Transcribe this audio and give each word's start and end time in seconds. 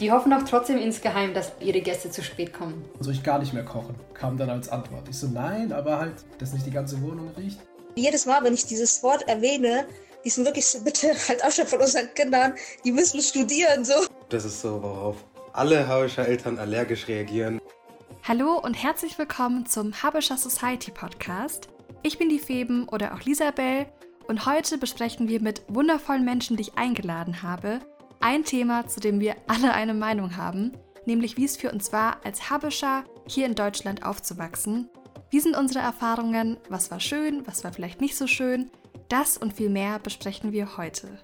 die 0.00 0.12
hoffen 0.12 0.32
auch 0.32 0.44
trotzdem 0.44 0.78
insgeheim, 0.78 1.34
dass 1.34 1.52
ihre 1.60 1.80
Gäste 1.80 2.10
zu 2.10 2.22
spät 2.22 2.52
kommen. 2.52 2.84
Soll 3.00 3.14
ich 3.14 3.22
gar 3.22 3.38
nicht 3.38 3.52
mehr 3.52 3.64
kochen? 3.64 3.94
Kam 4.14 4.36
dann 4.36 4.50
als 4.50 4.68
Antwort. 4.68 5.08
Ich 5.08 5.18
so, 5.18 5.26
nein, 5.26 5.72
aber 5.72 5.98
halt, 5.98 6.14
dass 6.38 6.52
nicht 6.52 6.66
die 6.66 6.70
ganze 6.70 7.00
Wohnung 7.02 7.30
riecht. 7.36 7.58
Jedes 7.96 8.26
Mal, 8.26 8.44
wenn 8.44 8.54
ich 8.54 8.66
dieses 8.66 9.02
Wort 9.02 9.28
erwähne, 9.28 9.86
die 10.24 10.30
sind 10.30 10.44
wirklich 10.44 10.66
so, 10.66 10.80
bitte 10.84 11.08
halt 11.28 11.44
Abstand 11.44 11.68
von 11.68 11.80
unseren 11.80 12.12
Kindern, 12.14 12.54
die 12.84 12.92
müssen 12.92 13.20
studieren, 13.20 13.84
so. 13.84 13.94
Das 14.28 14.44
ist 14.44 14.60
so, 14.60 14.82
worauf 14.82 15.16
alle 15.52 15.88
Habischer 15.88 16.26
Eltern 16.26 16.58
allergisch 16.58 17.08
reagieren. 17.08 17.60
Hallo 18.22 18.58
und 18.58 18.74
herzlich 18.74 19.18
willkommen 19.18 19.66
zum 19.66 20.02
Habischer 20.02 20.36
Society 20.36 20.90
Podcast. 20.92 21.68
Ich 22.02 22.18
bin 22.18 22.28
die 22.28 22.38
Feben 22.38 22.88
oder 22.88 23.14
auch 23.14 23.22
Lisabel 23.22 23.86
und 24.28 24.46
heute 24.46 24.78
besprechen 24.78 25.28
wir 25.28 25.40
mit 25.40 25.62
wundervollen 25.66 26.24
Menschen, 26.24 26.56
die 26.56 26.62
ich 26.62 26.78
eingeladen 26.78 27.42
habe, 27.42 27.80
ein 28.20 28.44
Thema, 28.44 28.86
zu 28.86 29.00
dem 29.00 29.20
wir 29.20 29.36
alle 29.46 29.72
eine 29.72 29.94
Meinung 29.94 30.36
haben, 30.36 30.72
nämlich 31.06 31.36
wie 31.36 31.44
es 31.44 31.56
für 31.56 31.72
uns 31.72 31.92
war, 31.92 32.24
als 32.24 32.50
Habischer 32.50 33.04
hier 33.26 33.46
in 33.46 33.54
Deutschland 33.54 34.04
aufzuwachsen. 34.04 34.88
Wie 35.30 35.40
sind 35.40 35.56
unsere 35.56 35.80
Erfahrungen? 35.80 36.56
Was 36.68 36.90
war 36.90 37.00
schön? 37.00 37.46
Was 37.46 37.64
war 37.64 37.72
vielleicht 37.72 38.00
nicht 38.00 38.16
so 38.16 38.26
schön? 38.26 38.70
Das 39.08 39.38
und 39.38 39.52
viel 39.52 39.70
mehr 39.70 39.98
besprechen 39.98 40.52
wir 40.52 40.76
heute. 40.76 41.18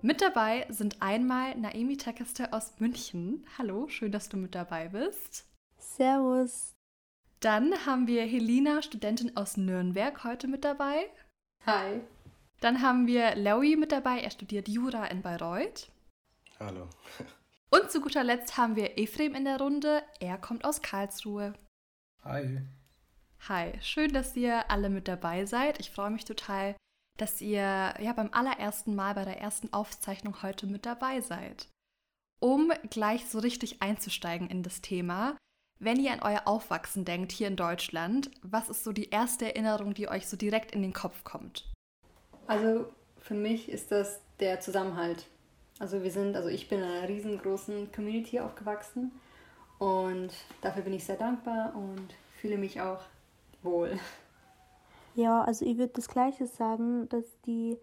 Mit 0.00 0.20
dabei 0.20 0.66
sind 0.68 1.00
einmal 1.00 1.54
Naemi 1.56 1.96
Tekeste 1.96 2.52
aus 2.52 2.72
München. 2.80 3.46
Hallo, 3.56 3.88
schön, 3.88 4.10
dass 4.10 4.28
du 4.28 4.36
mit 4.36 4.54
dabei 4.54 4.88
bist. 4.88 5.46
Servus. 5.78 6.74
Dann 7.38 7.86
haben 7.86 8.06
wir 8.06 8.22
Helena, 8.24 8.82
Studentin 8.82 9.36
aus 9.36 9.56
Nürnberg, 9.56 10.24
heute 10.24 10.48
mit 10.48 10.64
dabei. 10.64 11.06
Hi. 11.66 12.00
Dann 12.60 12.82
haben 12.82 13.06
wir 13.06 13.36
Lowy 13.36 13.76
mit 13.76 13.92
dabei, 13.92 14.20
er 14.20 14.30
studiert 14.30 14.68
Jura 14.68 15.06
in 15.06 15.22
Bayreuth. 15.22 15.91
Hallo. 16.64 16.88
Und 17.70 17.90
zu 17.90 18.00
guter 18.00 18.22
Letzt 18.22 18.56
haben 18.56 18.76
wir 18.76 18.96
Ephraim 18.96 19.34
in 19.34 19.44
der 19.44 19.58
Runde, 19.58 20.02
er 20.20 20.38
kommt 20.38 20.64
aus 20.64 20.80
Karlsruhe. 20.80 21.54
Hi. 22.22 22.60
Hi, 23.48 23.72
schön, 23.80 24.12
dass 24.12 24.36
ihr 24.36 24.70
alle 24.70 24.88
mit 24.88 25.08
dabei 25.08 25.44
seid. 25.44 25.80
Ich 25.80 25.90
freue 25.90 26.10
mich 26.10 26.24
total, 26.24 26.76
dass 27.18 27.40
ihr 27.40 27.62
ja 27.98 28.12
beim 28.14 28.32
allerersten 28.32 28.94
Mal 28.94 29.14
bei 29.14 29.24
der 29.24 29.40
ersten 29.40 29.72
Aufzeichnung 29.72 30.40
heute 30.42 30.68
mit 30.68 30.86
dabei 30.86 31.20
seid. 31.20 31.68
Um 32.40 32.72
gleich 32.90 33.26
so 33.26 33.40
richtig 33.40 33.82
einzusteigen 33.82 34.48
in 34.48 34.62
das 34.62 34.80
Thema, 34.82 35.36
wenn 35.80 35.98
ihr 35.98 36.12
an 36.12 36.22
euer 36.22 36.46
Aufwachsen 36.46 37.04
denkt 37.04 37.32
hier 37.32 37.48
in 37.48 37.56
Deutschland, 37.56 38.30
was 38.42 38.68
ist 38.68 38.84
so 38.84 38.92
die 38.92 39.10
erste 39.10 39.46
Erinnerung, 39.46 39.94
die 39.94 40.08
euch 40.08 40.28
so 40.28 40.36
direkt 40.36 40.70
in 40.72 40.82
den 40.82 40.92
Kopf 40.92 41.24
kommt? 41.24 41.68
Also 42.46 42.92
für 43.18 43.34
mich 43.34 43.68
ist 43.68 43.90
das 43.90 44.20
der 44.38 44.60
Zusammenhalt. 44.60 45.26
Also 45.82 46.00
wir 46.04 46.12
sind, 46.12 46.36
also 46.36 46.48
ich 46.48 46.68
bin 46.68 46.78
in 46.78 46.84
einer 46.84 47.08
riesengroßen 47.08 47.90
Community 47.90 48.38
aufgewachsen 48.38 49.10
und 49.80 50.30
dafür 50.60 50.84
bin 50.84 50.92
ich 50.92 51.04
sehr 51.04 51.16
dankbar 51.16 51.72
und 51.74 52.06
fühle 52.36 52.56
mich 52.56 52.80
auch 52.80 53.00
wohl. 53.64 53.98
Ja, 55.16 55.42
also 55.42 55.64
ich 55.66 55.78
würde 55.78 55.92
das 55.92 56.06
Gleiche 56.06 56.46
sagen, 56.46 57.08
dass 57.08 57.24
die, 57.46 57.76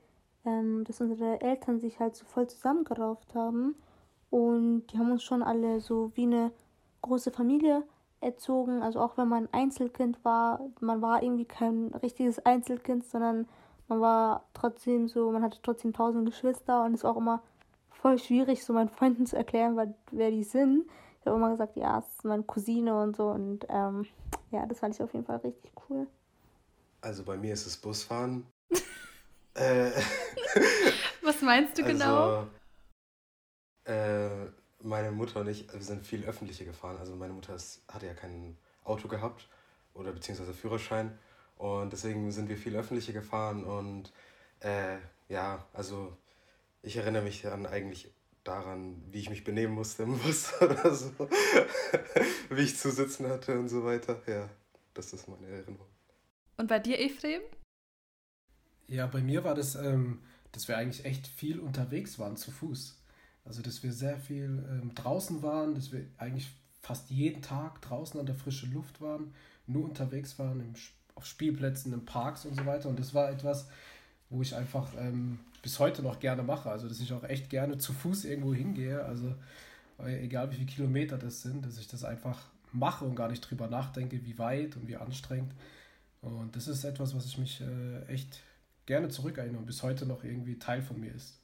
ähm, 0.45 0.85
dass 0.85 1.01
unsere 1.01 1.41
Eltern 1.41 1.81
sich 1.81 1.99
halt 1.99 2.15
so 2.15 2.23
voll 2.23 2.47
zusammengerauft 2.47 3.35
haben 3.35 3.75
und 4.29 4.87
die 4.87 4.97
haben 4.97 5.11
uns 5.11 5.23
schon 5.23 5.43
alle 5.43 5.81
so 5.81 6.13
wie 6.15 6.23
eine 6.23 6.53
große 7.01 7.31
Familie 7.31 7.83
erzogen. 8.21 8.81
Also 8.81 9.01
auch 9.01 9.17
wenn 9.17 9.27
man 9.27 9.49
Einzelkind 9.51 10.23
war, 10.23 10.61
man 10.79 11.01
war 11.01 11.21
irgendwie 11.21 11.43
kein 11.43 11.93
richtiges 12.01 12.39
Einzelkind, 12.45 13.03
sondern 13.03 13.45
man 13.89 13.99
war 13.99 14.45
trotzdem 14.53 15.09
so, 15.09 15.31
man 15.31 15.43
hatte 15.43 15.59
trotzdem 15.61 15.91
tausend 15.91 16.25
Geschwister 16.25 16.85
und 16.85 17.03
war 17.03 17.11
auch 17.11 17.17
immer 17.17 17.41
voll 18.01 18.17
schwierig, 18.17 18.63
so 18.63 18.73
meinen 18.73 18.89
Freunden 18.89 19.25
zu 19.25 19.35
erklären, 19.35 19.75
weil, 19.75 19.93
wer 20.11 20.31
die 20.31 20.43
sind. 20.43 20.85
Ich 21.19 21.25
habe 21.25 21.35
immer 21.35 21.51
gesagt, 21.51 21.75
ja, 21.75 21.99
es 21.99 22.07
ist 22.15 22.25
meine 22.25 22.43
Cousine 22.43 23.01
und 23.01 23.15
so 23.15 23.29
und 23.29 23.65
ähm, 23.69 24.05
ja, 24.51 24.65
das 24.65 24.79
fand 24.79 24.95
ich 24.95 25.01
auf 25.01 25.13
jeden 25.13 25.25
Fall 25.25 25.37
richtig 25.37 25.71
cool. 25.89 26.07
Also 27.01 27.23
bei 27.23 27.37
mir 27.37 27.53
ist 27.53 27.65
es 27.65 27.77
Busfahren. 27.77 28.45
äh, 29.53 29.91
Was 31.21 31.41
meinst 31.41 31.77
du 31.77 31.83
genau? 31.83 32.47
Also, 33.85 33.93
äh, 33.93 34.51
meine 34.81 35.11
Mutter 35.11 35.41
und 35.41 35.47
ich, 35.47 35.71
wir 35.71 35.81
sind 35.81 36.05
viel 36.05 36.25
öffentliche 36.25 36.65
gefahren. 36.65 36.97
Also 36.99 37.15
meine 37.15 37.33
Mutter 37.33 37.55
ist, 37.55 37.81
hatte 37.91 38.05
ja 38.05 38.13
kein 38.13 38.57
Auto 38.83 39.07
gehabt 39.07 39.47
oder 39.93 40.11
beziehungsweise 40.11 40.53
Führerschein. 40.53 41.17
Und 41.57 41.91
deswegen 41.91 42.31
sind 42.31 42.47
wir 42.47 42.57
viel 42.57 42.75
öffentliche 42.77 43.11
gefahren 43.11 43.65
und 43.65 44.13
äh, 44.61 44.97
ja, 45.27 45.65
also 45.73 46.17
ich 46.81 46.95
erinnere 46.97 47.23
mich 47.23 47.41
dann 47.41 47.65
eigentlich 47.65 48.11
daran, 48.43 49.01
wie 49.11 49.19
ich 49.19 49.29
mich 49.29 49.43
benehmen 49.43 49.73
musste 49.73 50.03
im 50.03 50.17
Bus 50.17 50.53
oder 50.61 50.93
so, 50.93 51.11
wie 52.49 52.61
ich 52.61 52.77
zu 52.77 52.91
sitzen 52.91 53.27
hatte 53.27 53.57
und 53.59 53.69
so 53.69 53.83
weiter. 53.83 54.21
Ja, 54.27 54.49
das 54.93 55.13
ist 55.13 55.27
meine 55.27 55.47
Erinnerung. 55.47 55.87
Und 56.57 56.67
bei 56.67 56.79
dir, 56.79 56.99
Ephraim? 56.99 57.41
Ja, 58.87 59.07
bei 59.07 59.21
mir 59.21 59.43
war 59.43 59.55
das, 59.55 59.75
ähm, 59.75 60.23
dass 60.51 60.67
wir 60.67 60.77
eigentlich 60.77 61.05
echt 61.05 61.27
viel 61.27 61.59
unterwegs 61.59 62.17
waren 62.17 62.37
zu 62.37 62.51
Fuß. 62.51 62.97
Also, 63.45 63.61
dass 63.61 63.83
wir 63.83 63.93
sehr 63.93 64.17
viel 64.17 64.65
ähm, 64.69 64.93
draußen 64.95 65.41
waren, 65.41 65.75
dass 65.75 65.91
wir 65.91 66.05
eigentlich 66.17 66.49
fast 66.81 67.09
jeden 67.09 67.41
Tag 67.41 67.81
draußen 67.81 68.19
an 68.19 68.25
der 68.25 68.35
frischen 68.35 68.73
Luft 68.73 69.01
waren, 69.01 69.33
nur 69.67 69.85
unterwegs 69.85 70.39
waren, 70.39 70.59
im, 70.59 70.73
auf 71.15 71.25
Spielplätzen, 71.25 71.93
in 71.93 72.05
Parks 72.05 72.45
und 72.45 72.55
so 72.55 72.65
weiter. 72.65 72.89
Und 72.89 72.99
das 72.99 73.13
war 73.13 73.29
etwas, 73.29 73.69
wo 74.29 74.41
ich 74.41 74.55
einfach 74.55 74.93
ähm, 74.97 75.39
bis 75.61 75.79
heute 75.79 76.01
noch 76.01 76.19
gerne 76.19 76.43
mache. 76.43 76.69
Also, 76.69 76.87
dass 76.87 76.99
ich 76.99 77.13
auch 77.13 77.23
echt 77.23 77.49
gerne 77.49 77.77
zu 77.77 77.93
Fuß 77.93 78.25
irgendwo 78.25 78.53
hingehe. 78.53 79.03
Also, 79.03 79.35
egal 80.05 80.51
wie 80.51 80.55
viele 80.55 80.67
Kilometer 80.67 81.17
das 81.17 81.41
sind, 81.41 81.65
dass 81.65 81.77
ich 81.77 81.87
das 81.87 82.03
einfach 82.03 82.39
mache 82.71 83.05
und 83.05 83.15
gar 83.15 83.29
nicht 83.29 83.41
drüber 83.41 83.67
nachdenke, 83.67 84.23
wie 84.25 84.37
weit 84.37 84.75
und 84.75 84.87
wie 84.87 84.97
anstrengend. 84.97 85.53
Und 86.21 86.55
das 86.55 86.67
ist 86.67 86.83
etwas, 86.83 87.15
was 87.15 87.25
ich 87.25 87.37
mich 87.37 87.61
äh, 87.61 88.05
echt 88.07 88.41
gerne 88.85 89.09
zurückerinnere 89.09 89.59
und 89.59 89.65
bis 89.65 89.83
heute 89.83 90.05
noch 90.05 90.23
irgendwie 90.23 90.57
Teil 90.57 90.81
von 90.81 90.99
mir 90.99 91.13
ist. 91.13 91.39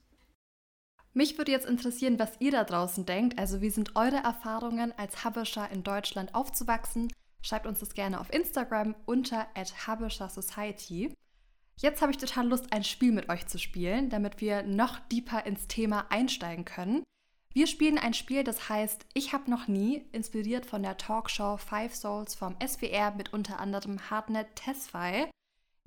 Mich 1.13 1.37
würde 1.37 1.51
jetzt 1.51 1.65
interessieren, 1.65 2.19
was 2.19 2.33
ihr 2.39 2.51
da 2.51 2.65
draußen 2.65 3.05
denkt. 3.05 3.39
Also, 3.39 3.61
wie 3.61 3.69
sind 3.69 3.95
eure 3.95 4.17
Erfahrungen 4.17 4.91
als 4.97 5.23
Habischer 5.23 5.69
in 5.71 5.83
Deutschland 5.83 6.35
aufzuwachsen? 6.35 7.11
Schreibt 7.41 7.67
uns 7.67 7.79
das 7.79 7.93
gerne 7.93 8.19
auf 8.19 8.33
Instagram 8.33 8.95
unter 9.05 9.47
Habischer 9.55 10.29
Society. 10.29 11.13
Jetzt 11.77 12.01
habe 12.01 12.11
ich 12.11 12.17
total 12.17 12.47
Lust, 12.47 12.71
ein 12.71 12.83
Spiel 12.83 13.11
mit 13.11 13.29
euch 13.29 13.47
zu 13.47 13.59
spielen, 13.59 14.09
damit 14.09 14.39
wir 14.39 14.63
noch 14.63 14.99
deeper 15.11 15.45
ins 15.45 15.67
Thema 15.67 16.05
einsteigen 16.09 16.65
können. 16.65 17.03
Wir 17.53 17.67
spielen 17.67 17.97
ein 17.97 18.13
Spiel, 18.13 18.43
das 18.43 18.69
heißt 18.69 19.05
Ich 19.13 19.33
habe 19.33 19.49
noch 19.49 19.67
nie, 19.67 20.05
inspiriert 20.11 20.65
von 20.65 20.83
der 20.83 20.97
Talkshow 20.97 21.57
Five 21.57 21.95
Souls 21.95 22.35
vom 22.35 22.55
SWR 22.65 23.11
mit 23.11 23.33
unter 23.33 23.59
anderem 23.59 24.09
Hardnet 24.09 24.55
Tesfaye. 24.55 25.29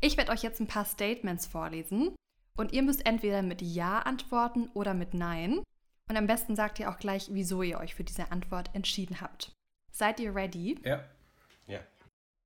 Ich 0.00 0.16
werde 0.16 0.32
euch 0.32 0.42
jetzt 0.42 0.60
ein 0.60 0.66
paar 0.66 0.84
Statements 0.84 1.46
vorlesen 1.46 2.14
und 2.56 2.72
ihr 2.72 2.82
müsst 2.82 3.04
entweder 3.06 3.42
mit 3.42 3.62
Ja 3.62 4.00
antworten 4.00 4.70
oder 4.74 4.94
mit 4.94 5.14
Nein. 5.14 5.62
Und 6.08 6.16
am 6.16 6.26
besten 6.26 6.56
sagt 6.56 6.78
ihr 6.80 6.90
auch 6.90 6.98
gleich, 6.98 7.28
wieso 7.32 7.62
ihr 7.62 7.78
euch 7.78 7.94
für 7.94 8.04
diese 8.04 8.32
Antwort 8.32 8.74
entschieden 8.74 9.20
habt. 9.20 9.52
Seid 9.90 10.20
ihr 10.20 10.34
ready? 10.34 10.78
Ja. 10.84 11.04
Ja. 11.66 11.80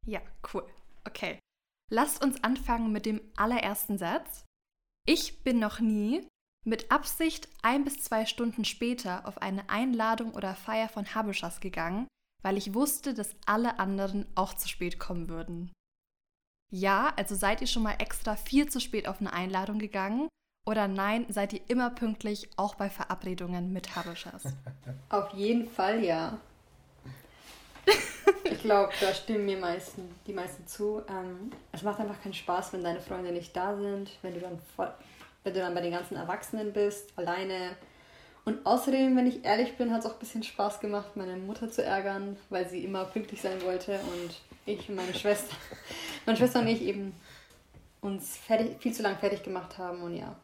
Ja, 0.05 0.21
cool. 0.53 0.67
Okay. 1.05 1.39
Lasst 1.93 2.25
uns 2.25 2.43
anfangen 2.43 2.91
mit 2.91 3.05
dem 3.05 3.21
allerersten 3.37 3.99
Satz. 3.99 4.47
Ich 5.07 5.43
bin 5.45 5.59
noch 5.59 5.79
nie 5.79 6.27
mit 6.65 6.91
Absicht 6.91 7.51
ein 7.61 7.85
bis 7.85 8.03
zwei 8.03 8.25
Stunden 8.25 8.65
später 8.65 9.29
auf 9.29 9.43
eine 9.43 9.69
Einladung 9.69 10.33
oder 10.33 10.55
Feier 10.55 10.89
von 10.89 11.15
Habeschas 11.15 11.61
gegangen, 11.61 12.09
weil 12.43 12.57
ich 12.57 12.73
wusste, 12.73 13.13
dass 13.13 13.37
alle 13.45 13.79
anderen 13.79 14.25
auch 14.37 14.55
zu 14.55 14.69
spät 14.69 14.99
kommen 14.99 15.29
würden. 15.29 15.71
Ja, 16.73 17.13
also 17.17 17.35
seid 17.35 17.61
ihr 17.61 17.67
schon 17.67 17.83
mal 17.83 17.97
extra 17.99 18.37
viel 18.37 18.71
zu 18.71 18.81
spät 18.81 19.07
auf 19.07 19.21
eine 19.21 19.35
Einladung 19.35 19.79
gegangen? 19.79 20.29
Oder 20.65 20.89
nein, 20.89 21.27
seid 21.29 21.53
ihr 21.53 21.61
immer 21.69 21.91
pünktlich, 21.91 22.49
auch 22.57 22.75
bei 22.75 22.89
Verabredungen 22.89 23.71
mit 23.71 23.95
Habeschas? 23.97 24.45
Auf 25.11 25.35
jeden 25.35 25.69
Fall 25.69 26.03
ja. 26.03 26.41
Ich 28.63 28.69
glaube, 28.69 28.93
da 29.01 29.13
stimmen 29.13 29.45
mir 29.45 29.59
meisten, 29.59 30.03
die 30.25 30.33
meisten 30.33 30.65
zu. 30.69 31.03
Ähm, 31.09 31.51
es 31.73 31.83
macht 31.83 31.99
einfach 31.99 32.23
keinen 32.23 32.33
Spaß, 32.33 32.73
wenn 32.73 32.85
deine 32.85 33.01
Freunde 33.01 33.33
nicht 33.33 33.57
da 33.57 33.77
sind, 33.77 34.09
wenn 34.23 34.35
du 34.35 34.39
dann 34.39 34.57
voll, 34.77 34.89
wenn 35.43 35.53
du 35.53 35.59
dann 35.59 35.75
bei 35.75 35.81
den 35.81 35.91
ganzen 35.91 36.15
Erwachsenen 36.15 36.73
bist, 36.73 37.11
alleine. 37.17 37.71
Und 38.45 38.65
außerdem, 38.65 39.17
wenn 39.17 39.27
ich 39.27 39.45
ehrlich 39.45 39.77
bin, 39.77 39.93
hat 39.93 40.03
es 40.03 40.07
auch 40.07 40.13
ein 40.13 40.21
bisschen 40.21 40.45
Spaß 40.45 40.79
gemacht, 40.79 41.17
meine 41.17 41.37
Mutter 41.39 41.73
zu 41.73 41.83
ärgern, 41.83 42.37
weil 42.51 42.69
sie 42.69 42.85
immer 42.85 43.05
pünktlich 43.07 43.43
sein 43.43 43.61
wollte 43.63 43.99
und 43.99 44.41
ich 44.65 44.89
und 44.89 44.95
meine 44.95 45.13
Schwester, 45.13 45.57
meine 46.25 46.39
Schwester 46.39 46.61
und 46.61 46.69
ich 46.69 46.83
eben 46.83 47.15
uns 48.01 48.37
fertig, 48.37 48.81
viel 48.81 48.93
zu 48.93 49.03
lang 49.03 49.19
fertig 49.19 49.43
gemacht 49.43 49.77
haben 49.77 50.03
und 50.03 50.15
ja. 50.15 50.37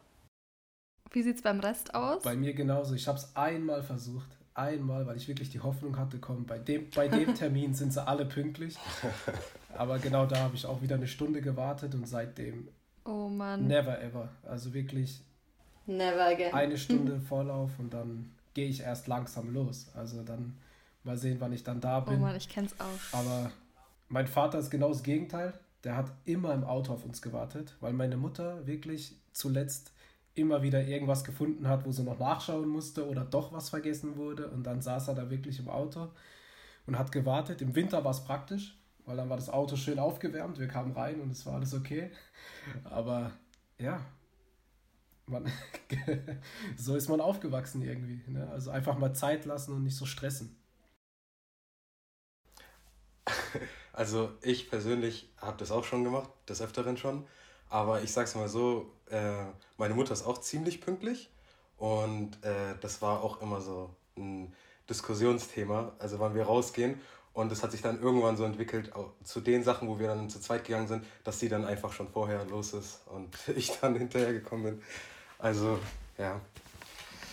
Wie 1.11 1.23
sieht 1.23 1.37
es 1.37 1.41
beim 1.41 1.61
Rest 1.61 1.95
aus? 1.95 2.23
Bei 2.23 2.35
mir 2.35 2.53
genauso. 2.53 2.95
Ich 2.95 3.07
habe 3.07 3.17
es 3.17 3.33
einmal 3.33 3.81
versucht. 3.81 4.38
Einmal, 4.59 5.05
weil 5.07 5.17
ich 5.17 5.27
wirklich 5.27 5.49
die 5.49 5.59
Hoffnung 5.61 5.97
hatte, 5.97 6.19
komm, 6.19 6.45
bei 6.45 6.59
dem, 6.59 6.89
bei 6.95 7.07
dem 7.07 7.33
Termin 7.41 7.73
sind 7.73 7.93
sie 7.93 8.05
alle 8.05 8.25
pünktlich. 8.25 8.77
Aber 9.77 9.99
genau 9.99 10.25
da 10.25 10.37
habe 10.41 10.55
ich 10.55 10.65
auch 10.65 10.81
wieder 10.81 10.95
eine 10.95 11.07
Stunde 11.07 11.41
gewartet 11.41 11.95
und 11.95 12.07
seitdem 12.07 12.67
Oh 13.05 13.27
Mann. 13.29 13.67
never 13.67 14.01
ever. 14.01 14.29
Also 14.43 14.73
wirklich 14.73 15.21
Never 15.85 16.27
again. 16.27 16.53
eine 16.53 16.77
Stunde 16.77 17.19
Vorlauf 17.29 17.71
und 17.79 17.93
dann 17.93 18.31
gehe 18.53 18.67
ich 18.67 18.81
erst 18.81 19.07
langsam 19.07 19.53
los. 19.53 19.87
Also 19.95 20.23
dann 20.23 20.57
mal 21.03 21.17
sehen, 21.17 21.37
wann 21.39 21.53
ich 21.53 21.63
dann 21.63 21.79
da 21.79 22.01
bin. 22.01 22.17
Oh 22.17 22.21
Mann, 22.21 22.35
ich 22.35 22.49
kenn's 22.49 22.75
auch. 22.79 23.17
Aber 23.17 23.51
mein 24.09 24.27
Vater 24.27 24.59
ist 24.59 24.69
genau 24.69 24.89
das 24.89 25.03
Gegenteil. 25.03 25.53
Der 25.85 25.95
hat 25.95 26.11
immer 26.25 26.53
im 26.53 26.65
Auto 26.65 26.91
auf 26.93 27.05
uns 27.05 27.21
gewartet, 27.21 27.75
weil 27.79 27.93
meine 27.93 28.17
Mutter 28.17 28.67
wirklich 28.67 29.15
zuletzt 29.31 29.93
immer 30.39 30.61
wieder 30.61 30.83
irgendwas 30.83 31.23
gefunden 31.23 31.67
hat, 31.67 31.85
wo 31.85 31.91
sie 31.91 32.03
noch 32.03 32.19
nachschauen 32.19 32.67
musste 32.67 33.07
oder 33.07 33.25
doch 33.25 33.51
was 33.51 33.69
vergessen 33.69 34.15
wurde. 34.17 34.49
Und 34.49 34.63
dann 34.63 34.81
saß 34.81 35.09
er 35.09 35.15
da 35.15 35.29
wirklich 35.29 35.59
im 35.59 35.69
Auto 35.69 36.09
und 36.85 36.97
hat 36.97 37.11
gewartet. 37.11 37.61
Im 37.61 37.75
Winter 37.75 38.03
war 38.03 38.11
es 38.11 38.23
praktisch, 38.23 38.77
weil 39.05 39.17
dann 39.17 39.29
war 39.29 39.37
das 39.37 39.49
Auto 39.49 39.75
schön 39.75 39.99
aufgewärmt. 39.99 40.59
Wir 40.59 40.67
kamen 40.67 40.91
rein 40.93 41.21
und 41.21 41.31
es 41.31 41.45
war 41.45 41.55
alles 41.55 41.73
okay. 41.73 42.11
Aber 42.83 43.31
ja, 43.77 44.01
man, 45.25 45.51
so 46.77 46.95
ist 46.95 47.09
man 47.09 47.21
aufgewachsen 47.21 47.81
irgendwie. 47.81 48.21
Ne? 48.27 48.47
Also 48.49 48.71
einfach 48.71 48.97
mal 48.97 49.13
Zeit 49.13 49.45
lassen 49.45 49.73
und 49.73 49.83
nicht 49.83 49.95
so 49.95 50.05
stressen. 50.05 50.55
Also 53.93 54.31
ich 54.41 54.69
persönlich 54.69 55.29
habe 55.37 55.57
das 55.57 55.71
auch 55.71 55.83
schon 55.83 56.03
gemacht, 56.03 56.29
des 56.47 56.61
Öfteren 56.61 56.97
schon. 56.97 57.27
Aber 57.69 58.01
ich 58.01 58.11
sag's 58.11 58.35
mal 58.35 58.49
so, 58.49 58.91
äh, 59.09 59.45
meine 59.77 59.93
Mutter 59.93 60.13
ist 60.13 60.25
auch 60.25 60.39
ziemlich 60.39 60.81
pünktlich. 60.81 61.29
Und 61.77 62.43
äh, 62.43 62.75
das 62.81 63.01
war 63.01 63.23
auch 63.23 63.41
immer 63.41 63.61
so 63.61 63.89
ein 64.17 64.53
Diskussionsthema, 64.89 65.93
also 65.99 66.19
wann 66.19 66.35
wir 66.35 66.43
rausgehen. 66.43 66.99
Und 67.31 67.51
es 67.51 67.63
hat 67.63 67.71
sich 67.71 67.81
dann 67.81 68.01
irgendwann 68.01 68.35
so 68.35 68.43
entwickelt, 68.43 68.91
zu 69.23 69.39
den 69.39 69.63
Sachen, 69.63 69.87
wo 69.87 69.99
wir 69.99 70.07
dann 70.07 70.29
zu 70.29 70.41
zweit 70.41 70.65
gegangen 70.65 70.87
sind, 70.87 71.05
dass 71.23 71.39
sie 71.39 71.47
dann 71.47 71.63
einfach 71.63 71.93
schon 71.93 72.09
vorher 72.09 72.43
los 72.45 72.73
ist 72.73 73.01
und 73.07 73.37
ich 73.55 73.79
dann 73.79 73.95
hinterher 73.95 74.33
gekommen 74.33 74.63
bin. 74.63 74.83
Also, 75.37 75.79
ja. 76.17 76.41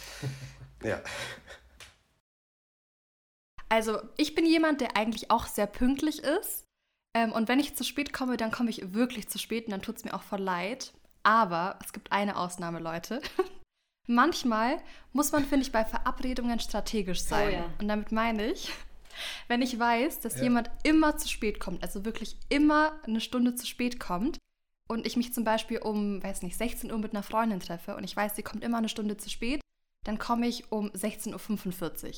ja. 0.82 1.00
Also, 3.68 3.98
ich 4.16 4.34
bin 4.34 4.46
jemand, 4.46 4.80
der 4.80 4.96
eigentlich 4.96 5.30
auch 5.30 5.46
sehr 5.46 5.66
pünktlich 5.66 6.22
ist. 6.22 6.65
Ähm, 7.16 7.32
und 7.32 7.48
wenn 7.48 7.58
ich 7.58 7.74
zu 7.74 7.82
spät 7.82 8.12
komme, 8.12 8.36
dann 8.36 8.50
komme 8.50 8.68
ich 8.68 8.92
wirklich 8.92 9.26
zu 9.28 9.38
spät 9.38 9.64
und 9.64 9.70
dann 9.70 9.80
tut 9.80 9.96
es 9.96 10.04
mir 10.04 10.12
auch 10.12 10.22
voll 10.22 10.42
leid. 10.42 10.92
Aber 11.22 11.78
es 11.82 11.94
gibt 11.94 12.12
eine 12.12 12.36
Ausnahme, 12.36 12.78
Leute. 12.78 13.22
Manchmal 14.06 14.76
muss 15.12 15.32
man, 15.32 15.46
finde 15.46 15.64
ich, 15.64 15.72
bei 15.72 15.84
Verabredungen 15.84 16.60
strategisch 16.60 17.22
oh 17.22 17.28
sein. 17.28 17.48
Oh, 17.48 17.52
ja. 17.52 17.70
Und 17.80 17.88
damit 17.88 18.12
meine 18.12 18.52
ich, 18.52 18.70
wenn 19.48 19.62
ich 19.62 19.78
weiß, 19.78 20.20
dass 20.20 20.36
ja. 20.36 20.42
jemand 20.42 20.70
immer 20.82 21.16
zu 21.16 21.26
spät 21.26 21.58
kommt, 21.58 21.82
also 21.82 22.04
wirklich 22.04 22.36
immer 22.50 23.00
eine 23.06 23.22
Stunde 23.22 23.54
zu 23.54 23.66
spät 23.66 23.98
kommt, 23.98 24.38
und 24.88 25.04
ich 25.04 25.16
mich 25.16 25.34
zum 25.34 25.42
Beispiel 25.42 25.78
um, 25.78 26.22
weiß 26.22 26.42
nicht, 26.42 26.56
16 26.56 26.92
Uhr 26.92 26.98
mit 26.98 27.12
einer 27.12 27.24
Freundin 27.24 27.58
treffe 27.58 27.96
und 27.96 28.04
ich 28.04 28.14
weiß, 28.14 28.36
sie 28.36 28.44
kommt 28.44 28.62
immer 28.62 28.78
eine 28.78 28.88
Stunde 28.88 29.16
zu 29.16 29.28
spät, 29.28 29.60
dann 30.04 30.16
komme 30.16 30.46
ich 30.46 30.70
um 30.70 30.90
16.45 30.90 31.32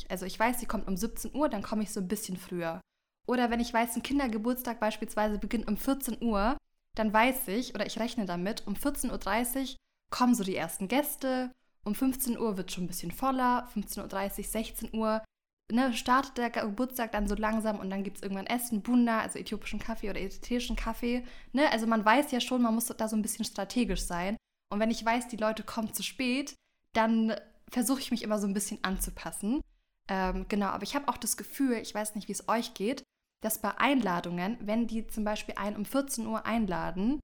Uhr. 0.05 0.11
Also 0.11 0.27
ich 0.27 0.39
weiß, 0.39 0.61
sie 0.61 0.67
kommt 0.67 0.87
um 0.87 0.95
17 0.95 1.35
Uhr, 1.35 1.49
dann 1.49 1.63
komme 1.63 1.83
ich 1.83 1.91
so 1.91 2.01
ein 2.01 2.09
bisschen 2.09 2.37
früher. 2.37 2.83
Oder 3.29 3.51
wenn 3.51 3.61
ich 3.61 3.75
weiß, 3.75 3.95
ein 3.95 4.03
Kindergeburtstag 4.03 4.81
beispielsweise 4.81 5.39
beginnt 5.39 5.69
um 5.69 5.77
14 5.77 6.23
Uhr, 6.23 6.57
dann 6.95 7.13
weiß 7.13 7.49
ich 7.49 7.75
oder 7.75 7.87
ich 7.87 7.99
rechne 7.99 8.25
damit, 8.25 8.67
um 8.67 8.75
14.30 8.75 9.73
Uhr 9.73 9.77
kommen 10.11 10.35
so 10.35 10.43
die 10.43 10.57
ersten 10.57 10.89
Gäste, 10.89 11.53
um 11.85 11.95
15 11.95 12.39
Uhr 12.39 12.57
wird 12.57 12.73
schon 12.73 12.85
ein 12.85 12.89
bisschen 12.89 13.13
voller, 13.13 13.69
15.30 13.75 14.39
Uhr, 14.39 14.45
16 14.45 14.95
Uhr 14.95 15.23
ne, 15.71 15.93
startet 15.93 16.39
der 16.39 16.51
Geburtstag 16.51 17.13
dann 17.13 17.29
so 17.29 17.35
langsam 17.35 17.79
und 17.79 17.91
dann 17.91 18.03
gibt 18.03 18.17
es 18.17 18.23
irgendwann 18.23 18.47
Essen, 18.47 18.83
Bunda, 18.83 19.21
also 19.21 19.39
äthiopischen 19.39 19.79
Kaffee 19.79 20.11
oder 20.11 20.21
eritreischen 20.21 20.77
Kaffee. 20.77 21.25
Ne? 21.53 21.71
Also 21.71 21.87
man 21.87 22.05
weiß 22.05 22.31
ja 22.33 22.41
schon, 22.41 22.63
man 22.63 22.75
muss 22.75 22.87
da 22.87 23.09
so 23.09 23.17
ein 23.17 23.23
bisschen 23.23 23.45
strategisch 23.45 24.03
sein. 24.03 24.37
Und 24.71 24.81
wenn 24.81 24.91
ich 24.91 25.05
weiß, 25.05 25.29
die 25.29 25.37
Leute 25.37 25.63
kommen 25.63 25.93
zu 25.93 26.03
spät, 26.03 26.55
dann 26.95 27.35
versuche 27.71 28.01
ich 28.01 28.11
mich 28.11 28.23
immer 28.23 28.39
so 28.39 28.47
ein 28.47 28.55
bisschen 28.55 28.83
anzupassen. 28.83 29.61
Ähm, 30.09 30.47
genau, 30.49 30.69
aber 30.69 30.85
ich 30.85 30.95
habe 30.95 31.09
auch 31.09 31.19
das 31.19 31.37
Gefühl, 31.37 31.75
ich 31.75 31.95
weiß 31.95 32.15
nicht, 32.15 32.29
wie 32.29 32.33
es 32.33 32.49
euch 32.49 32.73
geht, 32.75 33.03
dass 33.41 33.61
bei 33.61 33.77
Einladungen, 33.79 34.59
wenn 34.61 34.87
die 34.87 35.07
zum 35.07 35.25
Beispiel 35.25 35.55
einen 35.57 35.77
um 35.77 35.85
14 35.85 36.27
Uhr 36.27 36.47
einladen 36.47 37.21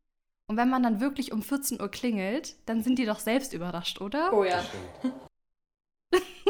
und 0.46 0.56
wenn 0.56 0.70
man 0.70 0.82
dann 0.82 1.00
wirklich 1.00 1.32
um 1.32 1.42
14 1.42 1.80
Uhr 1.80 1.90
klingelt, 1.90 2.56
dann 2.66 2.82
sind 2.82 2.98
die 2.98 3.06
doch 3.06 3.18
selbst 3.18 3.52
überrascht, 3.52 4.00
oder? 4.00 4.32
Oh 4.32 4.44
ja. 4.44 4.64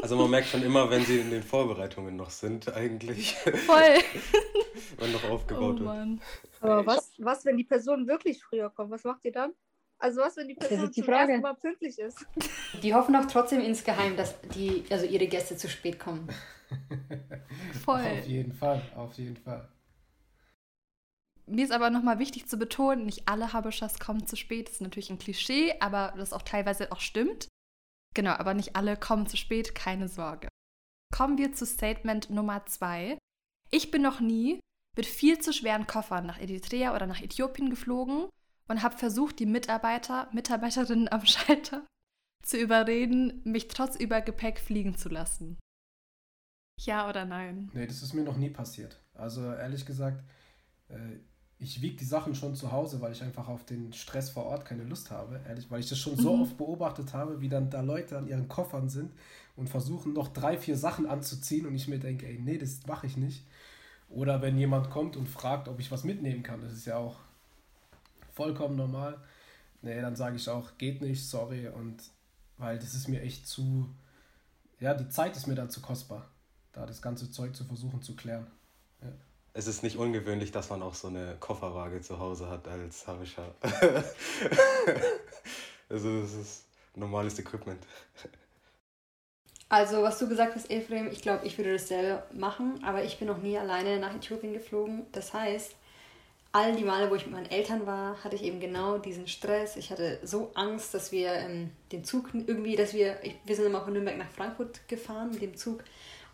Also 0.03 0.17
man 0.17 0.31
merkt 0.31 0.49
schon 0.49 0.63
immer, 0.63 0.91
wenn 0.91 1.05
sie 1.05 1.19
in 1.19 1.31
den 1.31 1.43
Vorbereitungen 1.43 2.17
noch 2.17 2.31
sind, 2.31 2.75
eigentlich. 2.75 3.35
Voll. 3.35 3.99
wenn 4.99 5.13
noch 5.13 5.25
aufgebaut 5.25 5.79
oh, 5.81 5.85
wird. 5.87 6.21
Aber 6.61 6.87
was, 6.87 7.13
was, 7.19 7.45
wenn 7.45 7.57
die 7.57 7.65
Person 7.65 8.07
wirklich 8.07 8.43
früher 8.43 8.69
kommt? 8.69 8.91
Was 8.91 9.05
macht 9.05 9.25
ihr 9.25 9.33
dann? 9.33 9.55
Also 9.99 10.21
was, 10.21 10.37
wenn 10.37 10.49
die 10.49 10.55
Person 10.55 10.91
die 10.91 11.01
zum 11.01 11.05
Frage. 11.05 11.33
ersten 11.33 11.43
Mal 11.43 11.55
pünktlich 11.55 11.99
ist? 11.99 12.27
Die 12.83 12.93
hoffen 12.93 13.15
doch 13.15 13.27
trotzdem 13.27 13.61
insgeheim, 13.61 14.17
dass 14.17 14.39
die, 14.55 14.85
also 14.91 15.07
ihre 15.07 15.27
Gäste 15.29 15.57
zu 15.57 15.69
spät 15.69 15.99
kommen. 15.99 16.29
Voll. 17.85 18.01
Auf 18.01 18.27
jeden 18.27 18.53
Fall, 18.53 18.83
auf 18.97 19.19
jeden 19.19 19.37
Fall. 19.37 19.69
Mir 21.47 21.65
ist 21.65 21.73
aber 21.73 21.91
nochmal 21.91 22.19
wichtig 22.19 22.49
zu 22.49 22.57
betonen, 22.57 23.05
nicht 23.05 23.29
alle 23.29 23.53
Habeschas 23.53 23.99
kommen 23.99 24.27
zu 24.27 24.37
spät. 24.37 24.69
Das 24.69 24.77
ist 24.77 24.81
natürlich 24.81 25.11
ein 25.11 25.19
Klischee, 25.19 25.75
aber 25.81 26.15
das 26.17 26.33
auch 26.33 26.43
teilweise 26.43 26.91
auch 26.91 27.01
stimmt. 27.01 27.49
Genau, 28.15 28.33
aber 28.33 28.55
nicht 28.55 28.77
alle 28.77 28.97
kommen 28.97 29.27
zu 29.27 29.37
spät, 29.37 29.75
keine 29.75 30.09
Sorge. 30.09 30.49
Kommen 31.13 31.37
wir 31.37 31.53
zu 31.53 31.67
Statement 31.67 32.31
Nummer 32.31 32.65
zwei. 32.67 33.19
Ich 33.71 33.91
bin 33.91 34.01
noch 34.01 34.21
nie 34.21 34.61
mit 34.97 35.05
viel 35.05 35.39
zu 35.39 35.53
schweren 35.53 35.87
Koffern 35.87 36.25
nach 36.25 36.41
Eritrea 36.41 36.95
oder 36.95 37.07
nach 37.07 37.21
Äthiopien 37.21 37.69
geflogen 37.69 38.29
und 38.69 38.83
habe 38.83 38.97
versucht, 38.97 39.39
die 39.39 39.47
Mitarbeiter, 39.47 40.29
Mitarbeiterinnen 40.33 41.13
am 41.13 41.27
Schalter 41.27 41.87
zu 42.43 42.57
überreden, 42.57 43.43
mich 43.45 43.69
trotz 43.69 43.97
Übergepäck 43.97 44.59
fliegen 44.59 44.97
zu 44.97 45.11
lassen. 45.11 45.59
Ja 46.79 47.09
oder 47.09 47.25
nein? 47.25 47.71
Nee, 47.73 47.87
das 47.87 48.03
ist 48.03 48.15
mir 48.15 48.25
noch 48.25 48.37
nie 48.37 48.51
passiert. 48.51 49.01
Also 49.15 49.43
ehrlich 49.53 49.87
gesagt, 49.87 50.23
äh, 50.89 51.19
ich 51.59 51.81
wiege 51.81 51.97
die 51.97 52.05
Sachen 52.05 52.35
schon 52.35 52.55
zu 52.55 52.73
Hause, 52.73 53.01
weil 53.01 53.13
ich 53.13 53.23
einfach 53.23 53.49
auf 53.49 53.65
den 53.65 53.93
Stress 53.93 54.31
vor 54.31 54.45
Ort 54.47 54.65
keine 54.65 54.85
Lust 54.85 55.11
habe, 55.11 55.41
ehrlich, 55.47 55.71
weil 55.71 55.81
ich 55.81 55.89
das 55.89 55.99
schon 55.99 56.17
so 56.17 56.37
mhm. 56.37 56.43
oft 56.43 56.57
beobachtet 56.57 57.15
habe, 57.15 57.41
wie 57.41 57.49
dann 57.49 57.71
da 57.71 57.81
Leute 57.81 58.19
an 58.19 58.27
ihren 58.27 58.49
Koffern 58.49 58.89
sind 58.89 59.13
und 59.57 59.71
versuchen 59.71 60.13
noch 60.13 60.29
drei, 60.29 60.59
vier 60.59 60.77
Sachen 60.77 61.07
anzuziehen 61.07 61.67
und 61.67 61.75
ich 61.75 61.89
mir 61.89 61.99
denke, 61.99 62.27
ey, 62.27 62.39
nee, 62.39 62.59
das 62.59 62.87
mache 62.87 63.07
ich 63.07 63.17
nicht. 63.17 63.47
Oder 64.11 64.43
wenn 64.43 64.59
jemand 64.59 64.91
kommt 64.91 65.17
und 65.17 65.29
fragt, 65.29 65.69
ob 65.69 65.81
ich 65.81 65.91
was 65.91 66.05
mitnehmen 66.05 66.43
kann, 66.43 66.61
das 66.61 66.73
ist 66.73 66.87
ja 66.87 66.97
auch 66.97 67.17
vollkommen 68.33 68.77
normal. 68.77 69.19
Nee, 69.81 70.01
dann 70.01 70.17
sage 70.17 70.37
ich 70.37 70.49
auch, 70.49 70.77
geht 70.77 71.01
nicht, 71.01 71.25
sorry, 71.27 71.69
und 71.69 72.03
weil 72.59 72.79
das 72.79 72.95
ist 72.95 73.09
mir 73.09 73.23
echt 73.23 73.47
zu, 73.47 73.89
ja, 74.81 74.95
die 74.95 75.09
Zeit 75.09 75.37
ist 75.37 75.47
mir 75.47 75.55
dann 75.55 75.71
zu 75.71 75.81
kostbar, 75.81 76.29
da 76.75 76.87
das 76.87 77.01
ganze 77.01 77.31
Zeug 77.31 77.57
zu 77.57 77.65
versuchen 77.65 78.03
zu 78.03 78.15
klären. 78.15 78.47
Ja 79.01 79.13
es 79.55 79.69
ist 79.69 79.85
nicht 79.85 79.97
ungewöhnlich, 79.97 80.51
dass 80.51 80.69
man 80.69 80.83
auch 80.83 80.95
so 80.95 81.09
eine 81.09 81.37
Kofferwaage 81.39 82.01
zu 82.01 82.19
Hause 82.19 82.51
hat 82.51 82.67
als 82.67 83.07
Habischer. 83.07 83.55
also 85.89 86.11
es 86.19 86.35
ist 86.35 86.65
normales 86.97 87.39
Equipment. 87.39 87.81
Also 89.69 90.03
was 90.03 90.19
du 90.19 90.29
gesagt 90.29 90.57
hast, 90.57 90.71
Ephraim, 90.71 91.09
ich 91.11 91.23
glaube, 91.23 91.47
ich 91.47 91.57
würde 91.57 91.73
dasselbe 91.73 92.25
machen, 92.33 92.83
aber 92.85 93.05
ich 93.05 93.19
bin 93.19 93.29
noch 93.29 93.39
nie 93.39 93.57
alleine 93.57 94.01
nach 94.01 94.15
Äthiopien 94.15 94.53
geflogen. 94.53 95.07
Das 95.13 95.33
heißt, 95.33 95.77
all 96.51 96.75
die 96.75 96.85
Male, 96.85 97.09
wo 97.09 97.15
ich 97.15 97.25
mit 97.25 97.35
meinen 97.35 97.51
Eltern 97.51 97.87
war, 97.87 98.23
hatte 98.25 98.35
ich 98.35 98.43
eben 98.43 98.59
genau 98.59 98.99
diesen 98.99 99.29
Stress. 99.29 99.77
Ich 99.77 99.93
hatte 99.93 100.19
so 100.25 100.51
Angst, 100.55 100.95
dass 100.95 101.13
wir 101.13 101.33
ähm, 101.33 101.71
den 101.93 102.05
Zug 102.05 102.31
irgendwie, 102.35 102.75
dass 102.75 102.93
wir, 102.93 103.23
ich, 103.23 103.37
wir 103.45 103.55
sind 103.55 103.67
immer 103.67 103.83
von 103.83 103.93
Nürnberg 103.93 104.19
nach 104.19 104.31
Frankfurt 104.31 104.87
gefahren 104.89 105.31
mit 105.31 105.43
dem 105.43 105.57
Zug 105.57 105.85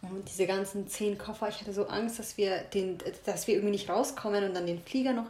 und 0.03 0.29
diese 0.29 0.47
ganzen 0.47 0.89
zehn 0.89 1.19
Koffer, 1.19 1.49
ich 1.49 1.61
hatte 1.61 1.73
so 1.73 1.87
Angst, 1.87 2.19
dass 2.19 2.37
wir, 2.37 2.59
den, 2.75 2.99
dass 3.27 3.47
wir 3.47 3.55
irgendwie 3.55 3.73
nicht 3.73 3.91
rauskommen 3.91 4.45
und 4.45 4.55
dann 4.55 4.67
den 4.67 4.83
Flieger 4.83 5.13
noch 5.13 5.27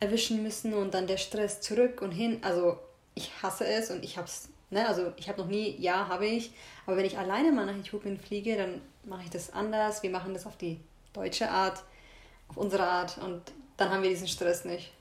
erwischen 0.00 0.42
müssen 0.42 0.74
und 0.74 0.92
dann 0.92 1.06
der 1.06 1.16
Stress 1.16 1.60
zurück 1.60 2.02
und 2.02 2.12
hin. 2.12 2.38
Also 2.42 2.78
ich 3.14 3.30
hasse 3.42 3.66
es 3.66 3.90
und 3.90 4.04
ich 4.04 4.18
hab's, 4.18 4.48
ne, 4.70 4.86
also 4.86 5.12
ich 5.16 5.28
habe 5.28 5.40
noch 5.40 5.48
nie, 5.48 5.76
ja, 5.80 6.08
habe 6.08 6.26
ich, 6.26 6.52
aber 6.86 6.96
wenn 6.96 7.06
ich 7.06 7.16
alleine 7.16 7.50
mal 7.50 7.64
nach 7.64 7.76
Äthiopien 7.76 8.18
fliege, 8.18 8.56
dann 8.56 8.82
mache 9.04 9.22
ich 9.24 9.30
das 9.30 9.52
anders. 9.52 10.02
Wir 10.02 10.10
machen 10.10 10.34
das 10.34 10.46
auf 10.46 10.56
die 10.58 10.80
deutsche 11.14 11.50
Art, 11.50 11.82
auf 12.48 12.58
unsere 12.58 12.86
Art 12.86 13.18
und 13.18 13.40
dann 13.76 13.90
haben 13.90 14.02
wir 14.02 14.10
diesen 14.10 14.28
Stress 14.28 14.64
nicht 14.64 14.92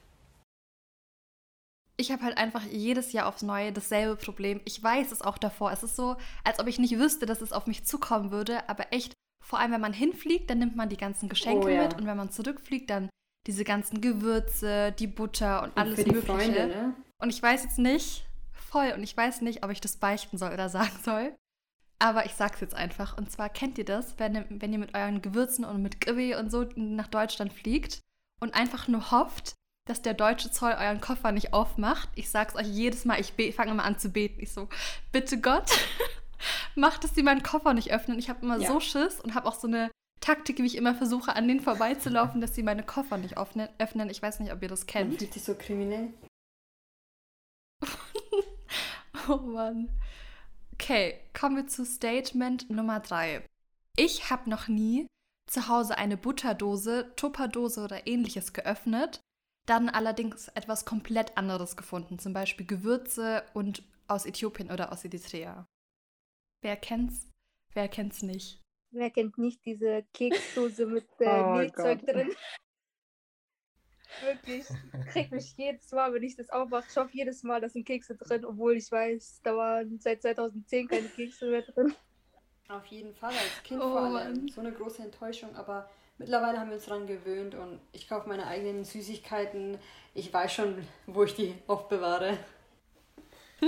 ich 2.04 2.12
habe 2.12 2.24
halt 2.24 2.38
einfach 2.38 2.64
jedes 2.64 3.14
Jahr 3.14 3.28
aufs 3.28 3.42
Neue 3.42 3.72
dasselbe 3.72 4.18
Problem. 4.18 4.60
Ich 4.66 4.84
weiß 4.84 5.12
es 5.12 5.22
auch 5.22 5.38
davor. 5.38 5.72
Es 5.72 5.84
ist 5.84 5.96
so, 5.96 6.18
als 6.44 6.60
ob 6.60 6.68
ich 6.68 6.78
nicht 6.78 7.00
wüsste, 7.00 7.26
dass 7.26 7.42
es 7.42 7.54
auf 7.54 7.66
mich 7.66 7.86
zukommen 7.86 8.32
würde. 8.32 8.68
Aber 8.70 8.92
echt, 8.92 9.14
vor 9.44 9.60
allem 9.60 9.72
wenn 9.72 9.82
man 9.82 9.94
hinfliegt, 9.94 10.50
dann 10.50 10.60
nimmt 10.60 10.76
man 10.76 10.90
die 10.90 10.98
ganzen 10.98 11.30
Geschenke 11.30 11.66
oh, 11.66 11.70
ja. 11.70 11.84
mit. 11.84 11.96
Und 11.96 12.06
wenn 12.06 12.18
man 12.18 12.30
zurückfliegt, 12.30 12.90
dann 12.90 13.10
diese 13.48 13.64
ganzen 13.64 14.02
Gewürze, 14.02 14.92
die 14.92 15.08
Butter 15.08 15.64
und, 15.64 15.70
und 15.70 15.78
alles 15.78 15.98
Mögliche. 15.98 16.22
Freunde, 16.22 16.68
ne? 16.68 16.94
Und 17.22 17.30
ich 17.30 17.42
weiß 17.42 17.64
jetzt 17.64 17.80
nicht, 17.80 18.26
voll, 18.52 18.92
und 18.96 19.04
ich 19.04 19.16
weiß 19.16 19.42
nicht, 19.42 19.64
ob 19.64 19.72
ich 19.72 19.80
das 19.80 19.98
beichten 19.98 20.38
soll 20.38 20.52
oder 20.54 20.70
sagen 20.78 21.00
soll. 21.04 21.34
Aber 22.00 22.26
ich 22.26 22.34
sag's 22.34 22.60
jetzt 22.60 22.76
einfach. 22.76 23.18
Und 23.18 23.32
zwar 23.32 23.48
kennt 23.48 23.78
ihr 23.78 23.86
das, 23.86 24.20
wenn, 24.20 24.46
wenn 24.50 24.74
ihr 24.74 24.80
mit 24.80 24.94
euren 24.94 25.22
Gewürzen 25.22 25.64
und 25.64 25.82
mit 25.82 26.02
Gibby 26.02 26.36
und 26.36 26.52
so 26.52 26.68
nach 26.76 27.08
Deutschland 27.08 27.54
fliegt 27.54 28.02
und 28.42 28.54
einfach 28.54 28.90
nur 28.90 29.12
hofft, 29.12 29.56
dass 29.86 30.02
der 30.02 30.14
deutsche 30.14 30.50
Zoll 30.52 30.72
euren 30.72 31.02
Koffer 31.02 31.32
nicht 31.32 31.54
aufmacht. 31.54 32.10
Ich 32.16 32.30
sag's 32.30 32.56
euch 32.56 32.68
jedes 32.68 33.06
Mal, 33.06 33.20
ich 33.20 33.34
fange 33.56 33.72
immer 33.72 33.84
an 33.84 34.00
zu 34.00 34.10
beten. 34.10 34.40
Ich 34.42 34.52
so, 34.52 34.70
bitte 35.12 35.40
Gott, 35.42 35.70
macht, 36.76 37.04
dass 37.04 37.16
sie 37.16 37.24
meinen 37.24 37.44
Koffer 37.44 37.74
nicht 37.74 37.92
öffnen. 37.92 38.18
Ich 38.20 38.30
habe 38.30 38.42
immer 38.46 38.58
Ja. 38.60 38.70
so 38.72 38.80
Schiss 38.80 39.20
und 39.20 39.36
habe 39.36 39.48
auch 39.48 39.56
so 39.56 39.68
eine 39.68 39.92
Taktik, 40.22 40.60
wie 40.60 40.66
ich 40.66 40.78
immer 40.78 40.96
versuche, 40.96 41.36
an 41.36 41.48
denen 41.50 41.60
vorbeizulaufen, 41.60 42.40
dass 42.40 42.56
sie 42.56 42.64
meine 42.64 42.84
Koffer 42.84 43.18
nicht 43.18 43.38
öffnen. 43.38 43.68
öffnen. 43.78 44.10
Ich 44.10 44.22
weiß 44.22 44.40
nicht, 44.40 44.54
ob 44.54 44.62
ihr 44.62 44.70
das 44.70 44.82
Man 44.82 44.88
kennt. 44.88 45.18
fühlt 45.20 45.34
sich 45.34 45.44
so 45.44 45.56
kriminell. 45.56 46.14
Oh 49.30 49.38
Mann. 49.38 49.90
Okay, 50.74 51.20
kommen 51.34 51.56
wir 51.56 51.68
zu 51.68 51.86
Statement 51.86 52.70
Nummer 52.70 53.00
3. 53.00 53.46
Ich 53.96 54.30
habe 54.30 54.50
noch 54.50 54.68
nie 54.68 55.08
zu 55.50 55.68
Hause 55.70 55.98
eine 55.98 56.18
Butterdose, 56.18 57.14
Tupperdose 57.16 57.82
oder 57.84 58.06
ähnliches 58.08 58.52
geöffnet, 58.54 59.22
dann 59.66 59.90
allerdings 59.90 60.50
etwas 60.50 60.86
komplett 60.86 61.38
anderes 61.38 61.78
gefunden, 61.78 62.20
zum 62.20 62.34
Beispiel 62.34 62.66
Gewürze 62.66 63.44
und 63.54 63.84
aus 64.08 64.26
Äthiopien 64.26 64.72
oder 64.72 64.92
aus 64.92 65.06
Eritrea. 65.06 65.66
Wer 66.62 66.76
kennt's? 66.78 67.30
Wer 67.74 67.88
kennt's 67.88 68.22
nicht? 68.22 68.62
Wer 68.92 69.10
kennt 69.10 69.38
nicht 69.38 69.66
diese 69.66 70.04
Keksdose 70.14 70.86
mit 70.86 71.08
äh, 71.20 71.26
Oh 71.44 71.56
Mehlzeug 71.58 72.06
drin? 72.06 72.32
Wirklich, 74.22 74.68
kriegt 75.12 75.32
mich 75.32 75.56
jedes 75.58 75.92
Mal, 75.92 76.14
wenn 76.14 76.22
ich 76.22 76.36
das 76.36 76.50
aufmache, 76.52 76.86
ich 76.88 76.96
hoffe 76.96 77.10
jedes 77.14 77.42
Mal, 77.42 77.60
da 77.62 77.68
sind 77.68 77.86
Kekse 77.86 78.16
drin, 78.16 78.46
obwohl 78.46 78.78
ich 78.78 78.92
weiß, 78.92 79.42
da 79.44 79.56
waren 79.58 80.00
seit 80.00 80.22
2010 80.22 80.88
keine 80.88 81.10
Kekse 81.10 81.50
mehr 81.50 81.64
drin. 81.64 81.96
Auf 82.70 82.86
jeden 82.88 83.14
Fall, 83.16 83.34
als 83.34 83.64
Kind 83.64 83.82
Oh 83.82 83.90
vor 83.90 84.02
allem. 84.02 84.14
Mann. 84.14 84.48
So 84.50 84.62
eine 84.62 84.72
große 84.72 85.02
Enttäuschung, 85.04 85.56
aber 85.56 85.90
mittlerweile 86.18 86.60
haben 86.60 86.70
wir 86.70 86.76
uns 86.76 86.86
daran 86.86 87.08
gewöhnt 87.08 87.56
und 87.56 87.80
ich 87.92 88.08
kaufe 88.08 88.28
meine 88.30 88.48
eigenen 88.48 88.84
Süßigkeiten. 88.84 89.78
Ich 90.14 90.34
weiß 90.34 90.54
schon, 90.54 90.78
wo 91.08 91.24
ich 91.24 91.36
die 91.36 91.56
aufbewahre. 91.68 92.38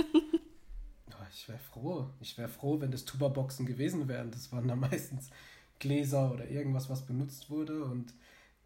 Oh, 1.18 1.24
ich 1.32 1.48
wäre 1.48 1.58
froh. 1.58 2.10
Ich 2.20 2.36
wäre 2.36 2.48
froh, 2.48 2.80
wenn 2.80 2.90
das 2.90 3.06
Tuba-Boxen 3.06 3.64
gewesen 3.64 4.06
wären. 4.06 4.30
Das 4.30 4.52
waren 4.52 4.68
dann 4.68 4.80
meistens 4.90 5.30
Gläser 5.78 6.32
oder 6.32 6.46
irgendwas, 6.48 6.90
was 6.90 7.06
benutzt 7.06 7.48
wurde. 7.48 7.84
Und 7.84 8.12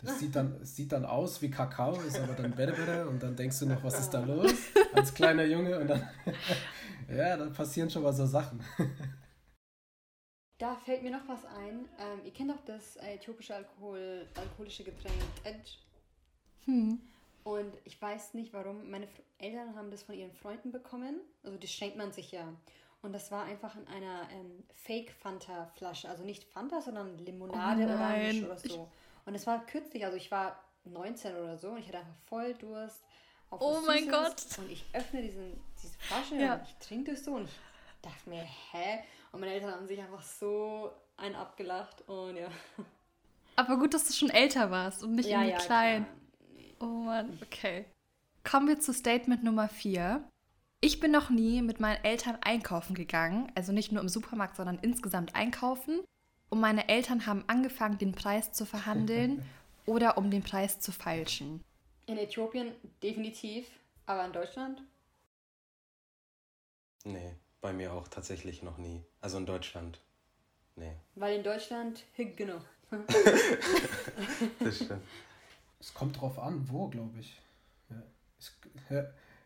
das 0.02 0.18
sieht 0.18 0.34
dann, 0.34 0.64
sieht 0.64 0.92
dann 0.92 1.04
aus 1.04 1.42
wie 1.42 1.50
Kakao, 1.50 2.00
ist 2.00 2.18
aber 2.18 2.34
dann 2.34 2.52
Bälle 2.52 3.06
und 3.08 3.22
dann 3.22 3.36
denkst 3.36 3.58
du 3.60 3.66
noch, 3.66 3.84
was 3.84 4.00
ist 4.00 4.10
da 4.10 4.20
los? 4.20 4.52
Als 4.92 5.14
kleiner 5.14 5.44
Junge 5.44 5.78
und 5.78 5.88
dann, 5.88 6.08
ja, 7.08 7.36
dann 7.36 7.52
passieren 7.52 7.90
schon 7.90 8.02
mal 8.02 8.12
so 8.12 8.26
Sachen. 8.26 8.60
Da 10.60 10.76
fällt 10.76 11.02
mir 11.02 11.10
noch 11.10 11.26
was 11.26 11.44
ein. 11.44 11.88
Ähm, 11.98 12.20
ihr 12.24 12.32
kennt 12.32 12.50
doch 12.50 12.60
das 12.66 12.96
äh, 12.96 13.14
äthiopische 13.14 13.54
Alkohol, 13.56 14.28
alkoholische 14.36 14.84
Getränk 14.84 15.14
Edge. 15.42 15.70
Hm. 16.66 17.00
Und 17.44 17.72
ich 17.84 18.00
weiß 18.00 18.34
nicht 18.34 18.52
warum. 18.52 18.88
Meine 18.90 19.08
Eltern 19.38 19.74
haben 19.74 19.90
das 19.90 20.02
von 20.02 20.14
ihren 20.14 20.32
Freunden 20.32 20.70
bekommen. 20.70 21.18
Also 21.42 21.56
das 21.56 21.70
schenkt 21.70 21.96
man 21.96 22.12
sich 22.12 22.30
ja. 22.30 22.46
Und 23.02 23.14
das 23.14 23.32
war 23.32 23.44
einfach 23.44 23.74
in 23.76 23.88
einer 23.88 24.28
ähm, 24.32 24.62
Fake-Fanta-Flasche. 24.74 26.08
Also 26.08 26.22
nicht 26.24 26.44
Fanta, 26.44 26.82
sondern 26.82 27.16
Limonade, 27.18 27.86
Oh. 27.88 27.92
Orange 27.92 28.44
oder 28.44 28.56
Ich- 28.62 28.70
so. 28.72 28.88
Und 29.24 29.34
es 29.34 29.46
war 29.46 29.64
kürzlich, 29.64 30.04
also 30.04 30.16
ich 30.16 30.30
war 30.30 30.62
19 30.84 31.34
oder 31.36 31.56
so 31.56 31.70
und 31.70 31.78
ich 31.78 31.86
hatte 31.88 31.98
einfach 31.98 32.16
voll 32.28 32.52
Durst. 32.54 33.02
Auf 33.48 33.60
Oh 33.62 33.80
mein 33.86 34.04
Süßes. 34.04 34.10
Gott. 34.12 34.58
Und 34.58 34.70
ich 34.70 34.84
öffne 34.92 35.22
diesen, 35.22 35.58
diese 35.82 35.94
Flasche 35.98 36.36
Ja. 36.36 36.54
und 36.54 36.62
ich 36.64 36.74
trinke 36.86 37.12
das 37.12 37.24
so 37.24 37.32
und 37.32 37.44
ich 37.44 37.50
dachte 38.02 38.28
mir, 38.28 38.42
hä? 38.42 39.00
Und 39.32 39.40
meine 39.40 39.52
Eltern 39.52 39.72
haben 39.72 39.86
sich 39.86 40.00
einfach 40.00 40.22
so 40.22 40.90
einen 41.16 41.34
abgelacht 41.34 42.02
und 42.08 42.36
ja. 42.36 42.48
Aber 43.56 43.78
gut, 43.78 43.94
dass 43.94 44.06
du 44.06 44.12
schon 44.12 44.30
älter 44.30 44.70
warst 44.70 45.04
und 45.04 45.14
nicht 45.14 45.28
ja, 45.28 45.42
irgendwie 45.42 45.58
ja, 45.58 45.66
klein. 45.66 46.06
klar. 46.78 46.90
Oh 46.90 47.04
Mann, 47.04 47.38
okay. 47.42 47.84
Kommen 48.42 48.68
wir 48.68 48.80
zu 48.80 48.92
Statement 48.92 49.44
Nummer 49.44 49.68
4. 49.68 50.24
Ich 50.80 50.98
bin 50.98 51.10
noch 51.10 51.28
nie 51.28 51.60
mit 51.60 51.78
meinen 51.78 52.02
Eltern 52.02 52.38
einkaufen 52.40 52.94
gegangen, 52.94 53.52
also 53.54 53.70
nicht 53.70 53.92
nur 53.92 54.00
im 54.00 54.08
Supermarkt, 54.08 54.56
sondern 54.56 54.78
insgesamt 54.78 55.34
einkaufen. 55.34 56.00
Und 56.48 56.60
meine 56.60 56.88
Eltern 56.88 57.26
haben 57.26 57.44
angefangen, 57.48 57.98
den 57.98 58.12
Preis 58.12 58.52
zu 58.52 58.64
verhandeln 58.64 59.44
oder 59.86 60.16
um 60.16 60.30
den 60.30 60.42
Preis 60.42 60.80
zu 60.80 60.90
feilschen. 60.90 61.62
In 62.06 62.16
Äthiopien 62.16 62.72
definitiv, 63.02 63.68
aber 64.06 64.24
in 64.24 64.32
Deutschland? 64.32 64.82
Nee, 67.04 67.36
bei 67.60 67.72
mir 67.72 67.92
auch 67.92 68.08
tatsächlich 68.08 68.62
noch 68.62 68.78
nie. 68.78 69.02
Also 69.20 69.38
in 69.38 69.46
Deutschland. 69.46 70.00
Nee, 70.76 70.92
Weil 71.14 71.36
in 71.36 71.42
Deutschland, 71.42 72.04
genau. 72.16 72.60
das 74.60 74.76
stimmt. 74.76 75.02
Es 75.78 75.92
kommt 75.94 76.20
drauf 76.20 76.38
an, 76.38 76.68
wo, 76.68 76.88
glaube 76.88 77.18
ich. 77.18 77.40
Ja. 77.90 78.02
Es, 78.38 78.52
ja. 78.88 79.04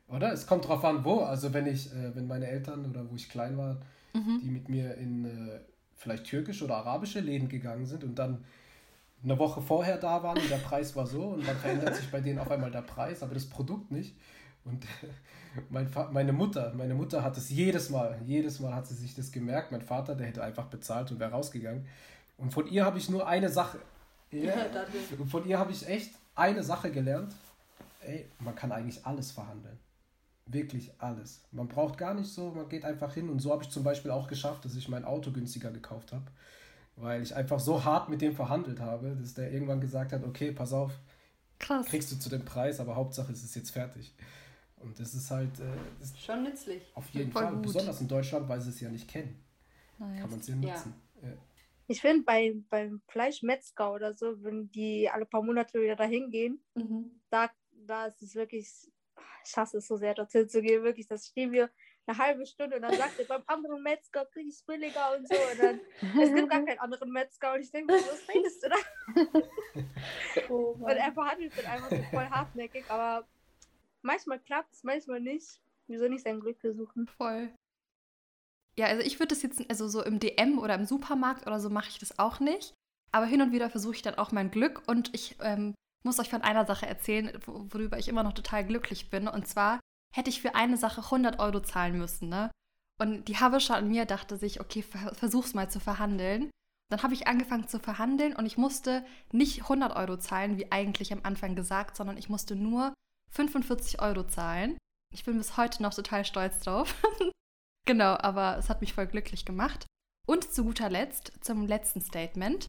Oder? 0.08 0.32
Es 0.32 0.46
kommt 0.46 0.68
drauf 0.68 0.84
an, 0.84 1.04
wo. 1.04 1.20
Also 1.20 1.52
wenn 1.52 1.66
ich, 1.66 1.92
äh, 1.92 2.14
wenn 2.14 2.26
meine 2.26 2.46
Eltern 2.46 2.88
oder 2.88 3.10
wo 3.10 3.16
ich 3.16 3.28
klein 3.28 3.56
war, 3.56 3.80
die 4.14 4.48
mit 4.48 4.68
mir 4.68 4.94
in 4.94 5.24
äh, 5.24 5.60
vielleicht 5.96 6.24
türkische 6.26 6.64
oder 6.64 6.76
arabische 6.76 7.18
Läden 7.18 7.48
gegangen 7.48 7.84
sind 7.84 8.04
und 8.04 8.14
dann 8.16 8.44
eine 9.24 9.38
Woche 9.38 9.60
vorher 9.60 9.96
da 9.96 10.22
waren 10.22 10.38
und 10.38 10.50
der 10.50 10.58
Preis 10.58 10.94
war 10.94 11.06
so 11.06 11.22
und 11.28 11.48
dann 11.48 11.56
verändert 11.56 11.96
sich 11.96 12.10
bei 12.10 12.20
denen 12.20 12.38
auf 12.38 12.50
einmal 12.50 12.70
der 12.70 12.82
Preis, 12.82 13.22
aber 13.22 13.34
das 13.34 13.46
Produkt 13.46 13.90
nicht. 13.90 14.14
Und 14.64 14.86
mein 15.70 15.90
meine 16.12 16.32
Mutter, 16.32 16.72
meine 16.74 16.94
Mutter 16.94 17.22
hat 17.22 17.36
es 17.36 17.50
jedes 17.50 17.90
Mal, 17.90 18.18
jedes 18.26 18.60
Mal 18.60 18.74
hat 18.74 18.86
sie 18.86 18.94
sich 18.94 19.14
das 19.14 19.30
gemerkt. 19.30 19.72
Mein 19.72 19.82
Vater, 19.82 20.14
der 20.14 20.26
hätte 20.26 20.42
einfach 20.42 20.66
bezahlt 20.66 21.10
und 21.10 21.20
wäre 21.20 21.30
rausgegangen. 21.30 21.86
Und 22.36 22.52
von 22.52 22.66
ihr 22.66 22.84
habe 22.84 22.98
ich 22.98 23.08
nur 23.08 23.26
eine 23.26 23.48
Sache. 23.48 23.78
Ja, 24.30 24.54
und 25.18 25.28
von 25.28 25.46
ihr 25.46 25.58
habe 25.58 25.70
ich 25.70 25.86
echt 25.86 26.10
eine 26.34 26.62
Sache 26.62 26.90
gelernt. 26.90 27.32
Ey, 28.00 28.26
man 28.40 28.54
kann 28.54 28.72
eigentlich 28.72 29.06
alles 29.06 29.30
verhandeln. 29.30 29.78
Wirklich 30.46 30.92
alles. 30.98 31.42
Man 31.52 31.68
braucht 31.68 31.96
gar 31.96 32.12
nicht 32.14 32.28
so, 32.28 32.50
man 32.50 32.68
geht 32.68 32.84
einfach 32.84 33.14
hin. 33.14 33.30
Und 33.30 33.38
so 33.38 33.52
habe 33.52 33.62
ich 33.62 33.70
zum 33.70 33.84
Beispiel 33.84 34.10
auch 34.10 34.26
geschafft, 34.26 34.64
dass 34.64 34.74
ich 34.74 34.88
mein 34.88 35.04
Auto 35.04 35.30
günstiger 35.30 35.70
gekauft 35.70 36.12
habe. 36.12 36.24
Weil 36.96 37.22
ich 37.22 37.34
einfach 37.34 37.60
so 37.60 37.84
hart 37.84 38.08
mit 38.08 38.20
dem 38.20 38.34
verhandelt 38.34 38.80
habe, 38.80 39.16
dass 39.20 39.34
der 39.34 39.52
irgendwann 39.52 39.80
gesagt 39.80 40.12
hat, 40.12 40.22
okay, 40.24 40.52
pass 40.52 40.72
auf, 40.72 40.92
Krass. 41.58 41.86
kriegst 41.86 42.12
du 42.12 42.18
zu 42.18 42.28
dem 42.28 42.44
Preis, 42.44 42.78
aber 42.78 42.94
Hauptsache 42.96 43.32
es 43.32 43.42
ist 43.42 43.54
jetzt 43.56 43.70
fertig. 43.70 44.12
Und 44.84 44.98
das 45.00 45.14
ist 45.14 45.30
halt 45.30 45.58
äh, 45.60 46.02
ist 46.02 46.20
Schon 46.22 46.42
nützlich. 46.44 46.82
auf 46.94 47.08
jeden 47.10 47.32
Voll 47.32 47.42
Fall, 47.42 47.52
gut. 47.54 47.62
besonders 47.62 48.00
in 48.00 48.08
Deutschland, 48.08 48.48
weil 48.48 48.60
sie 48.60 48.70
es 48.70 48.80
ja 48.80 48.88
nicht 48.90 49.08
kennen, 49.08 49.42
Nice. 49.98 50.20
kann 50.20 50.30
man 50.30 50.40
es 50.40 50.48
ja 50.48 50.54
Ja. 50.54 50.60
nutzen. 50.60 50.94
Ja. 51.22 51.28
Ich 51.86 52.00
finde, 52.00 52.22
bei, 52.24 52.54
beim 52.70 53.02
Fleischmetzger 53.08 53.92
oder 53.92 54.14
so, 54.14 54.42
wenn 54.42 54.70
die 54.70 55.08
alle 55.10 55.26
paar 55.26 55.42
Monate 55.42 55.80
wieder 55.82 55.96
dahin 55.96 56.30
gehen, 56.30 56.62
Mhm. 56.74 57.20
da, 57.30 57.50
da 57.72 58.06
ist 58.06 58.22
es 58.22 58.34
wirklich, 58.34 58.68
ich 59.46 59.56
hasse 59.56 59.78
es 59.78 59.86
so 59.86 59.96
sehr, 59.96 60.14
dorthin 60.14 60.48
zu 60.48 60.62
gehen, 60.62 60.82
wirklich, 60.82 61.06
das 61.08 61.26
stehen 61.26 61.52
wir 61.52 61.68
eine 62.06 62.18
halbe 62.18 62.44
Stunde 62.46 62.76
und 62.76 62.82
dann 62.82 62.96
sagt 62.96 63.18
er, 63.18 63.26
beim 63.28 63.42
anderen 63.46 63.82
Metzger 63.82 64.24
krieg 64.26 64.46
ich 64.46 64.54
es 64.54 64.62
billiger 64.62 65.16
und 65.16 65.28
so 65.28 65.34
und 65.34 65.58
dann, 65.58 65.80
es 66.22 66.34
gibt 66.34 66.50
gar 66.50 66.64
keinen 66.64 66.78
anderen 66.78 67.10
Metzger 67.10 67.52
und 67.54 67.60
ich 67.60 67.70
denke, 67.70 67.92
was 67.94 68.28
redest 68.34 68.62
du 68.62 68.68
da? 68.70 68.76
Oh, 70.48 70.72
Und 70.80 70.88
er 70.88 71.12
verhandelt 71.12 71.52
dann 71.56 71.66
einfach 71.66 71.90
so 71.90 72.02
voll 72.10 72.26
hartnäckig, 72.26 72.84
aber 72.90 73.26
manchmal 74.04 74.38
klappt 74.40 74.72
es, 74.74 74.84
manchmal 74.84 75.20
nicht. 75.20 75.60
Wieso 75.86 76.08
nicht 76.08 76.24
sein 76.24 76.40
Glück 76.40 76.60
versuchen? 76.60 77.06
Voll. 77.08 77.52
Ja, 78.76 78.86
also 78.86 79.02
ich 79.02 79.18
würde 79.18 79.28
das 79.34 79.42
jetzt, 79.42 79.62
also 79.70 79.86
so 79.88 80.02
im 80.02 80.18
DM 80.18 80.58
oder 80.58 80.74
im 80.74 80.84
Supermarkt 80.86 81.46
oder 81.46 81.60
so 81.60 81.70
mache 81.70 81.88
ich 81.88 81.98
das 81.98 82.18
auch 82.18 82.40
nicht. 82.40 82.74
Aber 83.12 83.26
hin 83.26 83.42
und 83.42 83.52
wieder 83.52 83.70
versuche 83.70 83.94
ich 83.94 84.02
dann 84.02 84.16
auch 84.16 84.32
mein 84.32 84.50
Glück 84.50 84.82
und 84.88 85.14
ich 85.14 85.36
ähm, 85.40 85.74
muss 86.04 86.18
euch 86.18 86.30
von 86.30 86.42
einer 86.42 86.66
Sache 86.66 86.86
erzählen, 86.86 87.30
wo- 87.46 87.66
worüber 87.70 87.98
ich 87.98 88.08
immer 88.08 88.24
noch 88.24 88.32
total 88.32 88.64
glücklich 88.66 89.10
bin. 89.10 89.28
Und 89.28 89.46
zwar 89.46 89.78
hätte 90.12 90.30
ich 90.30 90.42
für 90.42 90.54
eine 90.56 90.76
Sache 90.76 91.02
100 91.02 91.38
Euro 91.38 91.60
zahlen 91.60 91.96
müssen, 91.98 92.28
ne? 92.28 92.50
Und 93.00 93.26
die 93.28 93.36
Habescha 93.36 93.74
an 93.74 93.88
mir 93.88 94.04
dachte 94.06 94.36
sich, 94.36 94.60
okay, 94.60 94.82
ver 94.82 95.14
versuch's 95.14 95.54
mal 95.54 95.68
zu 95.70 95.80
verhandeln. 95.80 96.50
Dann 96.90 97.02
habe 97.02 97.14
ich 97.14 97.26
angefangen 97.26 97.66
zu 97.68 97.78
verhandeln 97.80 98.34
und 98.36 98.46
ich 98.46 98.56
musste 98.56 99.04
nicht 99.32 99.62
100 99.62 99.94
Euro 99.96 100.16
zahlen, 100.16 100.56
wie 100.58 100.70
eigentlich 100.70 101.12
am 101.12 101.20
Anfang 101.22 101.54
gesagt, 101.56 101.96
sondern 101.96 102.16
ich 102.16 102.28
musste 102.28 102.54
nur 102.56 102.94
45 103.34 104.00
Euro 104.00 104.24
zahlen. 104.24 104.78
Ich 105.12 105.24
bin 105.24 105.36
bis 105.38 105.56
heute 105.56 105.82
noch 105.82 105.94
total 105.94 106.24
stolz 106.24 106.60
drauf. 106.60 106.94
genau, 107.86 108.16
aber 108.16 108.56
es 108.58 108.68
hat 108.68 108.80
mich 108.80 108.94
voll 108.94 109.06
glücklich 109.06 109.44
gemacht. 109.44 109.86
Und 110.26 110.52
zu 110.52 110.64
guter 110.64 110.88
Letzt, 110.88 111.32
zum 111.40 111.66
letzten 111.66 112.00
Statement. 112.00 112.66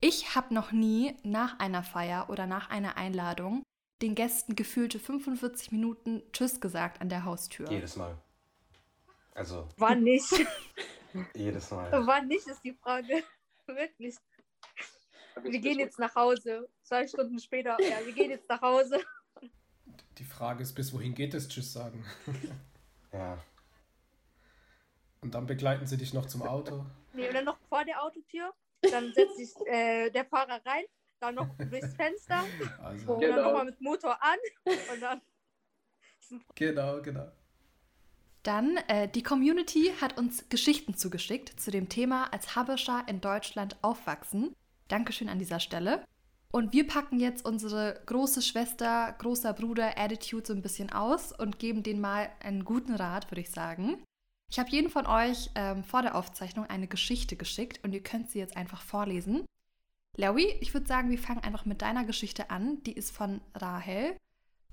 Ich 0.00 0.34
habe 0.34 0.52
noch 0.52 0.72
nie 0.72 1.16
nach 1.22 1.58
einer 1.60 1.84
Feier 1.84 2.28
oder 2.28 2.46
nach 2.46 2.70
einer 2.70 2.96
Einladung 2.96 3.62
den 4.00 4.16
Gästen 4.16 4.56
gefühlte 4.56 4.98
45 4.98 5.70
Minuten 5.70 6.22
Tschüss 6.32 6.60
gesagt 6.60 7.00
an 7.00 7.08
der 7.08 7.24
Haustür. 7.24 7.70
Jedes 7.70 7.94
Mal. 7.94 8.18
Also, 9.34 9.68
War 9.76 9.94
nicht. 9.94 10.32
jedes 11.34 11.70
Mal. 11.70 12.04
Wann 12.04 12.26
nicht, 12.26 12.46
ist 12.48 12.64
die 12.64 12.74
Frage. 12.74 13.22
Wirklich. 13.66 14.16
Wir 15.40 15.60
gehen 15.60 15.78
jetzt 15.78 15.98
nach 15.98 16.14
Hause. 16.16 16.68
Zwei 16.82 17.06
Stunden 17.06 17.38
später. 17.38 17.76
Ja, 17.80 18.04
wir 18.04 18.12
gehen 18.12 18.30
jetzt 18.30 18.48
nach 18.48 18.60
Hause. 18.60 19.00
Die 20.18 20.24
Frage 20.24 20.62
ist, 20.62 20.74
bis 20.74 20.92
wohin 20.92 21.14
geht 21.14 21.34
es 21.34 21.48
Tschüss 21.48 21.72
sagen? 21.72 22.04
Ja. 23.12 23.36
Und 25.20 25.34
dann 25.34 25.44
begleiten 25.44 25.86
sie 25.86 25.98
dich 25.98 26.14
noch 26.14 26.24
zum 26.26 26.42
Auto. 26.42 26.86
Nee, 27.12 27.28
und 27.28 27.34
dann 27.34 27.44
noch 27.44 27.58
vor 27.68 27.84
der 27.84 28.02
Autotür. 28.02 28.54
Dann 28.80 29.12
setzt 29.12 29.36
sich 29.36 29.50
äh, 29.66 30.08
der 30.08 30.24
Fahrer 30.24 30.62
rein. 30.64 30.84
Dann 31.20 31.34
noch 31.34 31.46
durchs 31.58 31.94
Fenster. 31.94 32.42
Also, 32.82 33.12
Und 33.12 33.20
Genau. 33.20 33.36
dann 33.36 33.44
nochmal 33.44 33.64
mit 33.66 33.78
Motor 33.82 34.16
an. 34.22 34.38
Und 34.64 35.00
dann. 35.02 35.20
genau, 36.54 37.02
genau. 37.02 37.30
Dann, 38.42 38.78
äh, 38.88 39.08
die 39.08 39.22
Community 39.22 39.92
hat 40.00 40.16
uns 40.16 40.48
Geschichten 40.48 40.94
zugeschickt 40.94 41.60
zu 41.60 41.70
dem 41.70 41.90
Thema 41.90 42.32
als 42.32 42.56
Habescher 42.56 43.04
in 43.06 43.20
Deutschland 43.20 43.76
aufwachsen. 43.82 44.56
Dankeschön 44.88 45.28
an 45.28 45.38
dieser 45.38 45.60
Stelle. 45.60 46.02
Und 46.54 46.74
wir 46.74 46.86
packen 46.86 47.18
jetzt 47.18 47.46
unsere 47.46 47.98
große 48.04 48.42
Schwester, 48.42 49.14
großer 49.18 49.54
Bruder 49.54 49.98
Attitude 49.98 50.46
so 50.46 50.52
ein 50.52 50.60
bisschen 50.60 50.92
aus 50.92 51.32
und 51.32 51.58
geben 51.58 51.82
denen 51.82 52.02
mal 52.02 52.30
einen 52.40 52.66
guten 52.66 52.94
Rat, 52.94 53.30
würde 53.30 53.40
ich 53.40 53.50
sagen. 53.50 53.96
Ich 54.50 54.58
habe 54.58 54.68
jeden 54.68 54.90
von 54.90 55.06
euch 55.06 55.50
ähm, 55.54 55.82
vor 55.82 56.02
der 56.02 56.14
Aufzeichnung 56.14 56.66
eine 56.66 56.88
Geschichte 56.88 57.36
geschickt 57.36 57.80
und 57.82 57.94
ihr 57.94 58.02
könnt 58.02 58.30
sie 58.30 58.38
jetzt 58.38 58.54
einfach 58.54 58.82
vorlesen. 58.82 59.46
Larry, 60.18 60.54
ich 60.60 60.74
würde 60.74 60.86
sagen, 60.86 61.08
wir 61.08 61.18
fangen 61.18 61.42
einfach 61.42 61.64
mit 61.64 61.80
deiner 61.80 62.04
Geschichte 62.04 62.50
an. 62.50 62.82
Die 62.82 62.92
ist 62.92 63.12
von 63.12 63.40
Rahel. 63.54 64.14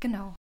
Genau. 0.02 0.36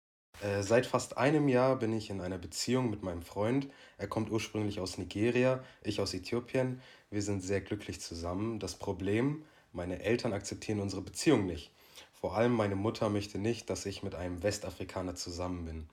Äh, 0.41 0.63
seit 0.63 0.87
fast 0.87 1.19
einem 1.19 1.49
Jahr 1.49 1.77
bin 1.77 1.93
ich 1.93 2.11
in 2.11 2.21
einer 2.21 2.39
Beziehung 2.39 2.91
mit 2.91 3.03
meinem 3.03 3.23
Freund. 3.23 3.69
Er 3.99 4.07
kommt 4.07 4.31
ursprünglich 4.31 4.79
aus 4.79 4.99
Nigeria, 4.99 5.65
ich 5.83 6.01
aus 6.01 6.15
Äthiopien. 6.15 6.81
Wir 7.11 7.23
sind 7.23 7.41
sehr 7.41 7.61
glücklich 7.61 8.01
zusammen. 8.01 8.61
Das 8.61 8.77
Problem, 8.77 9.45
meine 9.75 10.01
Eltern 10.03 10.33
akzeptieren 10.33 10.81
unsere 10.81 11.03
Beziehung 11.03 11.47
nicht. 11.47 11.71
Vor 12.13 12.37
allem 12.37 12.53
meine 12.53 12.77
Mutter 12.77 13.11
möchte 13.11 13.39
nicht, 13.39 13.69
dass 13.69 13.87
ich 13.87 14.03
mit 14.03 14.15
einem 14.15 14.43
Westafrikaner 14.43 15.15
zusammen 15.15 15.65
bin. 15.67 15.89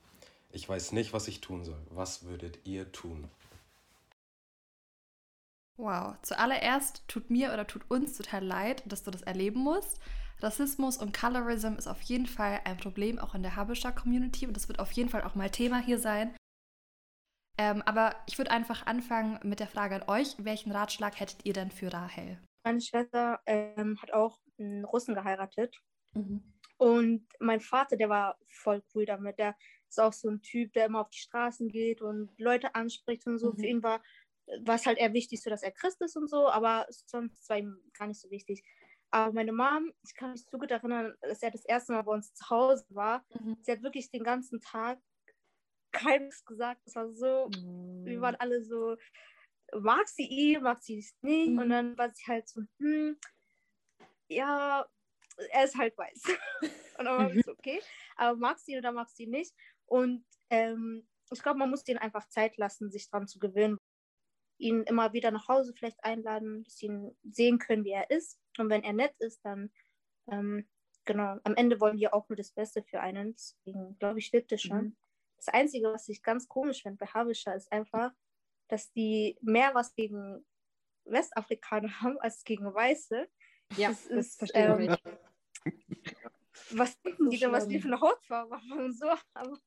Ich 0.52 0.68
weiß 0.68 0.92
nicht, 0.92 1.14
was 1.14 1.28
ich 1.28 1.42
tun 1.42 1.66
soll. 1.66 1.80
Was 1.90 2.24
würdet 2.24 2.60
ihr 2.66 2.92
tun? 2.92 3.30
Wow, 5.78 6.16
zuallererst 6.22 7.04
tut 7.08 7.30
mir 7.30 7.54
oder 7.54 7.66
tut 7.66 7.90
uns 7.90 8.16
total 8.16 8.46
leid, 8.46 8.84
dass 8.86 9.04
du 9.04 9.12
das 9.12 9.24
erleben 9.24 9.62
musst. 9.62 10.00
Rassismus 10.40 10.98
und 10.98 11.18
Colorism 11.18 11.74
ist 11.76 11.88
auf 11.88 12.02
jeden 12.02 12.28
Fall 12.28 12.62
ein 12.66 12.78
Problem, 12.78 13.20
auch 13.20 13.36
in 13.36 13.44
der 13.44 13.56
Habescher 13.56 13.92
Community 13.92 14.48
und 14.48 14.54
das 14.54 14.68
wird 14.68 14.80
auf 14.80 14.92
jeden 14.92 15.10
Fall 15.10 15.24
auch 15.24 15.36
mal 15.36 15.50
Thema 15.50 15.80
hier 15.80 16.00
sein. 16.00 16.36
Ähm, 17.58 17.82
aber 17.84 18.16
ich 18.28 18.38
würde 18.38 18.52
einfach 18.52 18.86
anfangen 18.86 19.40
mit 19.44 19.60
der 19.60 19.68
Frage 19.68 19.96
an 19.96 20.04
euch: 20.08 20.36
Welchen 20.38 20.72
Ratschlag 20.72 21.20
hättet 21.20 21.46
ihr 21.46 21.54
denn 21.54 21.72
für 21.72 21.92
Rahel? 21.92 22.40
Meine 22.64 22.82
Schwester 22.82 23.40
ähm, 23.46 24.02
hat 24.02 24.14
auch 24.14 24.40
einen 24.60 24.86
Russen 24.86 25.16
geheiratet. 25.16 25.76
Mhm. 26.14 26.44
Und 26.78 27.28
mein 27.40 27.62
Vater, 27.62 27.96
der 27.96 28.10
war 28.10 28.38
voll 28.48 28.82
cool 28.94 29.06
damit. 29.06 29.38
Der 29.38 29.56
ist 29.88 30.00
auch 30.00 30.14
so 30.14 30.30
ein 30.30 30.42
Typ, 30.42 30.74
der 30.74 30.86
immer 30.86 31.02
auf 31.02 31.10
die 31.10 31.20
Straßen 31.20 31.70
geht 31.70 32.02
und 32.02 32.32
Leute 32.40 32.74
anspricht 32.76 33.28
und 33.28 33.38
so. 33.38 33.52
Mhm. 33.52 33.58
Für 33.58 33.66
ihn 33.68 33.84
war 33.84 34.02
es 34.68 34.86
halt 34.86 34.98
eher 34.98 35.14
wichtig, 35.14 35.42
so 35.42 35.50
dass 35.50 35.64
er 35.64 35.72
Christ 35.72 36.02
ist 36.02 36.18
und 36.18 36.30
so, 36.30 36.48
aber 36.50 36.88
sonst 36.90 37.48
war 37.50 37.58
ihm 37.58 37.78
gar 37.98 38.08
nicht 38.08 38.20
so 38.20 38.30
wichtig. 38.32 38.64
Aber 39.12 39.34
meine 39.34 39.52
Mom, 39.52 39.92
ich 40.04 40.16
kann 40.16 40.32
mich 40.32 40.46
so 40.50 40.58
gut 40.58 40.72
erinnern, 40.72 41.14
dass 41.22 41.44
er 41.44 41.52
das 41.52 41.66
erste 41.66 41.94
Mal 41.94 42.04
bei 42.04 42.14
uns 42.14 42.34
zu 42.34 42.50
Hause 42.50 42.86
war. 42.90 43.26
Mhm. 43.40 43.58
Sie 43.62 43.72
hat 43.72 43.84
wirklich 43.84 44.10
den 44.10 44.24
ganzen 44.24 44.62
Tag 44.62 45.00
keines 45.92 46.46
gesagt. 46.46 46.82
Es 46.86 46.96
war 46.96 47.12
so, 47.12 47.50
mhm. 47.50 48.06
wir 48.06 48.22
waren 48.22 48.36
alle 48.36 48.64
so, 48.64 48.96
mag 49.80 50.08
sie 50.08 50.26
ihn, 50.26 50.62
mag 50.62 50.82
sie 50.82 51.00
es 51.00 51.16
nicht. 51.22 51.52
Mhm. 51.52 51.60
Und 51.60 51.70
dann 51.70 51.98
war 51.98 52.12
sie 52.12 52.24
halt 52.28 52.48
so, 52.48 52.62
hm, 52.80 53.18
ja, 54.28 54.86
er 55.52 55.64
ist 55.64 55.78
halt 55.78 55.98
weiß. 55.98 56.24
und 56.98 57.06
dann 57.06 57.18
war 57.18 57.34
ich 57.34 57.46
so, 57.46 57.52
okay, 57.52 57.82
aber 58.16 58.38
mag 58.38 58.60
sie 58.60 58.78
oder 58.78 58.92
mag 58.92 59.10
sie 59.10 59.28
nicht? 59.28 59.54
Und 59.86 60.26
ähm, 60.50 61.08
ich 61.32 61.42
glaube, 61.42 61.60
man 61.60 61.70
muss 61.70 61.84
denen 61.84 62.00
einfach 62.00 62.28
Zeit 62.28 62.58
lassen, 62.58 62.92
sich 62.92 63.10
daran 63.10 63.28
zu 63.28 63.40
gewöhnen. 63.40 63.78
Ihn 64.58 64.84
immer 64.84 65.14
wieder 65.14 65.32
nach 65.32 65.48
Hause 65.48 65.74
vielleicht 65.74 66.04
einladen, 66.04 66.64
dass 66.64 66.78
sie 66.78 66.88
ihn 66.88 67.18
sehen 67.24 67.58
können, 67.58 67.84
wie 67.84 67.92
er 67.92 68.10
ist. 68.12 68.40
Und 68.58 68.70
wenn 68.70 68.84
er 68.84 68.94
nett 68.94 69.16
ist, 69.20 69.44
dann, 69.44 69.72
ähm, 70.30 70.68
genau, 71.06 71.38
am 71.44 71.56
Ende 71.56 71.80
wollen 71.80 71.98
wir 71.98 72.14
auch 72.14 72.28
nur 72.30 72.36
das 72.36 72.52
Beste 72.52 72.84
für 72.84 73.00
einen. 73.00 73.34
Deswegen 73.34 73.98
glaube 73.98 74.20
ich, 74.20 74.28
stimmt 74.28 74.52
das 74.52 74.62
schon. 74.62 74.84
Mhm. 74.84 74.98
Das 75.38 75.48
Einzige, 75.48 75.92
was 75.92 76.08
ich 76.10 76.22
ganz 76.22 76.48
komisch 76.48 76.84
finde 76.84 76.98
bei 76.98 77.08
Habischer, 77.08 77.56
ist 77.56 77.72
einfach, 77.72 78.12
dass 78.72 78.92
die 78.94 79.38
mehr 79.42 79.76
was 79.76 79.94
gegen 79.94 80.46
Westafrikaner 81.06 81.92
haben 82.02 82.18
als 82.20 82.44
gegen 82.44 82.74
Weiße. 82.74 83.28
Ja, 83.78 83.90
das, 83.90 84.08
das 84.08 84.12
ist, 84.12 84.38
verstehe 84.38 84.66
ähm, 84.66 84.80
ich. 84.80 85.74
Was 86.74 87.02
denken 87.02 87.30
die 87.30 87.38
denn, 87.38 87.52
was 87.52 87.68
die 87.68 87.82
für 87.82 87.88
eine 87.88 88.00
Hautfarbe 88.00 88.56
haben 88.70 88.80
und 88.80 88.98
so? 88.98 89.08
Aber 89.34 89.58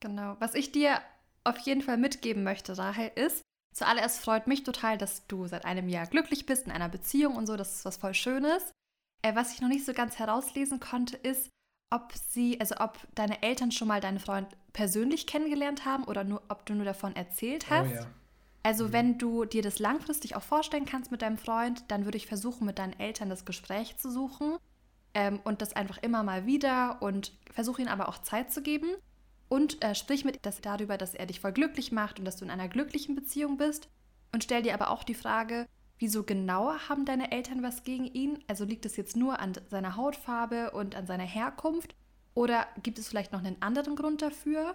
genau. 0.00 0.36
Was 0.40 0.54
ich 0.54 0.72
dir 0.72 1.00
auf 1.44 1.58
jeden 1.58 1.82
Fall 1.82 1.98
mitgeben 1.98 2.42
möchte, 2.42 2.76
Rahel, 2.76 3.12
ist, 3.14 3.44
zuallererst 3.72 4.20
freut 4.20 4.48
mich 4.48 4.64
total, 4.64 4.98
dass 4.98 5.26
du 5.28 5.46
seit 5.46 5.64
einem 5.64 5.88
Jahr 5.88 6.06
glücklich 6.06 6.46
bist 6.46 6.66
in 6.66 6.72
einer 6.72 6.88
Beziehung 6.88 7.36
und 7.36 7.46
so. 7.46 7.56
Das 7.56 7.76
ist 7.76 7.84
was 7.84 7.96
voll 7.96 8.14
Schönes. 8.14 8.72
Äh, 9.22 9.36
was 9.36 9.54
ich 9.54 9.60
noch 9.60 9.68
nicht 9.68 9.84
so 9.84 9.92
ganz 9.92 10.18
herauslesen 10.18 10.80
konnte, 10.80 11.16
ist, 11.16 11.50
ob 11.90 12.12
sie, 12.14 12.60
also 12.60 12.76
ob 12.78 12.98
deine 13.14 13.42
Eltern 13.42 13.72
schon 13.72 13.88
mal 13.88 14.00
deinen 14.00 14.20
Freund 14.20 14.48
persönlich 14.72 15.26
kennengelernt 15.26 15.84
haben 15.84 16.04
oder 16.04 16.24
nur, 16.24 16.42
ob 16.48 16.64
du 16.64 16.74
nur 16.74 16.84
davon 16.84 17.16
erzählt 17.16 17.68
hast. 17.68 17.90
Oh, 17.90 17.94
ja. 17.94 18.06
Also 18.62 18.88
mhm. 18.88 18.92
wenn 18.92 19.18
du 19.18 19.44
dir 19.44 19.62
das 19.62 19.78
langfristig 19.78 20.36
auch 20.36 20.42
vorstellen 20.42 20.84
kannst 20.84 21.10
mit 21.10 21.22
deinem 21.22 21.38
Freund, 21.38 21.84
dann 21.88 22.04
würde 22.04 22.16
ich 22.16 22.26
versuchen, 22.26 22.66
mit 22.66 22.78
deinen 22.78 22.98
Eltern 22.98 23.28
das 23.28 23.44
Gespräch 23.44 23.96
zu 23.96 24.10
suchen 24.10 24.58
ähm, 25.14 25.40
und 25.44 25.62
das 25.62 25.74
einfach 25.74 25.98
immer 25.98 26.22
mal 26.22 26.46
wieder 26.46 27.02
und 27.02 27.32
versuche 27.52 27.82
ihnen 27.82 27.90
aber 27.90 28.08
auch 28.08 28.18
Zeit 28.18 28.52
zu 28.52 28.62
geben 28.62 28.88
und 29.48 29.82
äh, 29.82 29.94
sprich 29.94 30.24
mit 30.24 30.38
das 30.42 30.60
darüber, 30.60 30.96
dass 30.96 31.14
er 31.14 31.26
dich 31.26 31.40
voll 31.40 31.52
glücklich 31.52 31.90
macht 31.90 32.18
und 32.18 32.24
dass 32.24 32.36
du 32.36 32.44
in 32.44 32.50
einer 32.50 32.68
glücklichen 32.68 33.14
Beziehung 33.14 33.56
bist 33.56 33.88
und 34.32 34.44
stell 34.44 34.62
dir 34.62 34.74
aber 34.74 34.90
auch 34.90 35.02
die 35.02 35.14
Frage, 35.14 35.66
Wieso 36.00 36.22
genau 36.22 36.72
haben 36.88 37.04
deine 37.04 37.30
Eltern 37.30 37.62
was 37.62 37.84
gegen 37.84 38.06
ihn? 38.06 38.42
Also 38.48 38.64
liegt 38.64 38.86
es 38.86 38.96
jetzt 38.96 39.16
nur 39.16 39.38
an 39.38 39.52
seiner 39.68 39.96
Hautfarbe 39.96 40.70
und 40.70 40.96
an 40.96 41.06
seiner 41.06 41.24
Herkunft? 41.24 41.94
Oder 42.32 42.66
gibt 42.82 42.98
es 42.98 43.06
vielleicht 43.06 43.32
noch 43.32 43.40
einen 43.44 43.60
anderen 43.60 43.96
Grund 43.96 44.22
dafür? 44.22 44.74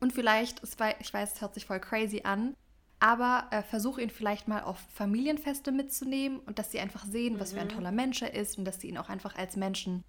Und 0.00 0.12
vielleicht, 0.12 0.60
ich 0.64 1.14
weiß, 1.14 1.34
es 1.34 1.40
hört 1.40 1.54
sich 1.54 1.64
voll 1.64 1.78
crazy 1.78 2.22
an, 2.24 2.56
aber 2.98 3.46
äh, 3.52 3.62
versuche 3.62 4.02
ihn 4.02 4.10
vielleicht 4.10 4.48
mal 4.48 4.62
auf 4.64 4.78
Familienfeste 4.92 5.70
mitzunehmen 5.70 6.40
und 6.40 6.58
dass 6.58 6.72
sie 6.72 6.80
einfach 6.80 7.04
sehen, 7.04 7.34
mhm. 7.34 7.40
was 7.40 7.52
für 7.52 7.60
ein 7.60 7.68
mhm. 7.68 7.74
toller 7.74 7.92
Mensch 7.92 8.20
er 8.20 8.34
ist 8.34 8.58
und 8.58 8.64
dass 8.64 8.80
sie 8.80 8.88
ihn 8.88 8.98
auch 8.98 9.08
einfach 9.08 9.36
als 9.36 9.54
Menschen 9.54 10.02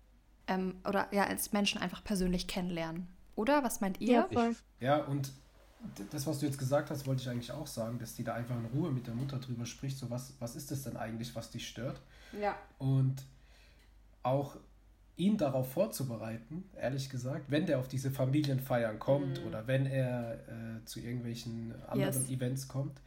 ähm, 0.47 0.81
oder 0.87 1.09
ja, 1.11 1.25
als 1.25 1.53
Menschen 1.53 1.79
einfach 1.79 2.03
persönlich 2.03 2.47
kennenlernen. 2.47 3.07
Oder? 3.35 3.63
Was 3.63 3.81
meint 3.81 4.01
ihr? 4.01 4.13
Ja, 4.13 4.27
voll. 4.33 4.55
ja 4.79 4.97
und 5.03 5.31
das, 6.11 6.25
was 6.27 6.39
du 6.39 6.45
jetzt 6.45 6.57
gesagt 6.57 6.89
hast, 6.89 7.05
wollte 7.07 7.21
ich 7.21 7.29
eigentlich 7.29 7.51
auch 7.51 7.67
sagen, 7.67 7.99
dass 7.99 8.15
die 8.15 8.23
da 8.23 8.33
einfach 8.33 8.55
in 8.55 8.65
Ruhe 8.65 8.91
mit 8.91 9.07
der 9.07 9.13
Mutter 9.13 9.39
drüber 9.39 9.65
spricht, 9.65 9.97
so 9.97 10.09
was, 10.09 10.33
was 10.39 10.55
ist 10.55 10.71
das 10.71 10.83
denn 10.83 10.97
eigentlich, 10.97 11.35
was 11.35 11.51
dich 11.51 11.67
stört? 11.67 11.99
Ja. 12.39 12.55
Und 12.77 13.23
auch 14.23 14.57
ihn 15.15 15.37
darauf 15.37 15.71
vorzubereiten, 15.71 16.63
ehrlich 16.79 17.09
gesagt, 17.09 17.51
wenn 17.51 17.65
der 17.65 17.79
auf 17.79 17.87
diese 17.87 18.09
Familienfeiern 18.09 18.97
kommt 18.97 19.41
mhm. 19.41 19.47
oder 19.47 19.67
wenn 19.67 19.85
er 19.85 20.39
äh, 20.47 20.85
zu 20.85 20.99
irgendwelchen 20.99 21.73
anderen 21.87 22.21
yes. 22.21 22.29
Events 22.29 22.67
kommt, 22.67 22.99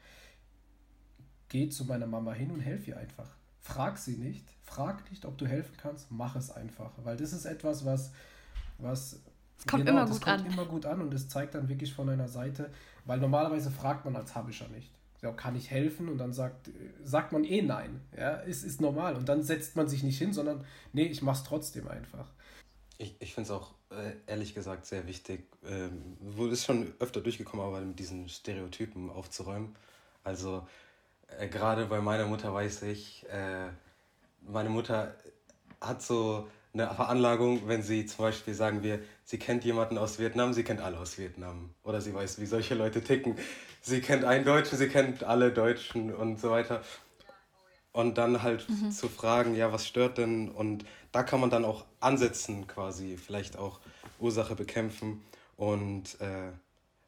geh 1.49 1.69
zu 1.69 1.85
meiner 1.85 2.07
Mama 2.07 2.33
hin 2.33 2.51
und 2.51 2.61
helf 2.61 2.87
ihr 2.87 2.97
einfach. 2.97 3.29
Frag 3.61 3.99
sie 3.99 4.17
nicht, 4.17 4.45
frag 4.63 5.11
nicht, 5.11 5.25
ob 5.25 5.37
du 5.39 5.47
helfen 5.47 5.75
kannst, 5.77 6.13
mach 6.13 6.37
es 6.37 6.51
einfach, 6.53 6.93
weil 7.03 7.17
das 7.17 7.33
ist 7.33 7.45
etwas, 7.45 7.85
was, 7.85 8.13
was 8.79 9.21
es 9.59 9.67
kommt 9.67 9.87
genau, 9.87 10.03
immer 10.03 10.11
gut 10.11 10.27
an. 10.27 10.39
Es 10.39 10.43
kommt 10.43 10.55
immer 10.55 10.67
gut 10.67 10.87
an 10.87 11.01
und 11.01 11.15
es 11.15 11.29
zeigt 11.29 11.55
dann 11.55 11.69
wirklich 11.69 11.93
von 11.93 12.09
einer 12.09 12.29
Seite, 12.29 12.71
weil 13.05 13.19
normalerweise 13.19 13.71
fragt 13.71 14.05
man 14.05 14.17
als 14.17 14.35
Habischer 14.35 14.69
nicht. 14.69 14.91
Ja, 15.23 15.33
kann 15.33 15.57
ich 15.57 15.71
helfen? 15.71 16.09
Und 16.09 16.19
dann 16.19 16.33
sagt, 16.33 16.71
sagt 17.03 17.33
man 17.33 17.45
eh 17.45 17.63
nein. 17.63 18.01
Ja, 18.17 18.43
es 18.43 18.63
ist 18.63 18.81
normal. 18.81 19.17
Und 19.17 19.29
dann 19.29 19.43
setzt 19.43 19.75
man 19.77 19.89
sich 19.89 20.03
nicht 20.03 20.19
hin, 20.19 20.33
sondern 20.33 20.65
nee, 20.93 21.07
ich 21.07 21.23
mach's 21.23 21.43
trotzdem 21.43 21.89
einfach. 21.89 22.29
Ich, 22.99 23.17
ich 23.21 23.35
finde 23.35 23.51
es 23.51 23.51
auch 23.51 23.75
äh, 23.91 24.13
ehrlich 24.27 24.55
gesagt 24.55 24.87
sehr 24.87 25.07
wichtig, 25.07 25.49
ähm, 25.67 26.17
wurde 26.21 26.53
es 26.53 26.65
schon 26.65 26.93
öfter 26.99 27.21
durchgekommen, 27.21 27.65
aber 27.65 27.81
mit 27.81 27.99
diesen 27.99 28.29
Stereotypen 28.29 29.11
aufzuräumen. 29.11 29.75
Also 30.25 30.67
äh, 31.39 31.49
gerade 31.49 31.87
bei 31.87 32.01
meiner 32.01 32.27
Mutter 32.27 32.53
weiß 32.53 32.83
ich, 32.83 33.27
äh, 33.29 33.69
meine 34.43 34.71
Mutter 34.71 35.15
hat 35.81 36.03
so 36.03 36.49
eine 36.81 36.95
Veranlagung, 36.95 37.69
wenn 37.69 37.83
sie 37.83 38.07
zum 38.07 38.25
Beispiel 38.25 38.55
sagen 38.55 38.83
wir, 38.83 39.01
sie 39.25 39.39
kennt 39.39 39.65
jemanden 39.65 39.99
aus 39.99 40.19
Vietnam, 40.19 40.53
sie 40.53 40.63
kennt 40.63 40.81
alle 40.81 40.99
aus 40.99 41.19
Vietnam. 41.19 41.71
Oder 41.83 42.01
sie 42.01 42.15
weiß, 42.15 42.41
wie 42.41 42.47
solche 42.47 42.75
Leute 42.75 43.03
ticken. 43.03 43.37
Sie 43.81 44.01
kennt 44.01 44.25
einen 44.25 44.45
Deutschen, 44.45 44.79
sie 44.79 44.89
kennt 44.89 45.25
alle 45.25 45.53
Deutschen 45.53 46.15
und 46.15 46.41
so 46.41 46.51
weiter. 46.51 46.83
Und 47.93 48.19
dann 48.19 48.43
halt 48.43 48.69
mhm. 48.69 48.91
zu 48.91 49.09
fragen, 49.09 49.55
ja, 49.55 49.73
was 49.73 49.87
stört 49.87 50.19
denn? 50.19 50.51
Und 50.51 50.85
da 51.13 51.23
kann 51.23 51.41
man 51.41 51.51
dann 51.51 51.65
auch 51.65 51.85
ansetzen, 52.01 52.67
quasi, 52.67 53.17
vielleicht 53.17 53.57
auch 53.57 53.81
Ursache 54.19 54.55
bekämpfen. 54.55 55.23
Und 55.57 56.21
äh, 56.21 56.53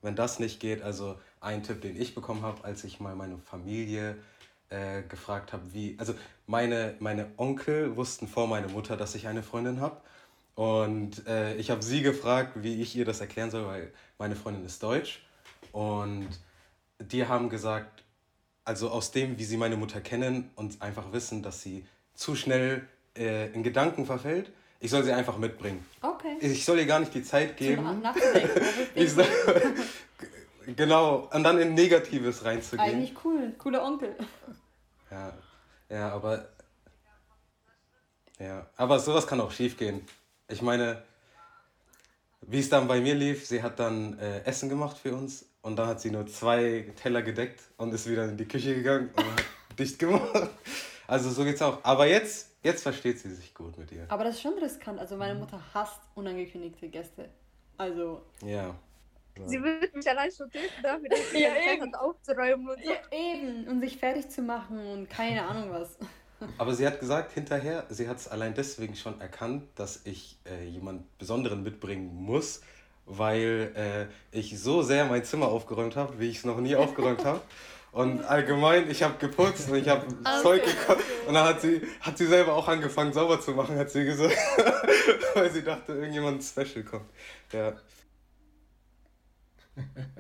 wenn 0.01 0.17
das 0.17 0.39
nicht 0.39 0.61
geht, 0.61 0.83
also 0.83 1.17
ein 1.41 1.63
Tipp, 1.63 1.83
den 1.83 2.01
ich 2.01 2.15
bekommen 2.15 2.43
habe, 2.43 2.65
als 2.65 2.85
ich 2.85 3.01
mal 3.01 3.15
meine 3.15 3.39
Familie 3.39 4.17
äh, 4.71 5.03
gefragt 5.03 5.53
habe, 5.53 5.63
wie, 5.73 5.97
also 5.99 6.15
meine, 6.47 6.95
meine 6.99 7.27
Onkel 7.37 7.97
wussten 7.97 8.29
vor 8.29 8.47
meiner 8.47 8.69
Mutter, 8.69 8.97
dass 8.97 9.15
ich 9.15 9.27
eine 9.27 9.43
Freundin 9.43 9.81
habe. 9.81 10.01
Und 10.55 11.27
äh, 11.27 11.55
ich 11.55 11.71
habe 11.71 11.83
sie 11.83 12.03
gefragt, 12.03 12.53
wie 12.57 12.83
ich 12.83 12.97
ihr 12.97 13.05
das 13.05 13.21
erklären 13.21 13.51
soll, 13.51 13.67
weil 13.67 13.93
meine 14.19 14.35
Freundin 14.35 14.65
ist 14.65 14.83
deutsch. 14.83 15.25
Und 15.73 16.29
die 16.99 17.27
haben 17.27 17.49
gesagt, 17.49 18.03
also 18.65 18.91
aus 18.91 19.13
dem, 19.13 19.39
wie 19.39 19.45
sie 19.45 19.57
meine 19.57 19.77
Mutter 19.77 20.01
kennen 20.01 20.51
und 20.57 20.83
einfach 20.83 21.13
wissen, 21.13 21.43
dass 21.43 21.63
sie 21.63 21.87
zu 22.15 22.35
schnell 22.35 22.87
äh, 23.17 23.51
in 23.53 23.63
Gedanken 23.63 24.05
verfällt, 24.05 24.51
ich 24.81 24.91
soll 24.91 25.03
sie 25.03 25.13
einfach 25.13 25.39
mitbringen. 25.39 25.85
Okay. 26.03 26.37
Ich 26.41 26.65
soll 26.65 26.79
ihr 26.79 26.87
gar 26.87 27.01
nicht 27.01 27.15
die 27.15 27.23
Zeit 27.23 27.57
geben. 27.57 28.03
Ich 28.95 29.13
soll, 29.13 29.27
genau, 30.77 31.29
und 31.33 31.43
dann 31.45 31.59
in 31.59 31.75
Negatives 31.75 32.45
reinzugehen. 32.45 32.89
Eigentlich 32.89 33.15
cool. 33.25 33.53
Cooler 33.59 33.85
Onkel. 33.85 34.17
Ja, 35.11 35.33
ja, 35.89 36.13
aber. 36.13 36.49
Ja, 38.39 38.67
aber 38.77 39.01
sowas 39.01 39.27
kann 39.27 39.41
auch 39.41 39.51
schief 39.51 39.77
gehen. 39.77 40.07
Ich 40.49 40.63
meine, 40.63 41.03
wie 42.43 42.61
es 42.61 42.69
dann 42.69 42.87
bei 42.87 43.01
mir 43.01 43.15
lief, 43.15 43.47
sie 43.47 43.63
hat 43.63 43.79
dann 43.79 44.19
äh, 44.19 44.45
Essen 44.45 44.69
gemacht 44.69 44.97
für 44.97 45.15
uns 45.15 45.45
und 45.63 45.77
dann 45.77 45.89
hat 45.89 46.01
sie 46.01 46.11
nur 46.11 46.27
zwei 46.29 46.93
Teller 47.03 47.23
gedeckt 47.23 47.61
und 47.77 47.93
ist 47.93 48.09
wieder 48.09 48.25
in 48.27 48.37
die 48.37 48.47
Küche 48.47 48.75
gegangen 48.75 49.11
und 49.17 49.25
hat 49.25 49.45
dicht 49.79 49.99
gemacht. 49.99 50.51
Also 51.07 51.31
so 51.31 51.45
geht's 51.45 51.63
auch. 51.63 51.83
Aber 51.83 52.07
jetzt, 52.07 52.55
jetzt 52.63 52.83
versteht 52.83 53.19
sie 53.19 53.35
sich 53.35 53.55
gut 53.55 53.77
mit 53.77 53.91
ihr. 53.91 54.07
Aber 54.09 54.25
das 54.25 54.37
ist 54.37 54.43
schon 54.43 54.59
riskant. 54.59 55.01
Also 55.01 55.17
meine 55.17 55.39
Mutter 55.39 55.61
hasst 55.75 56.01
unangekündigte 56.15 56.89
Gäste. 56.89 57.29
Also. 57.77 58.23
Ja. 58.45 58.75
Sie 59.47 59.63
wird 59.63 59.95
mich 59.95 60.09
allein 60.09 60.31
schon 60.31 60.51
töten 60.51 60.83
dafür, 60.83 61.09
dass 61.09 61.31
sie 61.31 61.43
Ja, 61.43 61.51
Zeit 61.51 61.81
hat 61.81 61.95
aufzuräumen 61.95 62.69
und 62.69 62.85
so. 62.85 62.93
Eben. 63.11 63.69
Und 63.69 63.81
sich 63.81 63.97
fertig 63.99 64.29
zu 64.29 64.43
machen 64.43 64.79
und 64.79 65.11
keine 65.11 65.47
Ahnung 65.47 65.71
was. 65.71 65.97
Aber 66.57 66.75
sie 66.75 66.87
hat 66.87 67.01
gesagt, 67.01 67.33
hinterher, 67.33 67.85
sie 67.89 68.09
hat 68.09 68.19
es 68.19 68.29
allein 68.29 68.55
deswegen 68.55 68.95
schon 68.95 69.21
erkannt, 69.21 69.65
dass 69.75 70.03
ich 70.05 70.39
äh, 70.47 70.65
jemand 70.65 71.19
Besonderen 71.19 71.63
mitbringen 71.63 72.15
muss, 72.15 72.63
weil 73.07 73.73
äh, 73.75 74.37
ich 74.37 74.59
so 74.61 74.83
sehr 74.83 75.05
mein 75.07 75.25
Zimmer 75.25 75.49
aufgeräumt 75.49 75.97
habe, 75.97 76.19
wie 76.21 76.29
ich 76.29 76.39
es 76.39 76.45
noch 76.45 76.59
nie 76.59 76.77
aufgeräumt 76.77 77.25
habe. 77.25 77.41
Und 77.91 78.23
allgemein, 78.23 78.89
ich 78.91 79.03
habe 79.03 79.15
geputzt 79.19 79.71
und 79.71 79.77
ich 79.77 79.89
habe 79.89 80.07
Zeug 80.43 80.65
gekocht. 80.65 81.03
Und 81.27 81.35
dann 81.35 81.45
hat 81.45 81.61
sie, 81.61 81.81
hat 82.01 82.19
sie 82.19 82.27
selber 82.27 82.55
auch 82.55 82.69
angefangen, 82.69 83.13
sauber 83.13 83.41
zu 83.41 83.53
machen, 83.53 83.77
hat 83.77 83.91
sie 83.91 84.05
gesagt. 84.05 84.37
weil 85.35 85.51
sie 85.51 85.63
dachte, 85.63 85.95
irgendjemand 85.95 86.45
special 86.45 86.85
kommt. 86.85 87.07
Ja. 87.53 87.73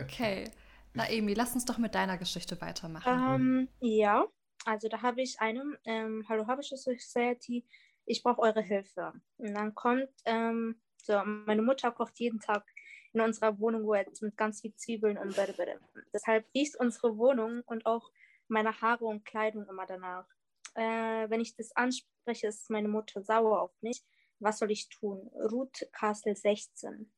Okay. 0.01 0.51
Na, 0.94 1.09
Emi, 1.09 1.35
lass 1.35 1.55
uns 1.55 1.64
doch 1.64 1.79
mit 1.79 1.94
deiner 1.94 2.18
Geschichte 2.18 2.61
weitermachen. 2.61 3.07
Ähm, 3.07 3.68
ja, 3.81 4.27
also 4.64 4.88
da 4.88 5.03
habe 5.03 5.23
ich 5.23 5.40
eine, 5.40 5.79
ähm, 5.85 6.25
Hallo 6.29 6.47
Habische 6.47 6.77
Society, 6.77 7.64
ich 8.05 8.23
brauche 8.23 8.40
eure 8.40 8.62
Hilfe. 8.62 9.12
Und 9.37 9.55
dann 9.55 9.75
kommt, 9.75 10.09
ähm, 10.25 10.81
so, 10.97 11.23
meine 11.25 11.62
Mutter 11.62 11.92
kocht 11.92 12.18
jeden 12.18 12.40
Tag 12.40 12.64
in 13.12 13.21
unserer 13.21 13.59
Wohnung 13.59 13.94
jetzt 13.94 14.23
mit 14.23 14.37
ganz 14.37 14.61
viel 14.61 14.75
Zwiebeln 14.75 15.18
und 15.18 15.37
Berbere. 15.37 15.79
Deshalb 16.12 16.47
riecht 16.55 16.77
unsere 16.77 17.16
Wohnung 17.16 17.62
und 17.66 17.87
auch 17.87 18.11
meine 18.49 18.81
Haare 18.81 19.05
und 19.05 19.25
Kleidung 19.25 19.66
immer 19.68 19.87
danach. 19.87 20.27
Äh, 20.75 21.29
wenn 21.31 21.40
ich 21.40 21.55
das 21.55 21.75
anspreche, 21.77 22.49
ist 22.49 22.71
meine 22.71 22.88
Mutter 22.88 23.23
sauer 23.23 23.62
auf 23.62 23.73
mich. 23.81 24.03
Was 24.40 24.59
soll 24.59 24.71
ich 24.71 24.88
tun? 24.88 25.31
Ruth 25.51 25.87
Castle 25.92 26.37
16. 26.37 27.11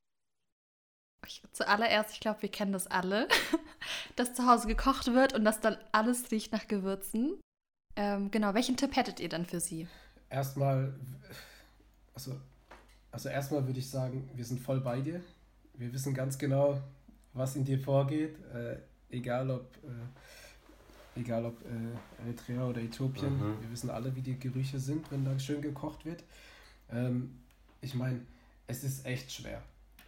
Ich, 1.27 1.43
zuallererst, 1.53 2.13
ich 2.13 2.21
glaube, 2.21 2.43
wir 2.43 2.51
kennen 2.51 2.73
das 2.73 2.87
alle, 2.87 3.29
dass 4.17 4.35
zu 4.35 4.47
Hause 4.47 4.69
gekocht 4.69 5.07
wird 5.09 5.35
und 5.35 5.45
dass 5.45 5.61
dann 5.61 5.77
alles 5.93 6.31
riecht 6.31 6.53
nach 6.53 6.67
Gewürzen. 6.67 7.41
Ähm, 7.97 8.31
genau, 8.31 8.55
welchen 8.55 8.77
Tipp 8.77 8.97
hättet 8.97 9.21
ihr 9.21 9.29
dann 9.29 9.47
für 9.47 9.61
sie? 9.61 9.87
Erstmal, 10.29 10.95
also, 12.15 12.41
also 13.11 13.29
erstmal 13.29 13.67
würde 13.67 13.79
ich 13.81 13.91
sagen, 13.91 14.29
wir 14.35 14.45
sind 14.45 14.61
voll 14.61 14.81
bei 14.81 15.01
dir. 15.01 15.21
Wir 15.75 15.93
wissen 15.93 16.15
ganz 16.15 16.39
genau, 16.39 16.81
was 17.33 17.57
in 17.57 17.65
dir 17.65 17.79
vorgeht, 17.79 18.37
äh, 18.55 18.77
egal 19.11 19.51
ob, 19.51 19.77
äh, 19.85 21.19
egal 21.21 21.47
ob 21.47 21.61
äh, 21.63 22.23
Eritrea 22.25 22.67
oder 22.69 22.81
Äthiopien. 22.81 23.35
Mhm. 23.37 23.61
Wir 23.61 23.71
wissen 23.71 23.91
alle, 23.91 24.15
wie 24.15 24.23
die 24.23 24.39
Gerüche 24.39 24.79
sind, 24.79 25.11
wenn 25.11 25.25
da 25.25 25.39
schön 25.39 25.63
gekocht 25.63 26.05
wird. 26.05 26.23
Ähm, 26.91 27.39
ich 27.81 27.95
meine, 27.95 28.21
es 28.67 28.85
ist 28.85 29.05
echt 29.05 29.33
schwer. 29.33 29.63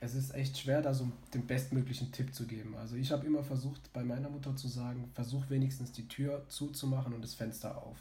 Es 0.05 0.17
ist 0.17 0.35
echt 0.35 0.59
schwer, 0.59 0.83
da 0.83 0.95
so 0.95 1.07
den 1.33 1.47
bestmöglichen 1.47 2.11
Tipp 2.11 2.35
zu 2.35 2.49
geben. 2.49 2.75
Also 2.77 2.97
ich 2.97 3.13
habe 3.13 3.25
immer 3.25 3.45
versucht, 3.45 3.93
bei 3.93 4.03
meiner 4.03 4.29
Mutter 4.29 4.57
zu 4.57 4.67
sagen, 4.67 5.09
versuch 5.15 5.49
wenigstens 5.49 5.93
die 5.93 6.09
Tür 6.09 6.43
zuzumachen 6.49 7.13
und 7.13 7.23
das 7.23 7.35
Fenster 7.35 7.81
auf. 7.81 7.97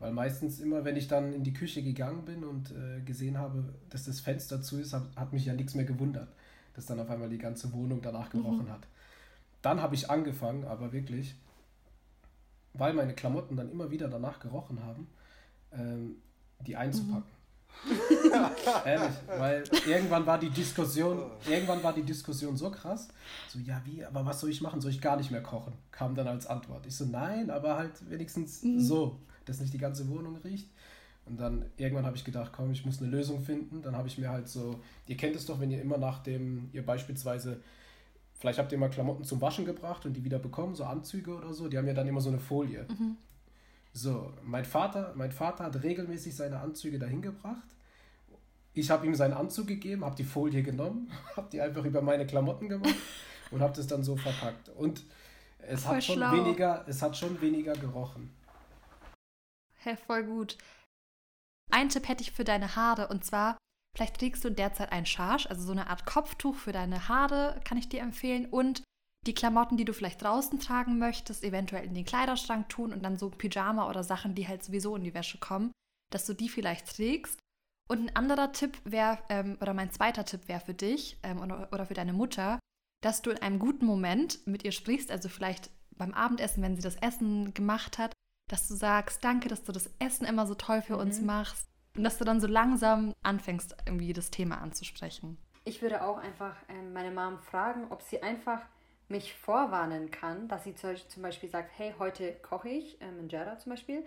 Weil 0.00 0.10
meistens 0.12 0.58
immer, 0.58 0.84
wenn 0.84 0.96
ich 0.96 1.06
dann 1.06 1.32
in 1.32 1.44
die 1.44 1.52
Küche 1.52 1.80
gegangen 1.84 2.24
bin 2.24 2.42
und 2.42 2.72
äh, 2.72 3.02
gesehen 3.02 3.38
habe, 3.38 3.72
dass 3.88 4.06
das 4.06 4.18
Fenster 4.18 4.62
zu 4.62 4.80
ist, 4.80 4.94
hat, 4.94 5.04
hat 5.14 5.32
mich 5.32 5.44
ja 5.44 5.54
nichts 5.54 5.76
mehr 5.76 5.84
gewundert, 5.84 6.28
dass 6.74 6.86
dann 6.86 6.98
auf 6.98 7.08
einmal 7.08 7.28
die 7.28 7.38
ganze 7.38 7.72
Wohnung 7.72 8.02
danach 8.02 8.28
gerochen 8.28 8.68
hat. 8.68 8.88
Dann 9.62 9.80
habe 9.80 9.94
ich 9.94 10.10
angefangen, 10.10 10.64
aber 10.64 10.92
wirklich, 10.92 11.36
weil 12.74 12.94
meine 12.94 13.14
Klamotten 13.14 13.56
dann 13.56 13.70
immer 13.70 13.92
wieder 13.92 14.08
danach 14.08 14.40
gerochen 14.40 14.82
haben, 14.82 15.06
ähm, 15.72 16.16
die 16.66 16.74
einzupacken. 16.74 17.30
Ehrlich, 18.84 19.16
weil 19.38 19.64
irgendwann 19.86 20.24
war 20.24 20.38
die 20.38 20.50
Diskussion, 20.50 21.30
irgendwann 21.48 21.82
war 21.82 21.92
die 21.92 22.02
Diskussion 22.02 22.56
so 22.56 22.70
krass, 22.70 23.08
so 23.48 23.58
ja 23.58 23.80
wie, 23.84 24.04
aber 24.04 24.24
was 24.24 24.40
soll 24.40 24.50
ich 24.50 24.60
machen? 24.60 24.80
Soll 24.80 24.92
ich 24.92 25.00
gar 25.00 25.16
nicht 25.16 25.30
mehr 25.30 25.42
kochen? 25.42 25.72
Kam 25.90 26.14
dann 26.14 26.28
als 26.28 26.46
Antwort. 26.46 26.86
Ich 26.86 26.96
so 26.96 27.04
nein, 27.04 27.50
aber 27.50 27.76
halt 27.76 27.92
wenigstens 28.08 28.60
so, 28.78 29.18
dass 29.44 29.60
nicht 29.60 29.72
die 29.74 29.78
ganze 29.78 30.08
Wohnung 30.08 30.36
riecht. 30.44 30.68
Und 31.24 31.38
dann 31.40 31.64
irgendwann 31.76 32.04
habe 32.04 32.16
ich 32.16 32.24
gedacht, 32.24 32.52
komm, 32.54 32.72
ich 32.72 32.84
muss 32.84 33.00
eine 33.00 33.10
Lösung 33.10 33.40
finden. 33.40 33.82
Dann 33.82 33.96
habe 33.96 34.08
ich 34.08 34.18
mir 34.18 34.30
halt 34.30 34.48
so, 34.48 34.80
ihr 35.06 35.16
kennt 35.16 35.36
es 35.36 35.46
doch, 35.46 35.60
wenn 35.60 35.70
ihr 35.70 35.80
immer 35.80 35.98
nach 35.98 36.22
dem, 36.22 36.68
ihr 36.72 36.84
beispielsweise, 36.84 37.60
vielleicht 38.34 38.58
habt 38.58 38.72
ihr 38.72 38.78
mal 38.78 38.90
Klamotten 38.90 39.24
zum 39.24 39.40
Waschen 39.40 39.64
gebracht 39.64 40.04
und 40.04 40.14
die 40.14 40.24
wieder 40.24 40.38
bekommen, 40.40 40.74
so 40.74 40.84
Anzüge 40.84 41.34
oder 41.36 41.52
so, 41.54 41.68
die 41.68 41.78
haben 41.78 41.86
ja 41.86 41.94
dann 41.94 42.08
immer 42.08 42.20
so 42.20 42.28
eine 42.30 42.40
Folie. 42.40 42.86
So, 43.92 44.32
mein 44.42 44.64
Vater, 44.64 45.12
mein 45.16 45.32
Vater 45.32 45.64
hat 45.64 45.82
regelmäßig 45.82 46.34
seine 46.34 46.60
Anzüge 46.60 46.98
dahin 46.98 47.20
gebracht. 47.20 47.68
Ich 48.74 48.90
habe 48.90 49.06
ihm 49.06 49.14
seinen 49.14 49.34
Anzug 49.34 49.66
gegeben, 49.66 50.04
habe 50.04 50.16
die 50.16 50.24
Folie 50.24 50.62
genommen, 50.62 51.10
habe 51.36 51.48
die 51.50 51.60
einfach 51.60 51.84
über 51.84 52.00
meine 52.00 52.26
Klamotten 52.26 52.68
gemacht 52.68 52.94
und 53.50 53.60
habe 53.60 53.74
das 53.74 53.86
dann 53.86 54.02
so 54.02 54.16
verpackt. 54.16 54.70
Und 54.70 55.04
es 55.58 55.84
Voll 55.84 55.96
hat 55.96 56.04
schon 56.04 56.16
schlau. 56.16 56.32
weniger, 56.32 56.84
es 56.88 57.02
hat 57.02 57.16
schon 57.16 57.40
weniger 57.40 57.74
gerochen. 57.74 58.34
Hä, 59.80 59.96
voll 60.06 60.24
gut. 60.24 60.56
Ein 61.70 61.90
Tipp 61.90 62.08
hätte 62.08 62.22
ich 62.22 62.32
für 62.32 62.44
deine 62.44 62.76
Haare 62.76 63.08
und 63.08 63.24
zwar, 63.24 63.58
vielleicht 63.94 64.18
trägst 64.18 64.44
du 64.44 64.50
derzeit 64.50 64.90
ein 64.90 65.04
Charge, 65.06 65.50
also 65.50 65.62
so 65.64 65.72
eine 65.72 65.88
Art 65.88 66.06
Kopftuch 66.06 66.54
für 66.54 66.72
deine 66.72 67.08
Haare, 67.08 67.60
kann 67.64 67.78
ich 67.78 67.88
dir 67.88 68.00
empfehlen. 68.00 68.46
Und 68.46 68.82
die 69.26 69.34
Klamotten, 69.34 69.76
die 69.76 69.84
du 69.84 69.92
vielleicht 69.92 70.22
draußen 70.22 70.58
tragen 70.58 70.98
möchtest, 70.98 71.44
eventuell 71.44 71.84
in 71.84 71.94
den 71.94 72.04
Kleiderschrank 72.04 72.68
tun 72.68 72.92
und 72.92 73.02
dann 73.04 73.18
so 73.18 73.30
Pyjama 73.30 73.88
oder 73.88 74.02
Sachen, 74.02 74.34
die 74.34 74.48
halt 74.48 74.64
sowieso 74.64 74.96
in 74.96 75.04
die 75.04 75.14
Wäsche 75.14 75.38
kommen, 75.38 75.72
dass 76.12 76.26
du 76.26 76.34
die 76.34 76.48
vielleicht 76.48 76.96
trägst. 76.96 77.38
Und 77.88 78.00
ein 78.00 78.16
anderer 78.16 78.52
Tipp 78.52 78.78
wäre, 78.84 79.18
ähm, 79.28 79.58
oder 79.60 79.74
mein 79.74 79.90
zweiter 79.90 80.24
Tipp 80.24 80.48
wäre 80.48 80.60
für 80.60 80.74
dich 80.74 81.18
ähm, 81.22 81.40
oder, 81.40 81.68
oder 81.72 81.86
für 81.86 81.94
deine 81.94 82.12
Mutter, 82.12 82.58
dass 83.02 83.22
du 83.22 83.30
in 83.30 83.38
einem 83.38 83.58
guten 83.58 83.86
Moment 83.86 84.44
mit 84.46 84.64
ihr 84.64 84.72
sprichst, 84.72 85.10
also 85.10 85.28
vielleicht 85.28 85.70
beim 85.96 86.14
Abendessen, 86.14 86.62
wenn 86.62 86.76
sie 86.76 86.82
das 86.82 86.96
Essen 86.96 87.54
gemacht 87.54 87.98
hat, 87.98 88.12
dass 88.50 88.66
du 88.68 88.74
sagst, 88.74 89.22
danke, 89.24 89.48
dass 89.48 89.62
du 89.62 89.72
das 89.72 89.90
Essen 89.98 90.26
immer 90.26 90.46
so 90.46 90.54
toll 90.54 90.82
für 90.82 90.96
uns 90.96 91.20
Mhm. 91.20 91.26
machst. 91.26 91.68
Und 91.96 92.04
dass 92.04 92.18
du 92.18 92.24
dann 92.24 92.40
so 92.40 92.46
langsam 92.46 93.12
anfängst, 93.22 93.76
irgendwie 93.86 94.12
das 94.14 94.30
Thema 94.30 94.58
anzusprechen. 94.62 95.36
Ich 95.64 95.82
würde 95.82 96.02
auch 96.02 96.16
einfach 96.16 96.56
ähm, 96.68 96.92
meine 96.92 97.10
Mom 97.10 97.38
fragen, 97.38 97.86
ob 97.90 98.02
sie 98.02 98.22
einfach 98.22 98.62
mich 99.08 99.34
vorwarnen 99.34 100.10
kann, 100.10 100.48
dass 100.48 100.64
sie 100.64 100.74
zu- 100.74 100.94
zum 101.08 101.22
Beispiel 101.22 101.48
sagt, 101.50 101.70
hey, 101.76 101.94
heute 101.98 102.34
koche 102.42 102.68
ich, 102.68 103.00
ähm, 103.00 103.20
Injera 103.20 103.58
zum 103.58 103.70
Beispiel. 103.70 104.04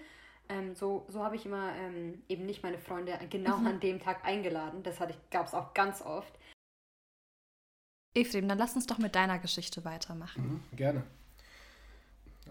Ähm, 0.49 0.75
so 0.75 1.05
so 1.09 1.23
habe 1.23 1.35
ich 1.35 1.45
immer 1.45 1.73
ähm, 1.75 2.21
eben 2.29 2.45
nicht 2.45 2.61
meine 2.63 2.77
Freunde 2.77 3.17
genau 3.29 3.57
an 3.57 3.79
dem 3.79 3.99
Tag 3.99 4.23
eingeladen. 4.25 4.83
Das 4.83 4.97
gab 5.31 5.47
es 5.47 5.53
auch 5.53 5.73
ganz 5.73 6.01
oft. 6.01 6.37
Ephraim, 8.13 8.47
dann 8.47 8.57
lass 8.57 8.75
uns 8.75 8.85
doch 8.87 8.97
mit 8.97 9.15
deiner 9.15 9.39
Geschichte 9.39 9.83
weitermachen. 9.83 10.61
Mhm, 10.71 10.77
gerne. 10.77 11.03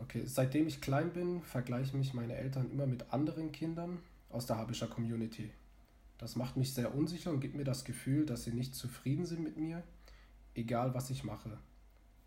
Okay, 0.02 0.22
seitdem 0.26 0.66
ich 0.66 0.80
klein 0.80 1.12
bin, 1.12 1.42
vergleichen 1.42 1.98
mich 1.98 2.14
meine 2.14 2.34
Eltern 2.34 2.70
immer 2.70 2.86
mit 2.86 3.12
anderen 3.12 3.52
Kindern 3.52 4.02
aus 4.28 4.46
der 4.46 4.56
Habischer 4.58 4.88
Community. 4.88 5.52
Das 6.18 6.36
macht 6.36 6.56
mich 6.56 6.74
sehr 6.74 6.94
unsicher 6.94 7.30
und 7.30 7.40
gibt 7.40 7.54
mir 7.54 7.64
das 7.64 7.84
Gefühl, 7.84 8.26
dass 8.26 8.44
sie 8.44 8.52
nicht 8.52 8.74
zufrieden 8.74 9.24
sind 9.24 9.42
mit 9.42 9.56
mir, 9.56 9.82
egal 10.54 10.94
was 10.94 11.10
ich 11.10 11.22
mache. 11.24 11.56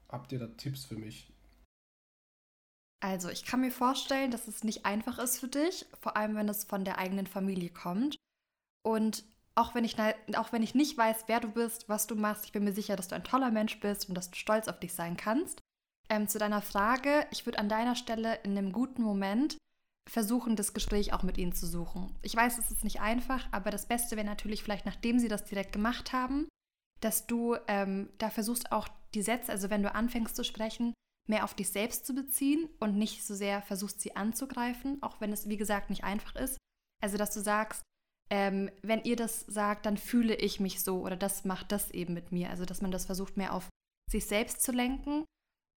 Habt 0.09 0.31
ihr 0.31 0.39
da 0.39 0.47
Tipps 0.47 0.85
für 0.85 0.95
mich? 0.95 1.31
Also, 2.99 3.29
ich 3.29 3.45
kann 3.45 3.61
mir 3.61 3.71
vorstellen, 3.71 4.31
dass 4.31 4.47
es 4.47 4.63
nicht 4.63 4.85
einfach 4.85 5.19
ist 5.19 5.39
für 5.39 5.47
dich, 5.47 5.85
vor 6.01 6.17
allem 6.17 6.35
wenn 6.35 6.49
es 6.49 6.63
von 6.63 6.83
der 6.83 6.97
eigenen 6.97 7.27
Familie 7.27 7.69
kommt. 7.69 8.17
Und 8.83 9.23
auch 9.55 9.75
wenn 9.75 9.83
ich, 9.83 9.97
auch 10.35 10.51
wenn 10.51 10.63
ich 10.63 10.75
nicht 10.75 10.97
weiß, 10.97 11.25
wer 11.27 11.39
du 11.39 11.49
bist, 11.49 11.89
was 11.89 12.07
du 12.07 12.15
machst, 12.15 12.45
ich 12.45 12.51
bin 12.51 12.63
mir 12.63 12.73
sicher, 12.73 12.95
dass 12.95 13.07
du 13.07 13.15
ein 13.15 13.23
toller 13.23 13.51
Mensch 13.51 13.79
bist 13.79 14.07
und 14.07 14.15
dass 14.15 14.31
du 14.31 14.37
stolz 14.37 14.67
auf 14.67 14.79
dich 14.79 14.93
sein 14.93 15.17
kannst. 15.17 15.61
Ähm, 16.09 16.27
zu 16.27 16.39
deiner 16.39 16.61
Frage, 16.61 17.27
ich 17.31 17.45
würde 17.45 17.59
an 17.59 17.69
deiner 17.69 17.95
Stelle 17.95 18.35
in 18.43 18.57
einem 18.57 18.71
guten 18.71 19.03
Moment 19.03 19.57
versuchen, 20.07 20.55
das 20.55 20.73
Gespräch 20.73 21.11
auch 21.11 21.23
mit 21.23 21.37
ihnen 21.37 21.53
zu 21.53 21.67
suchen. 21.67 22.15
Ich 22.21 22.35
weiß, 22.35 22.57
es 22.57 22.71
ist 22.71 22.83
nicht 22.83 23.01
einfach, 23.01 23.45
aber 23.51 23.71
das 23.71 23.87
Beste 23.87 24.15
wäre 24.15 24.25
natürlich 24.25 24.63
vielleicht, 24.63 24.85
nachdem 24.85 25.19
sie 25.19 25.27
das 25.27 25.43
direkt 25.43 25.73
gemacht 25.73 26.13
haben, 26.13 26.47
dass 26.99 27.27
du 27.27 27.55
ähm, 27.67 28.09
da 28.17 28.29
versuchst 28.29 28.71
auch 28.71 28.87
die 29.13 29.21
Sätze, 29.21 29.51
also 29.51 29.69
wenn 29.69 29.83
du 29.83 29.93
anfängst 29.93 30.35
zu 30.35 30.43
sprechen, 30.43 30.93
mehr 31.29 31.43
auf 31.43 31.53
dich 31.53 31.69
selbst 31.69 32.05
zu 32.05 32.13
beziehen 32.13 32.69
und 32.79 32.97
nicht 32.97 33.25
so 33.25 33.35
sehr 33.35 33.61
versuchst, 33.61 34.01
sie 34.01 34.15
anzugreifen, 34.15 35.01
auch 35.03 35.19
wenn 35.19 35.33
es, 35.33 35.49
wie 35.49 35.57
gesagt, 35.57 35.89
nicht 35.89 36.03
einfach 36.03 36.35
ist. 36.35 36.57
Also, 37.03 37.17
dass 37.17 37.33
du 37.33 37.41
sagst, 37.41 37.83
ähm, 38.29 38.69
wenn 38.81 39.03
ihr 39.03 39.15
das 39.15 39.41
sagt, 39.41 39.85
dann 39.85 39.97
fühle 39.97 40.35
ich 40.35 40.59
mich 40.59 40.81
so 40.81 41.01
oder 41.01 41.15
das 41.15 41.45
macht 41.45 41.71
das 41.71 41.91
eben 41.91 42.13
mit 42.13 42.31
mir. 42.31 42.49
Also 42.49 42.65
dass 42.65 42.81
man 42.81 42.91
das 42.91 43.05
versucht 43.05 43.37
mehr 43.37 43.53
auf 43.53 43.69
sich 44.11 44.25
selbst 44.25 44.61
zu 44.61 44.71
lenken. 44.71 45.25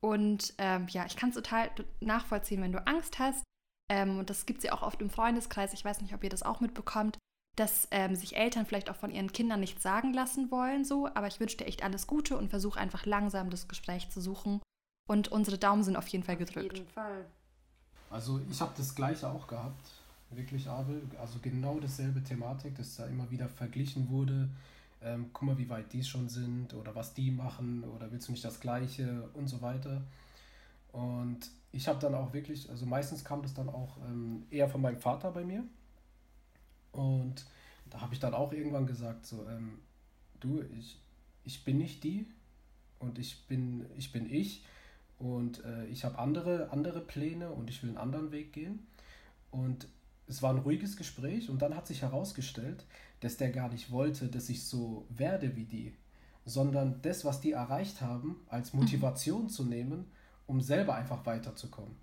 Und 0.02 0.54
ähm, 0.58 0.88
ja, 0.88 1.06
ich 1.06 1.16
kann 1.16 1.28
es 1.28 1.36
total 1.36 1.70
nachvollziehen, 2.00 2.62
wenn 2.62 2.72
du 2.72 2.84
Angst 2.86 3.18
hast. 3.18 3.44
Ähm, 3.90 4.18
und 4.18 4.30
das 4.30 4.46
gibt 4.46 4.58
es 4.58 4.64
ja 4.64 4.72
auch 4.72 4.82
oft 4.82 5.00
im 5.00 5.10
Freundeskreis. 5.10 5.72
Ich 5.72 5.84
weiß 5.84 6.00
nicht, 6.00 6.14
ob 6.14 6.24
ihr 6.24 6.30
das 6.30 6.42
auch 6.42 6.60
mitbekommt, 6.60 7.18
dass 7.56 7.88
ähm, 7.90 8.14
sich 8.14 8.36
Eltern 8.36 8.66
vielleicht 8.66 8.90
auch 8.90 8.96
von 8.96 9.10
ihren 9.10 9.32
Kindern 9.32 9.60
nichts 9.60 9.82
sagen 9.82 10.12
lassen 10.14 10.50
wollen, 10.50 10.84
so. 10.84 11.08
Aber 11.14 11.26
ich 11.26 11.40
wünsche 11.40 11.56
dir 11.56 11.66
echt 11.66 11.82
alles 11.82 12.06
Gute 12.06 12.36
und 12.36 12.48
versuche 12.48 12.78
einfach 12.78 13.06
langsam 13.06 13.50
das 13.50 13.68
Gespräch 13.68 14.08
zu 14.10 14.20
suchen. 14.20 14.60
Und 15.08 15.28
unsere 15.28 15.58
Daumen 15.58 15.82
sind 15.82 15.96
auf 15.96 16.06
jeden 16.08 16.24
Fall 16.24 16.36
gedrückt. 16.36 16.72
Auf 16.72 16.78
jeden 16.78 16.90
Fall. 16.90 17.24
Also 18.10 18.40
ich 18.50 18.60
habe 18.60 18.72
das 18.76 18.94
gleiche 18.94 19.28
auch 19.28 19.46
gehabt, 19.46 19.90
wirklich 20.30 20.68
Abel. 20.68 21.02
Also 21.20 21.38
genau 21.40 21.78
dasselbe 21.80 22.22
Thematik, 22.22 22.76
dass 22.76 22.96
da 22.96 23.06
immer 23.06 23.30
wieder 23.30 23.48
verglichen 23.48 24.08
wurde. 24.10 24.48
Ähm, 25.02 25.30
guck 25.32 25.48
mal, 25.48 25.58
wie 25.58 25.68
weit 25.68 25.92
die 25.92 26.04
schon 26.04 26.28
sind 26.28 26.74
oder 26.74 26.94
was 26.94 27.14
die 27.14 27.30
machen 27.30 27.84
oder 27.84 28.12
willst 28.12 28.28
du 28.28 28.32
nicht 28.32 28.44
das 28.44 28.60
gleiche 28.60 29.28
und 29.34 29.48
so 29.48 29.62
weiter. 29.62 30.02
Und 30.92 31.38
ich 31.72 31.88
habe 31.88 31.98
dann 32.00 32.14
auch 32.14 32.32
wirklich, 32.32 32.68
also 32.68 32.84
meistens 32.84 33.24
kam 33.24 33.42
das 33.42 33.54
dann 33.54 33.68
auch 33.68 33.96
ähm, 34.08 34.44
eher 34.50 34.68
von 34.68 34.80
meinem 34.80 34.98
Vater 34.98 35.30
bei 35.30 35.44
mir. 35.44 35.64
Und 36.92 37.46
da 37.88 38.00
habe 38.00 38.14
ich 38.14 38.20
dann 38.20 38.34
auch 38.34 38.52
irgendwann 38.52 38.86
gesagt, 38.86 39.26
so, 39.26 39.46
ähm, 39.48 39.78
du, 40.40 40.62
ich, 40.78 40.98
ich 41.44 41.64
bin 41.64 41.78
nicht 41.78 42.02
die 42.04 42.26
und 42.98 43.18
ich 43.18 43.46
bin, 43.46 43.86
ich 43.96 44.12
bin 44.12 44.32
ich 44.32 44.64
und 45.18 45.64
äh, 45.64 45.86
ich 45.86 46.04
habe 46.04 46.18
andere, 46.18 46.70
andere 46.70 47.00
Pläne 47.00 47.50
und 47.50 47.68
ich 47.68 47.82
will 47.82 47.90
einen 47.90 47.98
anderen 47.98 48.32
Weg 48.32 48.52
gehen. 48.52 48.86
Und 49.50 49.86
es 50.26 50.42
war 50.42 50.52
ein 50.52 50.58
ruhiges 50.58 50.96
Gespräch 50.96 51.50
und 51.50 51.60
dann 51.60 51.76
hat 51.76 51.86
sich 51.86 52.02
herausgestellt, 52.02 52.86
dass 53.20 53.36
der 53.36 53.50
gar 53.50 53.68
nicht 53.68 53.90
wollte, 53.90 54.28
dass 54.28 54.48
ich 54.48 54.64
so 54.64 55.06
werde 55.10 55.56
wie 55.56 55.64
die, 55.64 55.94
sondern 56.46 57.02
das, 57.02 57.24
was 57.24 57.40
die 57.40 57.52
erreicht 57.52 58.00
haben, 58.00 58.36
als 58.48 58.72
mhm. 58.72 58.80
Motivation 58.80 59.44
mhm. 59.44 59.48
zu 59.48 59.64
nehmen, 59.64 60.06
um 60.46 60.60
selber 60.60 60.94
einfach 60.94 61.26
weiterzukommen. 61.26 61.96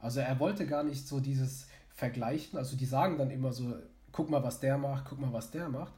Also 0.00 0.20
er 0.20 0.38
wollte 0.38 0.66
gar 0.66 0.84
nicht 0.84 1.06
so 1.06 1.20
dieses 1.20 1.68
Vergleichen, 1.94 2.58
also 2.58 2.76
die 2.76 2.86
sagen 2.86 3.18
dann 3.18 3.30
immer 3.30 3.52
so, 3.52 3.74
guck 4.18 4.30
mal, 4.30 4.42
was 4.42 4.58
der 4.58 4.76
macht, 4.76 5.04
guck 5.04 5.20
mal, 5.20 5.32
was 5.32 5.52
der 5.52 5.68
macht. 5.68 5.92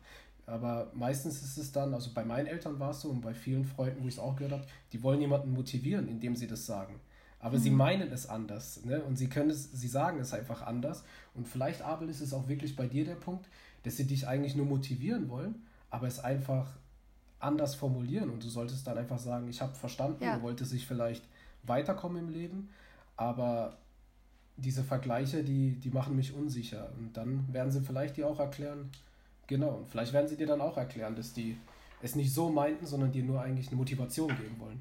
Aber 0.44 0.90
meistens 0.92 1.42
ist 1.42 1.56
es 1.56 1.72
dann, 1.72 1.94
also 1.94 2.10
bei 2.12 2.22
meinen 2.22 2.46
Eltern 2.46 2.78
war 2.78 2.90
es 2.90 3.00
so 3.00 3.08
und 3.08 3.22
bei 3.22 3.32
vielen 3.32 3.64
Freunden, 3.64 4.04
wo 4.04 4.08
ich 4.08 4.14
es 4.14 4.20
auch 4.20 4.36
gehört 4.36 4.52
habe, 4.52 4.66
die 4.92 5.02
wollen 5.02 5.22
jemanden 5.22 5.54
motivieren, 5.54 6.06
indem 6.06 6.36
sie 6.36 6.46
das 6.46 6.66
sagen. 6.66 7.00
Aber 7.38 7.56
mhm. 7.56 7.62
sie 7.62 7.70
meinen 7.70 8.12
es 8.12 8.28
anders, 8.28 8.84
ne? 8.84 9.02
Und 9.02 9.16
sie 9.16 9.30
können 9.30 9.48
es, 9.48 9.72
sie 9.72 9.88
sagen 9.88 10.20
es 10.20 10.34
einfach 10.34 10.60
anders. 10.60 11.02
Und 11.34 11.48
vielleicht, 11.48 11.80
Abel, 11.80 12.10
ist 12.10 12.20
es 12.20 12.34
auch 12.34 12.46
wirklich 12.46 12.76
bei 12.76 12.86
dir 12.86 13.06
der 13.06 13.14
Punkt, 13.14 13.48
dass 13.84 13.96
sie 13.96 14.06
dich 14.06 14.28
eigentlich 14.28 14.54
nur 14.54 14.66
motivieren 14.66 15.30
wollen, 15.30 15.54
aber 15.88 16.06
es 16.06 16.20
einfach 16.20 16.66
anders 17.38 17.74
formulieren. 17.74 18.28
Und 18.28 18.44
du 18.44 18.48
solltest 18.50 18.86
dann 18.86 18.98
einfach 18.98 19.18
sagen, 19.18 19.48
ich 19.48 19.62
habe 19.62 19.74
verstanden, 19.74 20.24
ja. 20.24 20.36
du 20.36 20.42
wolltest 20.42 20.72
sich 20.72 20.86
vielleicht 20.86 21.24
weiterkommen 21.62 22.24
im 22.24 22.28
Leben, 22.28 22.68
aber 23.16 23.78
diese 24.60 24.84
Vergleiche, 24.84 25.42
die, 25.42 25.72
die 25.72 25.90
machen 25.90 26.16
mich 26.16 26.34
unsicher. 26.34 26.92
Und 26.98 27.16
dann 27.16 27.52
werden 27.52 27.72
sie 27.72 27.80
vielleicht 27.80 28.16
dir 28.16 28.28
auch 28.28 28.38
erklären, 28.38 28.90
Genau, 29.50 29.78
und 29.78 29.88
vielleicht 29.88 30.12
werden 30.12 30.28
sie 30.28 30.36
dir 30.36 30.46
dann 30.46 30.60
auch 30.60 30.76
erklären, 30.76 31.16
dass 31.16 31.32
die 31.32 31.58
es 32.02 32.14
nicht 32.14 32.32
so 32.32 32.50
meinten, 32.50 32.86
sondern 32.86 33.10
dir 33.10 33.24
nur 33.24 33.42
eigentlich 33.42 33.66
eine 33.66 33.76
Motivation 33.76 34.28
geben 34.28 34.60
wollen. 34.60 34.80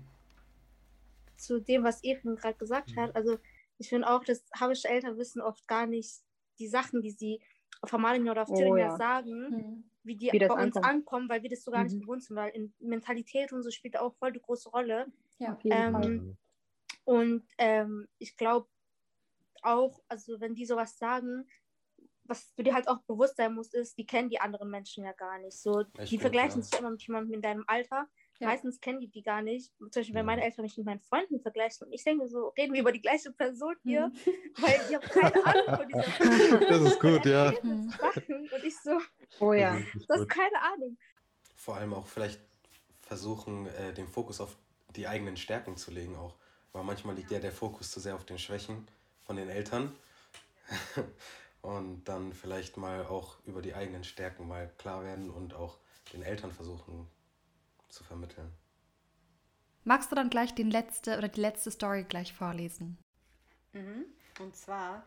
Zu 1.37 1.59
dem, 1.59 1.83
was 1.83 2.03
Erin 2.03 2.35
gerade 2.35 2.55
gesagt 2.55 2.91
mhm. 2.91 2.99
hat, 2.99 3.15
also 3.15 3.39
ich 3.79 3.89
finde 3.89 4.07
auch, 4.07 4.23
dass 4.23 4.45
habische 4.53 4.87
Eltern 4.87 5.17
wissen 5.17 5.41
oft 5.41 5.67
gar 5.67 5.87
nicht 5.87 6.19
die 6.59 6.67
Sachen, 6.67 7.01
die 7.01 7.09
sie 7.09 7.41
auf 7.81 7.91
Hamalinger 7.91 8.29
oder 8.29 8.43
auf 8.43 8.49
oh, 8.51 8.75
ja. 8.75 8.95
sagen, 8.95 9.49
mhm. 9.49 9.83
wie 10.03 10.15
die 10.15 10.31
wie 10.31 10.37
bei 10.37 10.51
uns 10.51 10.75
ankommt. 10.75 10.85
ankommen, 10.85 11.29
weil 11.29 11.41
wir 11.41 11.49
das 11.49 11.63
so 11.63 11.71
gar 11.71 11.83
mhm. 11.83 11.87
nicht 11.87 12.01
gewohnt 12.01 12.23
sind, 12.23 12.35
weil 12.35 12.51
in 12.51 12.71
Mentalität 12.79 13.51
und 13.51 13.63
so 13.63 13.71
spielt 13.71 13.97
auch 13.97 14.13
voll 14.17 14.33
die 14.33 14.41
große 14.41 14.69
Rolle. 14.69 15.07
Ja, 15.39 15.53
auf 15.53 15.63
jeden 15.63 15.75
ähm, 15.75 15.93
Fall. 15.93 16.35
Und 17.05 17.43
ähm, 17.57 18.07
ich 18.19 18.37
glaube 18.37 18.67
auch, 19.63 20.01
also 20.07 20.39
wenn 20.39 20.55
die 20.55 20.65
sowas 20.65 20.97
sagen, 20.97 21.47
was 22.29 22.53
du 22.55 22.63
dir 22.63 22.73
halt 22.73 22.87
auch 22.87 22.99
bewusst 23.01 23.37
sein 23.37 23.53
musst, 23.53 23.73
ist, 23.73 23.97
die 23.97 24.05
kennen 24.05 24.29
die 24.29 24.39
anderen 24.39 24.69
Menschen 24.69 25.03
ja 25.03 25.13
gar 25.13 25.39
nicht. 25.39 25.57
So, 25.57 25.83
die 25.83 26.19
vergleichen 26.19 26.61
ja. 26.61 26.65
sich 26.65 26.79
immer 26.79 26.91
mit 26.91 27.01
jemandem 27.05 27.33
in 27.33 27.41
deinem 27.41 27.63
Alter. 27.67 28.07
Ja. 28.39 28.47
Meistens 28.47 28.79
kennen 28.79 29.01
die 29.01 29.09
die 29.09 29.23
gar 29.23 29.41
nicht. 29.41 29.73
Zum 29.77 29.89
Beispiel, 29.89 30.15
wenn 30.15 30.25
meine 30.25 30.43
Eltern 30.43 30.63
mich 30.63 30.77
mit 30.77 30.85
meinen 30.85 31.01
Freunden 31.01 31.41
vergleichen 31.41 31.87
und 31.87 31.93
ich 31.93 32.03
denke 32.03 32.27
so, 32.27 32.49
reden 32.49 32.73
wir 32.73 32.81
über 32.81 32.93
die 32.93 33.01
gleiche 33.01 33.31
Person 33.33 33.75
hier, 33.83 34.07
mhm. 34.07 34.61
weil 34.61 34.79
ich 34.87 34.95
habe 34.95 35.07
keine 35.07 35.45
Ahnung 35.45 35.75
von 35.75 35.87
dieser 35.87 36.03
Person. 36.03 36.59
Das 36.69 36.81
ist 36.81 36.99
gut, 37.01 37.25
ja. 37.25 37.49
Und 37.49 38.63
ich 38.63 38.77
so, 38.79 38.97
oh 39.39 39.51
ja, 39.51 39.77
das 40.07 40.21
ist 40.21 40.29
keine 40.29 40.61
Ahnung. 40.73 40.97
Vor 41.55 41.75
allem 41.75 41.93
auch 41.93 42.07
vielleicht 42.07 42.39
versuchen, 43.01 43.65
äh, 43.65 43.91
den 43.93 44.07
Fokus 44.07 44.39
auf 44.39 44.55
die 44.95 45.07
eigenen 45.07 45.35
Stärken 45.35 45.75
zu 45.75 45.91
legen 45.91 46.15
auch. 46.15 46.37
Weil 46.71 46.83
manchmal 46.83 47.15
liegt 47.15 47.31
ja 47.31 47.39
der 47.39 47.51
Fokus 47.51 47.91
zu 47.91 47.99
sehr 47.99 48.15
auf 48.15 48.25
den 48.25 48.37
Schwächen 48.37 48.85
von 49.29 49.35
den 49.35 49.49
Eltern. 49.49 49.95
und 51.61 52.03
dann 52.05 52.33
vielleicht 52.33 52.77
mal 52.77 53.05
auch 53.05 53.37
über 53.45 53.61
die 53.61 53.75
eigenen 53.75 54.03
Stärken 54.03 54.47
mal 54.47 54.71
klar 54.79 55.03
werden 55.03 55.29
und 55.29 55.53
auch 55.53 55.77
den 56.13 56.23
Eltern 56.23 56.51
versuchen 56.51 57.07
zu 57.89 58.03
vermitteln. 58.03 58.51
Magst 59.83 60.11
du 60.11 60.15
dann 60.15 60.31
gleich 60.31 60.55
den 60.55 60.71
letzte 60.71 61.15
oder 61.15 61.27
die 61.27 61.41
letzte 61.41 61.69
Story 61.69 62.05
gleich 62.05 62.33
vorlesen? 62.33 62.97
Mhm. 63.73 64.05
Und 64.39 64.55
zwar, 64.55 65.03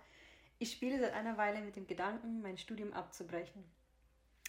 ich 0.60 0.70
spiele 0.70 1.00
seit 1.00 1.14
einer 1.14 1.36
Weile 1.36 1.60
mit 1.60 1.74
dem 1.74 1.88
Gedanken, 1.88 2.42
mein 2.42 2.58
Studium 2.58 2.92
abzubrechen. 2.92 3.64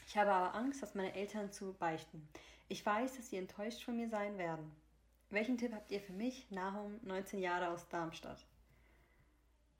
Ich 0.05 0.15
habe 0.15 0.31
aber 0.31 0.53
Angst, 0.53 0.83
das 0.83 0.93
meine 0.93 1.15
Eltern 1.15 1.51
zu 1.51 1.73
beichten. 1.73 2.29
Ich 2.69 2.85
weiß, 2.85 3.17
dass 3.17 3.31
sie 3.31 3.37
enttäuscht 3.37 3.83
von 3.83 3.97
mir 3.97 4.09
sein 4.09 4.37
werden. 4.37 4.71
Welchen 5.31 5.57
Tipp 5.57 5.73
habt 5.73 5.89
ihr 5.89 5.99
für 5.99 6.13
mich, 6.13 6.51
Nahum, 6.51 6.99
19 7.01 7.39
Jahre 7.39 7.69
aus 7.69 7.89
Darmstadt? 7.89 8.45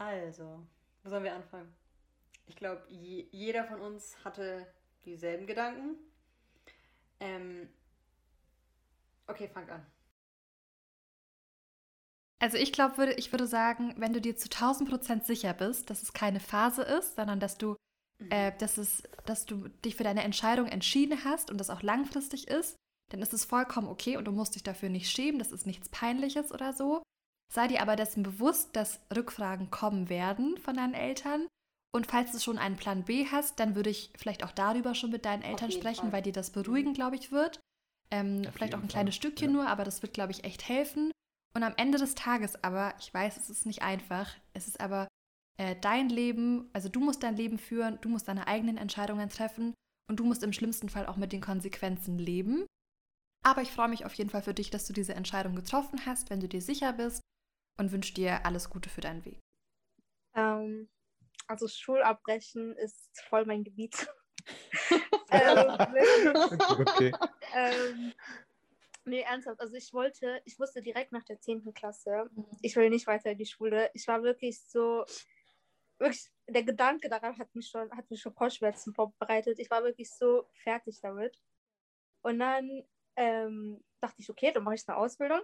Also, 0.04 0.60
wo 1.04 1.10
sollen 1.10 1.24
wir 1.24 1.34
anfangen? 1.34 1.74
Ich 2.46 2.58
glaube, 2.58 2.84
je, 2.90 3.26
jeder 3.32 3.64
von 3.64 3.80
uns 3.80 4.18
hatte 4.26 4.68
dieselben 5.06 5.48
Gedanken. 5.48 5.98
Ähm, 7.22 7.70
okay, 9.28 9.48
fang 9.48 9.70
an. 9.70 9.86
Also 12.40 12.58
ich 12.58 12.74
glaube, 12.74 12.98
würde, 12.98 13.14
ich 13.14 13.32
würde 13.32 13.48
sagen, 13.48 13.94
wenn 13.98 14.12
du 14.12 14.20
dir 14.20 14.36
zu 14.36 14.50
1000 14.50 14.90
Prozent 14.90 15.26
sicher 15.26 15.54
bist, 15.54 15.90
dass 15.90 16.04
es 16.04 16.12
keine 16.12 16.42
Phase 16.42 16.82
ist, 16.82 17.16
sondern 17.16 17.40
dass 17.40 17.58
du, 17.58 17.78
mhm. 18.20 18.32
äh, 18.32 18.52
dass, 18.58 18.78
es, 18.78 19.04
dass 19.26 19.46
du 19.46 19.70
dich 19.86 19.96
für 19.96 20.04
deine 20.04 20.24
Entscheidung 20.24 20.68
entschieden 20.68 21.24
hast 21.24 21.50
und 21.50 21.58
das 21.58 21.70
auch 21.70 21.82
langfristig 21.82 22.50
ist, 22.50 22.76
dann 23.10 23.22
ist 23.22 23.32
es 23.32 23.46
vollkommen 23.46 23.88
okay 23.88 24.18
und 24.18 24.26
du 24.26 24.34
musst 24.34 24.56
dich 24.56 24.64
dafür 24.64 24.90
nicht 24.90 25.10
schämen, 25.10 25.40
das 25.40 25.54
ist 25.54 25.66
nichts 25.66 25.88
Peinliches 25.88 26.52
oder 26.52 26.74
so. 26.74 27.02
Sei 27.52 27.68
dir 27.68 27.82
aber 27.82 27.96
dessen 27.96 28.24
bewusst, 28.24 28.76
dass 28.76 29.00
Rückfragen 29.16 29.70
kommen 29.72 30.10
werden 30.10 30.58
von 30.58 30.76
deinen 30.76 30.94
Eltern 30.94 31.48
und 31.96 32.08
falls 32.08 32.32
du 32.32 32.40
schon 32.40 32.58
einen 32.58 32.76
Plan 32.76 33.04
B 33.04 33.28
hast, 33.32 33.60
dann 33.60 33.76
würde 33.76 33.92
ich 33.92 34.12
vielleicht 34.18 34.44
auch 34.44 34.52
darüber 34.52 34.96
schon 34.96 35.12
mit 35.12 35.26
deinen 35.26 35.44
Eltern 35.44 35.72
sprechen, 35.72 36.02
Fall. 36.02 36.12
weil 36.12 36.22
dir 36.24 36.34
das 36.34 36.50
beruhigen, 36.50 36.90
mhm. 36.90 36.96
glaube 36.96 37.16
ich, 37.16 37.32
wird. 37.32 37.60
Ähm, 38.10 38.44
vielleicht 38.52 38.74
auch 38.74 38.82
ein 38.82 38.88
kleines 38.88 39.16
Fall. 39.16 39.20
Stückchen 39.20 39.52
ja. 39.52 39.54
nur, 39.54 39.68
aber 39.68 39.84
das 39.84 40.02
wird, 40.02 40.14
glaube 40.14 40.32
ich, 40.32 40.44
echt 40.44 40.68
helfen. 40.68 41.12
Und 41.56 41.62
am 41.62 41.74
Ende 41.78 42.00
des 42.00 42.16
Tages 42.16 42.64
aber, 42.64 42.96
ich 43.00 43.14
weiß, 43.14 43.38
es 43.38 43.52
ist 43.52 43.68
nicht 43.68 43.84
einfach, 43.84 44.34
es 44.54 44.68
ist 44.68 44.82
aber 44.82 45.08
äh, 45.58 45.76
dein 45.80 46.10
Leben, 46.10 46.68
also 46.74 46.90
du 46.90 47.00
musst 47.00 47.22
dein 47.22 47.36
Leben 47.36 47.60
führen, 47.60 48.00
du 48.02 48.10
musst 48.10 48.28
deine 48.28 48.48
eigenen 48.48 48.78
Entscheidungen 48.78 49.30
treffen 49.30 49.76
und 50.10 50.20
du 50.20 50.26
musst 50.26 50.42
im 50.42 50.52
schlimmsten 50.54 50.90
Fall 50.90 51.06
auch 51.06 51.18
mit 51.18 51.32
den 51.32 51.42
Konsequenzen 51.42 52.18
leben. 52.18 52.66
Aber 53.46 53.62
ich 53.62 53.72
freue 53.72 53.90
mich 53.90 54.04
auf 54.06 54.16
jeden 54.16 54.32
Fall 54.32 54.42
für 54.42 54.56
dich, 54.56 54.72
dass 54.72 54.88
du 54.88 54.94
diese 54.94 55.14
Entscheidung 55.14 55.56
getroffen 55.56 56.08
hast, 56.08 56.32
wenn 56.32 56.40
du 56.40 56.48
dir 56.48 56.62
sicher 56.62 56.94
bist 56.94 57.22
und 57.78 57.92
wünsche 57.92 58.14
dir 58.14 58.46
alles 58.46 58.70
Gute 58.70 58.90
für 58.90 59.02
deinen 59.02 59.26
Weg. 59.26 59.40
Ähm, 60.36 60.90
also 61.48 61.68
Schulabbrechen 61.68 62.76
ist 62.78 63.10
voll 63.30 63.46
mein 63.46 63.64
Gebiet. 63.64 64.08
ähm, 65.32 65.78
okay. 66.80 67.14
ähm, 67.54 68.14
nee, 69.06 69.22
ernsthaft. 69.22 69.60
Also 69.60 69.76
ich 69.76 69.94
wollte, 69.94 70.42
ich 70.46 70.60
wusste 70.60 70.82
direkt 70.82 71.12
nach 71.12 71.24
der 71.24 71.40
10. 71.40 71.74
Klasse, 71.74 72.30
ich 72.62 72.76
will 72.76 72.90
nicht 72.90 73.08
weiter 73.08 73.32
in 73.32 73.38
die 73.38 73.46
Schule. 73.46 73.90
Ich 73.94 74.08
war 74.08 74.24
wirklich 74.24 74.62
so, 74.64 75.06
wirklich, 76.00 76.30
der 76.48 76.64
Gedanke 76.64 77.10
daran 77.10 77.38
hat 77.38 77.54
mich 77.56 77.70
schon, 77.70 77.92
hat 77.92 78.10
mich 78.10 78.22
schon 78.22 78.36
Kopfschmerzen 78.36 78.94
vorbereitet. 78.94 79.60
Ich 79.60 79.70
war 79.70 79.84
wirklich 79.84 80.12
so 80.12 80.50
fertig 80.64 81.00
damit. 81.02 81.38
Und 82.22 82.40
dann 82.40 82.84
ähm, 83.16 83.84
dachte 84.02 84.22
ich, 84.22 84.30
okay, 84.30 84.52
dann 84.52 84.64
mache 84.64 84.76
ich 84.76 84.88
eine 84.88 84.98
Ausbildung. 84.98 85.42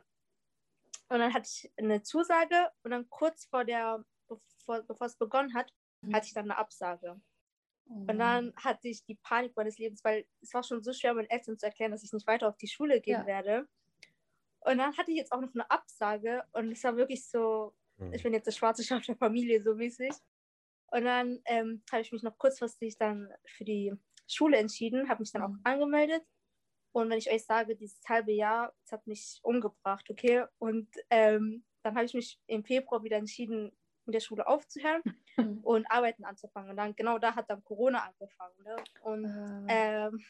Und 1.10 1.20
dann 1.20 1.34
hatte 1.34 1.50
ich 1.52 1.72
eine 1.78 2.04
Zusage 2.04 2.72
und 2.84 2.92
dann 2.92 3.10
kurz 3.10 3.46
vor 3.46 3.66
der, 3.66 4.04
bevor, 4.28 4.84
bevor 4.84 5.08
es 5.08 5.16
begonnen 5.16 5.54
hat, 5.56 5.74
mhm. 6.02 6.16
hatte 6.16 6.28
ich 6.28 6.34
dann 6.34 6.46
eine 6.46 6.58
Absage. 6.58 7.20
Oh. 7.90 8.06
Und 8.08 8.20
dann 8.20 8.54
hatte 8.56 8.88
ich 8.88 9.04
die 9.06 9.16
Panik 9.16 9.56
meines 9.56 9.80
Lebens, 9.80 10.04
weil 10.04 10.26
es 10.42 10.54
war 10.54 10.64
schon 10.64 10.84
so 10.84 10.94
schwer, 10.94 11.16
meinen 11.16 11.30
Eltern 11.30 11.58
zu 11.58 11.66
erklären, 11.66 11.92
dass 11.92 12.04
ich 12.04 12.14
nicht 12.14 12.28
weiter 12.28 12.48
auf 12.48 12.58
die 12.58 12.68
Schule 12.68 13.02
gehen 13.02 13.22
ja. 13.22 13.26
werde. 13.26 13.68
Und 14.62 14.78
dann 14.78 14.96
hatte 14.98 15.12
ich 15.12 15.18
jetzt 15.18 15.32
auch 15.32 15.42
noch 15.42 15.54
eine 15.54 15.70
Absage 15.72 16.44
und 16.52 16.72
es 16.72 16.84
war 16.84 16.96
wirklich 16.96 17.28
so, 17.28 17.74
mhm. 17.98 18.14
ich 18.14 18.22
bin 18.22 18.34
jetzt 18.34 18.46
das 18.46 18.58
schwarze 18.58 18.84
Schaf 18.84 19.04
der 19.06 19.16
Familie, 19.16 19.64
so 19.64 19.74
mäßig. 19.76 20.14
Und 20.92 21.06
dann 21.06 21.40
ähm, 21.46 21.82
habe 21.92 22.02
ich 22.02 22.12
mich 22.12 22.24
noch 22.24 22.38
kurzfristig 22.38 22.98
dann 22.98 23.32
für 23.46 23.64
die 23.64 23.94
Schule 24.28 24.58
entschieden, 24.58 25.10
habe 25.10 25.22
mich 25.22 25.32
dann 25.32 25.44
auch 25.44 25.50
Mhm. 25.50 25.62
angemeldet. 25.64 26.24
Und 26.92 27.10
wenn 27.10 27.18
ich 27.20 27.32
euch 27.32 27.46
sage, 27.46 27.76
dieses 27.76 28.02
halbe 28.08 28.32
Jahr, 28.32 28.74
das 28.84 28.94
hat 28.94 29.08
mich 29.08 29.40
umgebracht, 29.44 30.10
okay? 30.10 30.46
Und 30.58 30.90
ähm, 31.10 31.64
dann 31.84 31.96
habe 31.96 32.06
ich 32.06 32.14
mich 32.14 32.40
im 32.48 32.64
Februar 32.64 33.04
wieder 33.04 33.18
entschieden, 33.18 33.72
mit 34.06 34.16
der 34.16 34.20
Schule 34.22 34.48
aufzuhören 34.48 35.04
Mhm. 35.38 35.60
und 35.64 35.86
arbeiten 35.92 36.26
anzufangen. 36.26 36.72
Und 36.72 36.78
dann 36.78 36.96
genau 36.96 37.20
da 37.20 37.36
hat 37.36 37.50
dann 37.50 37.64
Corona 37.64 38.04
angefangen. 38.06 38.64
Ne? 38.64 38.76
Und 39.02 39.26
Äh, 39.68 40.08
ähm, 40.08 40.26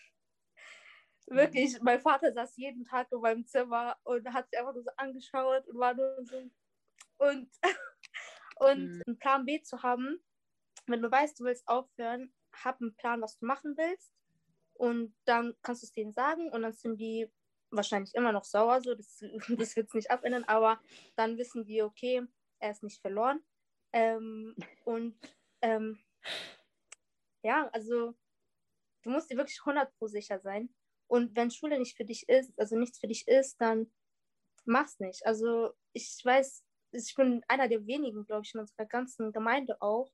wirklich, 1.28 1.80
mein 1.82 2.00
Vater 2.02 2.32
saß 2.34 2.58
jeden 2.58 2.84
Tag 2.84 3.12
in 3.12 3.20
meinem 3.22 3.46
Zimmer 3.46 3.98
und 4.04 4.32
hat 4.34 4.50
sich 4.50 4.60
einfach 4.60 4.74
nur 4.74 4.84
so 4.84 4.92
angeschaut 4.98 5.68
und 5.68 5.80
war 5.80 5.94
nur 5.94 6.26
so. 6.26 6.38
Und, 7.18 7.50
und 8.58 8.78
Mhm. 8.78 9.02
einen 9.08 9.20
Plan 9.20 9.46
B 9.46 9.62
zu 9.62 9.82
haben, 9.84 10.20
wenn 10.88 11.02
du 11.02 11.12
weißt, 11.12 11.40
du 11.40 11.46
willst 11.46 11.68
aufhören, 11.68 12.34
hab 12.52 12.82
einen 12.82 12.96
Plan, 12.96 13.22
was 13.22 13.38
du 13.38 13.46
machen 13.46 13.76
willst. 13.78 14.14
Und 14.80 15.14
dann 15.26 15.56
kannst 15.62 15.84
du 15.84 15.88
es 15.88 15.92
denen 15.92 16.14
sagen 16.14 16.50
und 16.52 16.62
dann 16.62 16.72
sind 16.72 16.98
die 17.02 17.30
wahrscheinlich 17.70 18.16
immer 18.16 18.32
noch 18.32 18.46
sauer, 18.46 18.82
so, 18.82 18.96
das, 18.96 19.20
das 19.58 19.76
wird 19.76 19.90
es 19.90 19.94
nicht 19.94 20.10
abändern, 20.10 20.46
aber 20.46 20.80
dann 21.18 21.38
wissen 21.38 21.66
die, 21.66 21.82
okay, 21.82 22.26
er 22.60 22.72
ist 22.72 22.82
nicht 22.82 23.02
verloren. 23.02 23.44
Ähm, 23.92 24.56
und 24.86 25.20
ähm, 25.62 26.00
ja, 27.44 27.68
also 27.74 28.16
du 29.04 29.10
musst 29.10 29.30
dir 29.30 29.36
wirklich 29.36 29.60
100 29.60 29.94
pro 29.98 30.08
sicher 30.08 30.40
sein. 30.40 30.74
Und 31.08 31.36
wenn 31.36 31.52
Schule 31.52 31.78
nicht 31.78 31.98
für 31.98 32.06
dich 32.06 32.30
ist, 32.30 32.58
also 32.58 32.78
nichts 32.78 33.00
für 33.00 33.08
dich 33.08 33.28
ist, 33.28 33.60
dann 33.60 33.92
mach's 34.64 35.00
nicht. 35.00 35.26
Also 35.26 35.74
ich 35.92 36.22
weiß, 36.24 36.64
ich 36.92 37.16
bin 37.16 37.44
einer 37.50 37.68
der 37.68 37.86
wenigen, 37.86 38.26
glaube 38.26 38.44
ich, 38.46 38.54
in 38.54 38.62
unserer 38.62 38.86
ganzen 38.86 39.34
Gemeinde 39.34 39.82
auch, 39.82 40.10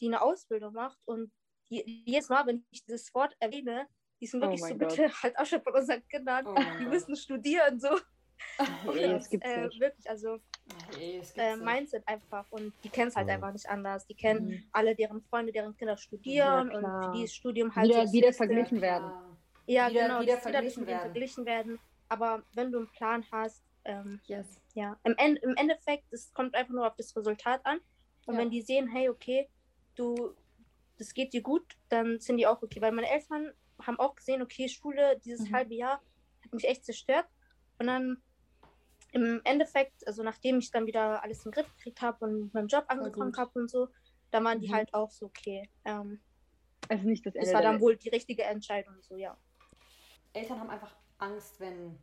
die 0.00 0.06
eine 0.06 0.22
Ausbildung 0.22 0.72
macht. 0.72 0.98
Und 1.04 1.32
jedes 1.68 2.28
Mal, 2.28 2.46
wenn 2.46 2.66
ich 2.70 2.84
dieses 2.84 3.14
Wort 3.14 3.36
erwähne, 3.38 3.86
die 4.20 4.26
sind 4.26 4.40
Oh 4.42 4.46
wirklich 4.46 4.60
so, 4.60 4.68
mein 4.68 4.78
bitte 4.78 5.22
halt 5.22 5.38
auch 5.38 5.46
schon 5.46 5.62
von 5.62 5.74
unseren 5.74 6.06
Kindern, 6.08 6.46
oh 6.46 6.54
die 6.78 6.84
Gott. 6.84 6.92
müssen 6.92 7.16
studieren, 7.16 7.78
so. 7.78 7.90
Nee, 8.94 9.02
das 9.18 9.28
gibt's 9.28 9.48
äh, 9.48 9.66
nicht. 9.66 9.80
wirklich, 9.80 10.08
also 10.08 10.38
Hey, 10.96 11.18
es 11.18 11.32
gibt's 11.32 11.36
äh. 11.36 11.56
Mindset 11.56 12.06
einfach. 12.06 12.44
Und 12.50 12.72
die 12.84 12.88
kennen 12.90 13.08
es 13.08 13.16
halt 13.16 13.28
Ja. 13.28 13.34
einfach 13.34 13.52
nicht 13.52 13.68
anders. 13.68 14.06
Die 14.06 14.14
kennen 14.14 14.46
Mhm. 14.48 14.62
alle 14.72 14.94
deren 14.94 15.22
Freunde, 15.22 15.52
deren 15.52 15.76
Kinder 15.76 15.96
studieren 15.96 16.70
Ja, 16.70 16.76
und 16.78 17.04
für 17.04 17.12
die 17.16 17.24
ist 17.24 17.34
Studium 17.34 17.74
halt 17.74 17.88
Wieder, 17.88 18.06
so 18.06 18.12
wieder 18.12 18.32
verglichen 18.32 18.80
werden. 18.80 19.10
Ja, 19.66 19.90
Wieder- 19.90 20.02
genau, 20.02 20.20
wieder 20.20 20.34
das 20.34 20.42
verglichen 20.42 20.86
werden. 20.86 21.00
verglichen 21.00 21.46
werden. 21.46 21.78
Aber 22.08 22.42
wenn 22.54 22.70
du 22.72 22.78
einen 22.78 22.88
Plan 22.92 23.24
hast, 23.32 23.62
ähm, 23.84 24.20
Yes. 24.26 24.60
ja, 24.74 24.98
im, 25.04 25.14
End, 25.16 25.38
im 25.42 25.54
Endeffekt, 25.56 26.04
es 26.12 26.32
kommt 26.34 26.54
einfach 26.54 26.72
nur 26.72 26.86
auf 26.86 26.96
das 26.96 27.14
Resultat 27.16 27.60
an. 27.64 27.80
Und 28.26 28.34
Ja. 28.34 28.40
wenn 28.40 28.50
die 28.50 28.62
sehen, 28.62 28.88
hey, 28.88 29.08
okay, 29.08 29.48
du, 29.94 30.34
das 30.98 31.12
geht 31.14 31.32
dir 31.32 31.42
gut, 31.42 31.76
dann 31.88 32.20
sind 32.20 32.36
die 32.36 32.46
auch 32.46 32.62
okay. 32.62 32.80
Weil 32.80 32.92
meine 32.92 33.10
Eltern 33.10 33.52
haben 33.82 33.98
auch 33.98 34.14
gesehen, 34.14 34.42
okay, 34.42 34.68
Schule, 34.68 35.18
dieses 35.24 35.48
Mhm. 35.48 35.54
halbe 35.54 35.74
Jahr 35.74 36.02
hat 36.44 36.52
mich 36.52 36.64
echt 36.64 36.84
zerstört. 36.84 37.26
Und 37.78 37.86
dann 37.86 38.22
im 39.12 39.40
Endeffekt, 39.44 40.06
also 40.06 40.22
nachdem 40.22 40.58
ich 40.58 40.70
dann 40.70 40.86
wieder 40.86 41.22
alles 41.22 41.44
in 41.44 41.50
den 41.50 41.54
Griff 41.54 41.76
gekriegt 41.76 42.02
habe 42.02 42.24
und 42.24 42.52
meinen 42.54 42.68
Job 42.68 42.86
gut. 42.88 43.38
habe 43.38 43.50
und 43.54 43.70
so, 43.70 43.88
dann 44.30 44.44
waren 44.44 44.60
die 44.60 44.68
Mhm. 44.68 44.74
halt 44.74 44.94
auch 44.94 45.10
so, 45.10 45.26
okay. 45.26 45.68
Ähm, 45.84 46.20
ist 46.88 47.04
nicht 47.04 47.24
das 47.26 47.34
Ende 47.34 47.46
das 47.46 47.54
war 47.54 47.62
dann 47.62 47.80
wohl 47.80 47.96
die 47.96 48.08
richtige 48.08 48.44
Entscheidung, 48.44 48.94
so, 49.02 49.16
ja. 49.16 49.36
Eltern 50.32 50.60
haben 50.60 50.70
einfach 50.70 50.94
Angst, 51.18 51.60
wenn. 51.60 51.98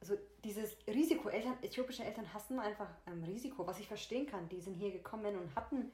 Also 0.00 0.16
dieses 0.42 0.76
Risiko, 0.88 1.28
Eltern, 1.28 1.56
äthiopische 1.62 2.02
Eltern 2.02 2.32
hassen 2.34 2.58
einfach 2.58 2.90
ähm, 3.06 3.22
Risiko, 3.22 3.64
was 3.68 3.78
ich 3.78 3.86
verstehen 3.86 4.26
kann. 4.26 4.48
Die 4.48 4.60
sind 4.60 4.74
hier 4.74 4.90
gekommen 4.90 5.38
und 5.38 5.54
hatten 5.54 5.92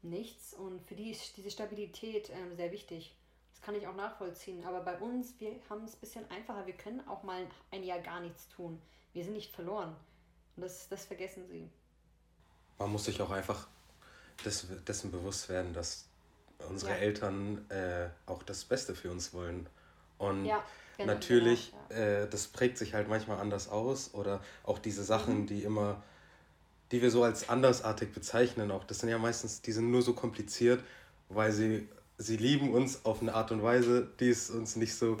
nichts 0.00 0.54
und 0.54 0.80
für 0.86 0.94
die 0.94 1.10
ist 1.10 1.36
diese 1.36 1.50
Stabilität 1.50 2.30
ähm, 2.30 2.54
sehr 2.56 2.72
wichtig. 2.72 3.14
Das 3.58 3.66
kann 3.66 3.74
ich 3.74 3.86
auch 3.86 3.96
nachvollziehen. 3.96 4.64
Aber 4.64 4.80
bei 4.80 4.96
uns, 4.98 5.34
wir 5.38 5.52
haben 5.68 5.84
es 5.84 5.94
ein 5.94 6.00
bisschen 6.00 6.30
einfacher. 6.30 6.64
Wir 6.66 6.74
können 6.74 7.06
auch 7.08 7.22
mal 7.22 7.46
ein 7.70 7.82
Jahr 7.82 7.98
gar 7.98 8.20
nichts 8.20 8.48
tun. 8.48 8.80
Wir 9.12 9.24
sind 9.24 9.34
nicht 9.34 9.52
verloren. 9.54 9.94
Und 10.56 10.62
das, 10.62 10.88
das 10.88 11.04
vergessen 11.04 11.46
sie. 11.48 11.68
Man 12.78 12.90
muss 12.90 13.04
sich 13.04 13.20
auch 13.20 13.30
einfach 13.30 13.66
des, 14.44 14.66
dessen 14.86 15.10
bewusst 15.10 15.48
werden, 15.48 15.74
dass 15.74 16.06
unsere 16.68 16.92
Ja. 16.92 16.98
Eltern 16.98 17.68
äh, 17.70 18.08
auch 18.26 18.42
das 18.42 18.64
Beste 18.64 18.94
für 18.94 19.10
uns 19.10 19.32
wollen. 19.34 19.68
Und 20.18 20.44
Ja, 20.44 20.64
genau, 20.96 21.14
natürlich, 21.14 21.72
genau, 21.88 22.00
äh, 22.00 22.28
das 22.28 22.48
prägt 22.48 22.78
sich 22.78 22.94
halt 22.94 23.08
manchmal 23.08 23.38
anders 23.38 23.68
aus 23.68 24.14
oder 24.14 24.40
auch 24.64 24.78
diese 24.78 25.04
Sachen, 25.04 25.42
Mhm. 25.42 25.46
die 25.46 25.62
immer, 25.64 26.02
die 26.90 27.02
wir 27.02 27.10
so 27.10 27.22
als 27.22 27.48
andersartig 27.48 28.12
bezeichnen, 28.12 28.70
auch 28.70 28.84
das 28.84 29.00
sind 29.00 29.08
ja 29.08 29.18
meistens, 29.18 29.60
die 29.62 29.72
sind 29.72 29.90
nur 29.90 30.02
so 30.02 30.14
kompliziert, 30.14 30.82
weil 31.28 31.52
sie, 31.52 31.88
sie 32.18 32.36
lieben 32.36 32.72
uns 32.72 33.04
auf 33.04 33.22
eine 33.22 33.34
Art 33.34 33.52
und 33.52 33.62
Weise, 33.62 34.08
die 34.20 34.28
ist 34.28 34.50
uns 34.50 34.76
nicht 34.76 34.94
so 34.94 35.16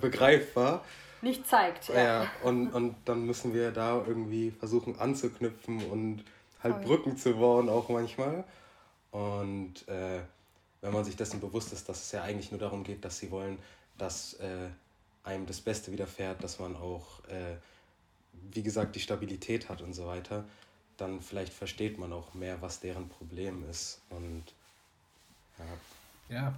begreifbar. 0.00 0.84
Nicht 1.20 1.46
zeigt. 1.46 1.88
Ja, 1.88 2.30
und, 2.42 2.70
und 2.70 2.96
dann 3.04 3.26
müssen 3.26 3.52
wir 3.52 3.70
da 3.70 4.02
irgendwie 4.06 4.50
versuchen 4.50 4.98
anzuknüpfen 4.98 5.84
und 5.90 6.24
halt 6.62 6.76
Voll. 6.76 6.84
Brücken 6.84 7.16
zu 7.16 7.34
bauen, 7.34 7.68
auch 7.68 7.88
manchmal. 7.88 8.44
Und 9.10 9.86
äh, 9.88 10.20
wenn 10.80 10.92
man 10.92 11.04
sich 11.04 11.16
dessen 11.16 11.40
bewusst 11.40 11.72
ist, 11.72 11.88
dass 11.88 12.02
es 12.02 12.12
ja 12.12 12.22
eigentlich 12.22 12.50
nur 12.50 12.60
darum 12.60 12.84
geht, 12.84 13.04
dass 13.04 13.18
sie 13.18 13.30
wollen, 13.30 13.58
dass 13.96 14.34
äh, 14.34 14.68
einem 15.24 15.46
das 15.46 15.60
Beste 15.60 15.92
widerfährt, 15.92 16.42
dass 16.42 16.58
man 16.58 16.76
auch, 16.76 17.24
äh, 17.26 17.56
wie 18.52 18.62
gesagt, 18.62 18.94
die 18.94 19.00
Stabilität 19.00 19.68
hat 19.68 19.82
und 19.82 19.92
so 19.92 20.06
weiter, 20.06 20.44
dann 20.96 21.20
vielleicht 21.20 21.52
versteht 21.52 21.98
man 21.98 22.12
auch 22.12 22.34
mehr, 22.34 22.62
was 22.62 22.80
deren 22.80 23.08
Problem 23.08 23.68
ist. 23.68 24.00
Und 24.10 24.44
ja. 25.58 25.64
Ja, 26.28 26.54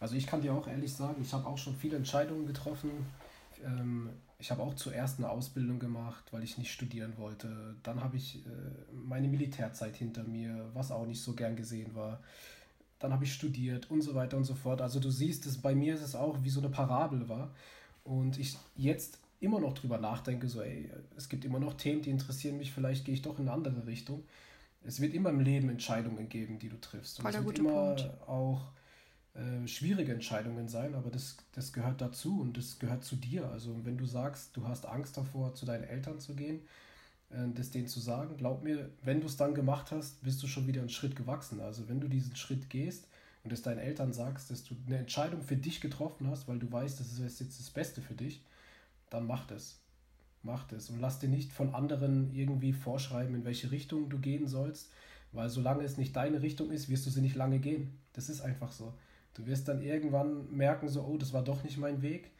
also 0.00 0.16
ich 0.16 0.26
kann 0.26 0.40
dir 0.40 0.52
auch 0.52 0.66
ehrlich 0.66 0.92
sagen, 0.92 1.22
ich 1.22 1.32
habe 1.32 1.46
auch 1.46 1.58
schon 1.58 1.76
viele 1.76 1.96
Entscheidungen 1.96 2.46
getroffen. 2.46 2.90
Ähm, 3.64 4.10
ich 4.38 4.50
habe 4.50 4.62
auch 4.62 4.74
zuerst 4.74 5.18
eine 5.18 5.30
Ausbildung 5.30 5.78
gemacht, 5.78 6.24
weil 6.32 6.42
ich 6.42 6.58
nicht 6.58 6.72
studieren 6.72 7.16
wollte. 7.16 7.76
Dann 7.84 8.02
habe 8.02 8.16
ich 8.16 8.44
äh, 8.44 8.48
meine 8.92 9.28
Militärzeit 9.28 9.94
hinter 9.94 10.24
mir, 10.24 10.68
was 10.74 10.90
auch 10.90 11.06
nicht 11.06 11.22
so 11.22 11.34
gern 11.34 11.54
gesehen 11.54 11.94
war. 11.94 12.20
Dann 12.98 13.12
habe 13.12 13.24
ich 13.24 13.32
studiert 13.32 13.90
und 13.90 14.02
so 14.02 14.14
weiter 14.16 14.36
und 14.36 14.44
so 14.44 14.54
fort. 14.54 14.80
Also 14.80 14.98
du 14.98 15.10
siehst, 15.10 15.46
es 15.46 15.58
bei 15.58 15.74
mir 15.74 15.94
ist 15.94 16.02
es 16.02 16.16
auch 16.16 16.42
wie 16.42 16.50
so 16.50 16.60
eine 16.60 16.68
Parabel 16.68 17.28
war. 17.28 17.50
Und 18.02 18.38
ich 18.38 18.58
jetzt 18.76 19.18
immer 19.38 19.60
noch 19.60 19.74
drüber 19.74 19.98
nachdenke, 19.98 20.48
so 20.48 20.62
ey, 20.62 20.90
es 21.16 21.28
gibt 21.28 21.44
immer 21.44 21.60
noch 21.60 21.74
Themen, 21.74 22.02
die 22.02 22.10
interessieren 22.10 22.56
mich, 22.56 22.72
vielleicht 22.72 23.04
gehe 23.04 23.14
ich 23.14 23.22
doch 23.22 23.38
in 23.38 23.48
eine 23.48 23.52
andere 23.52 23.86
Richtung. 23.86 24.24
Es 24.84 25.00
wird 25.00 25.14
immer 25.14 25.30
im 25.30 25.40
Leben 25.40 25.68
Entscheidungen 25.68 26.28
geben, 26.28 26.58
die 26.58 26.68
du 26.68 26.80
triffst. 26.80 27.18
Und 27.18 27.22
Voll 27.22 27.34
es 27.34 27.44
wird 27.44 27.58
immer 27.60 27.94
Punkt. 27.94 28.10
auch 28.26 28.62
äh, 29.34 29.66
schwierige 29.66 30.12
Entscheidungen 30.12 30.68
sein, 30.68 30.94
aber 30.94 31.10
das, 31.10 31.38
das 31.52 31.72
gehört 31.72 32.00
dazu 32.00 32.40
und 32.40 32.56
das 32.56 32.78
gehört 32.78 33.02
zu 33.04 33.16
dir. 33.16 33.48
Also 33.48 33.84
wenn 33.84 33.96
du 33.96 34.04
sagst, 34.04 34.56
du 34.56 34.68
hast 34.68 34.86
Angst 34.86 35.16
davor, 35.16 35.54
zu 35.54 35.64
deinen 35.64 35.84
Eltern 35.84 36.20
zu 36.20 36.34
gehen, 36.34 36.60
äh, 37.30 37.48
das 37.54 37.70
denen 37.70 37.88
zu 37.88 38.00
sagen, 38.00 38.36
glaub 38.36 38.62
mir, 38.62 38.90
wenn 39.02 39.20
du 39.20 39.26
es 39.26 39.36
dann 39.36 39.54
gemacht 39.54 39.90
hast, 39.90 40.22
bist 40.22 40.42
du 40.42 40.46
schon 40.46 40.66
wieder 40.66 40.80
einen 40.80 40.90
Schritt 40.90 41.16
gewachsen. 41.16 41.60
Also 41.60 41.88
wenn 41.88 42.00
du 42.00 42.08
diesen 42.08 42.36
Schritt 42.36 42.68
gehst 42.68 43.08
und 43.42 43.52
es 43.52 43.62
deinen 43.62 43.78
Eltern 43.78 44.12
sagst, 44.12 44.50
dass 44.50 44.64
du 44.64 44.76
eine 44.86 44.98
Entscheidung 44.98 45.42
für 45.42 45.56
dich 45.56 45.80
getroffen 45.80 46.28
hast, 46.28 46.46
weil 46.46 46.58
du 46.58 46.70
weißt, 46.70 47.00
das 47.00 47.18
ist 47.18 47.40
jetzt 47.40 47.58
das 47.58 47.70
Beste 47.70 48.02
für 48.02 48.14
dich, 48.14 48.42
dann 49.08 49.26
mach 49.26 49.46
das. 49.46 49.78
Mach 50.42 50.66
das 50.66 50.90
und 50.90 51.00
lass 51.00 51.20
dir 51.20 51.28
nicht 51.28 51.52
von 51.52 51.74
anderen 51.74 52.34
irgendwie 52.34 52.72
vorschreiben, 52.72 53.34
in 53.34 53.44
welche 53.44 53.70
Richtung 53.70 54.10
du 54.10 54.18
gehen 54.18 54.48
sollst, 54.48 54.90
weil 55.30 55.48
solange 55.48 55.84
es 55.84 55.96
nicht 55.96 56.16
deine 56.16 56.42
Richtung 56.42 56.70
ist, 56.70 56.88
wirst 56.88 57.06
du 57.06 57.10
sie 57.10 57.20
nicht 57.20 57.36
lange 57.36 57.60
gehen. 57.60 57.98
Das 58.12 58.28
ist 58.28 58.40
einfach 58.40 58.72
so. 58.72 58.92
Du 59.34 59.46
wirst 59.46 59.68
dann 59.68 59.82
irgendwann 59.82 60.50
merken, 60.54 60.88
so, 60.88 61.02
oh, 61.02 61.16
das 61.16 61.32
war 61.32 61.42
doch 61.42 61.64
nicht 61.64 61.78
mein 61.78 62.02
Weg. 62.02 62.30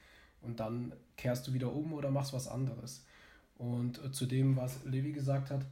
Und 0.40 0.60
dann 0.60 0.92
kehrst 1.16 1.46
du 1.46 1.54
wieder 1.54 1.72
um 1.72 1.92
oder 1.92 2.10
machst 2.10 2.32
was 2.32 2.48
anderes. 2.48 3.04
Und 3.56 4.02
äh, 4.04 4.10
zu 4.10 4.26
dem, 4.26 4.56
was 4.56 4.84
Levi 4.84 5.12
gesagt 5.12 5.50
hat, 5.50 5.64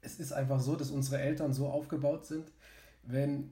es 0.00 0.18
ist 0.18 0.32
einfach 0.32 0.60
so, 0.60 0.76
dass 0.76 0.90
unsere 0.90 1.20
Eltern 1.20 1.52
so 1.52 1.68
aufgebaut 1.68 2.24
sind, 2.24 2.50
wenn 3.02 3.50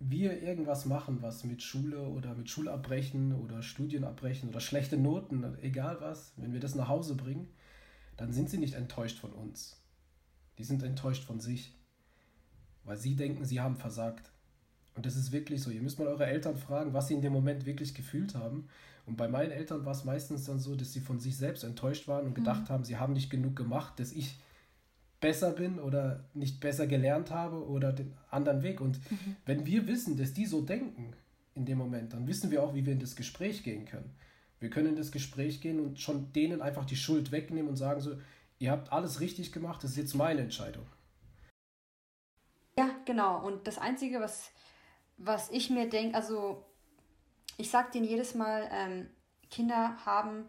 wir 0.00 0.42
irgendwas 0.42 0.86
machen, 0.86 1.22
was 1.22 1.44
mit 1.44 1.62
Schule 1.62 2.00
oder 2.00 2.34
mit 2.34 2.50
Schulabbrechen 2.50 3.34
oder 3.34 3.62
Studienabbrechen 3.62 4.48
oder 4.48 4.60
schlechte 4.60 4.96
Noten, 4.96 5.56
egal 5.62 6.00
was, 6.00 6.32
wenn 6.36 6.52
wir 6.52 6.60
das 6.60 6.74
nach 6.74 6.88
Hause 6.88 7.14
bringen, 7.14 7.48
dann 8.16 8.32
sind 8.32 8.50
sie 8.50 8.58
nicht 8.58 8.74
enttäuscht 8.74 9.18
von 9.18 9.32
uns. 9.32 9.80
Die 10.58 10.64
sind 10.64 10.82
enttäuscht 10.82 11.24
von 11.24 11.40
sich, 11.40 11.74
weil 12.84 12.96
sie 12.96 13.16
denken, 13.16 13.44
sie 13.44 13.60
haben 13.60 13.76
versagt. 13.76 14.30
Und 14.94 15.06
das 15.06 15.16
ist 15.16 15.32
wirklich 15.32 15.62
so. 15.62 15.70
Ihr 15.70 15.82
müsst 15.82 15.98
mal 15.98 16.08
eure 16.08 16.26
Eltern 16.26 16.56
fragen, 16.56 16.92
was 16.92 17.08
sie 17.08 17.14
in 17.14 17.22
dem 17.22 17.32
Moment 17.32 17.66
wirklich 17.66 17.94
gefühlt 17.94 18.34
haben. 18.34 18.68
Und 19.06 19.16
bei 19.16 19.28
meinen 19.28 19.50
Eltern 19.50 19.84
war 19.84 19.92
es 19.92 20.04
meistens 20.04 20.44
dann 20.44 20.58
so, 20.58 20.76
dass 20.76 20.92
sie 20.92 21.00
von 21.00 21.18
sich 21.18 21.36
selbst 21.36 21.64
enttäuscht 21.64 22.08
waren 22.08 22.26
und 22.26 22.34
gedacht 22.34 22.70
haben, 22.70 22.84
sie 22.84 22.96
haben 22.96 23.12
nicht 23.12 23.30
genug 23.30 23.56
gemacht, 23.56 23.98
dass 23.98 24.12
ich 24.12 24.38
besser 25.20 25.52
bin 25.52 25.78
oder 25.78 26.24
nicht 26.34 26.60
besser 26.60 26.86
gelernt 26.86 27.30
habe 27.30 27.66
oder 27.66 27.92
den 27.92 28.14
anderen 28.30 28.62
Weg. 28.62 28.80
Und 28.80 29.00
wenn 29.46 29.66
wir 29.66 29.86
wissen, 29.86 30.16
dass 30.16 30.32
die 30.32 30.46
so 30.46 30.62
denken 30.62 31.14
in 31.54 31.66
dem 31.66 31.78
Moment, 31.78 32.12
dann 32.12 32.26
wissen 32.26 32.50
wir 32.50 32.62
auch, 32.62 32.74
wie 32.74 32.86
wir 32.86 32.92
in 32.92 33.00
das 33.00 33.16
Gespräch 33.16 33.62
gehen 33.62 33.84
können. 33.84 34.14
Wir 34.60 34.70
können 34.70 34.88
in 34.88 34.96
das 34.96 35.12
Gespräch 35.12 35.60
gehen 35.60 35.80
und 35.80 36.00
schon 36.00 36.32
denen 36.32 36.62
einfach 36.62 36.84
die 36.84 36.96
Schuld 36.96 37.32
wegnehmen 37.32 37.68
und 37.68 37.76
sagen 37.76 38.00
so, 38.00 38.16
ihr 38.58 38.70
habt 38.70 38.92
alles 38.92 39.20
richtig 39.20 39.52
gemacht, 39.52 39.82
das 39.82 39.92
ist 39.92 39.96
jetzt 39.96 40.14
meine 40.14 40.40
Entscheidung. 40.40 40.86
Ja, 42.78 42.90
genau. 43.04 43.46
Und 43.46 43.66
das 43.66 43.78
Einzige, 43.78 44.20
was 44.20 44.50
was 45.16 45.50
ich 45.50 45.70
mir 45.70 45.88
denke, 45.88 46.16
also 46.16 46.64
ich 47.56 47.70
sage 47.70 47.90
denen 47.92 48.06
jedes 48.06 48.34
Mal, 48.34 48.68
ähm, 48.72 49.10
Kinder 49.50 49.96
haben 50.04 50.48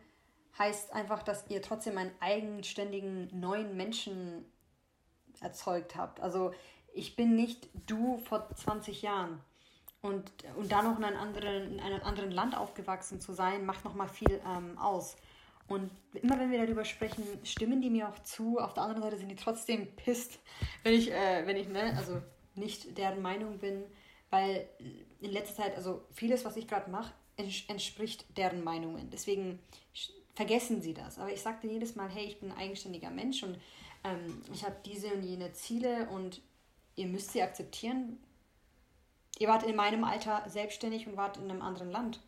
heißt 0.57 0.93
einfach, 0.93 1.21
dass 1.23 1.49
ihr 1.49 1.61
trotzdem 1.61 1.97
einen 1.97 2.11
eigenständigen 2.19 3.29
neuen 3.37 3.75
Menschen 3.75 4.45
erzeugt 5.41 5.95
habt. 5.95 6.21
Also 6.21 6.53
ich 6.93 7.15
bin 7.15 7.35
nicht 7.35 7.67
du 7.85 8.17
vor 8.17 8.49
20 8.55 9.01
Jahren. 9.01 9.41
Und, 10.01 10.31
und 10.55 10.71
da 10.71 10.81
noch 10.83 10.97
in 10.97 11.03
einem, 11.03 11.19
anderen, 11.19 11.73
in 11.73 11.79
einem 11.79 12.03
anderen 12.03 12.31
Land 12.31 12.55
aufgewachsen 12.55 13.19
zu 13.19 13.33
sein, 13.33 13.65
macht 13.65 13.83
nochmal 13.83 14.07
viel 14.07 14.39
ähm, 14.45 14.77
aus. 14.77 15.17
Und 15.67 15.89
immer 16.13 16.39
wenn 16.39 16.51
wir 16.51 16.63
darüber 16.63 16.85
sprechen, 16.85 17.23
stimmen 17.43 17.81
die 17.81 17.89
mir 17.89 18.07
auch 18.07 18.19
zu. 18.19 18.59
Auf 18.59 18.75
der 18.75 18.83
anderen 18.83 19.01
Seite 19.01 19.17
sind 19.17 19.29
die 19.29 19.35
trotzdem 19.35 19.95
pisst, 19.95 20.39
wenn 20.83 20.93
ich, 20.93 21.11
äh, 21.11 21.45
wenn 21.45 21.57
ich 21.57 21.67
ne, 21.67 21.95
also 21.97 22.21
nicht 22.53 22.97
deren 22.97 23.21
Meinung 23.21 23.57
bin. 23.57 23.83
Weil 24.29 24.67
in 25.21 25.31
letzter 25.31 25.63
Zeit, 25.63 25.75
also 25.75 26.05
vieles, 26.11 26.45
was 26.45 26.57
ich 26.57 26.67
gerade 26.67 26.89
mache, 26.89 27.13
entspricht 27.37 28.25
deren 28.37 28.63
Meinungen. 28.63 29.09
Deswegen 29.09 29.59
vergessen 30.33 30.81
sie 30.81 30.93
das. 30.93 31.17
Aber 31.19 31.31
ich 31.31 31.41
sage 31.41 31.59
denen 31.61 31.73
jedes 31.73 31.95
Mal, 31.95 32.09
hey, 32.09 32.25
ich 32.25 32.39
bin 32.39 32.51
ein 32.51 32.57
eigenständiger 32.57 33.09
Mensch 33.09 33.43
und 33.43 33.57
ähm, 34.03 34.41
ich 34.53 34.63
habe 34.63 34.75
diese 34.85 35.13
und 35.13 35.23
jene 35.23 35.51
Ziele 35.53 36.09
und 36.09 36.41
ihr 36.95 37.07
müsst 37.07 37.31
sie 37.31 37.41
akzeptieren. 37.41 38.17
Ihr 39.39 39.47
wart 39.47 39.63
in 39.63 39.75
meinem 39.75 40.03
Alter 40.03 40.43
selbstständig 40.47 41.07
und 41.07 41.17
wart 41.17 41.37
in 41.37 41.49
einem 41.49 41.61
anderen 41.61 41.91
Land. 41.91 42.21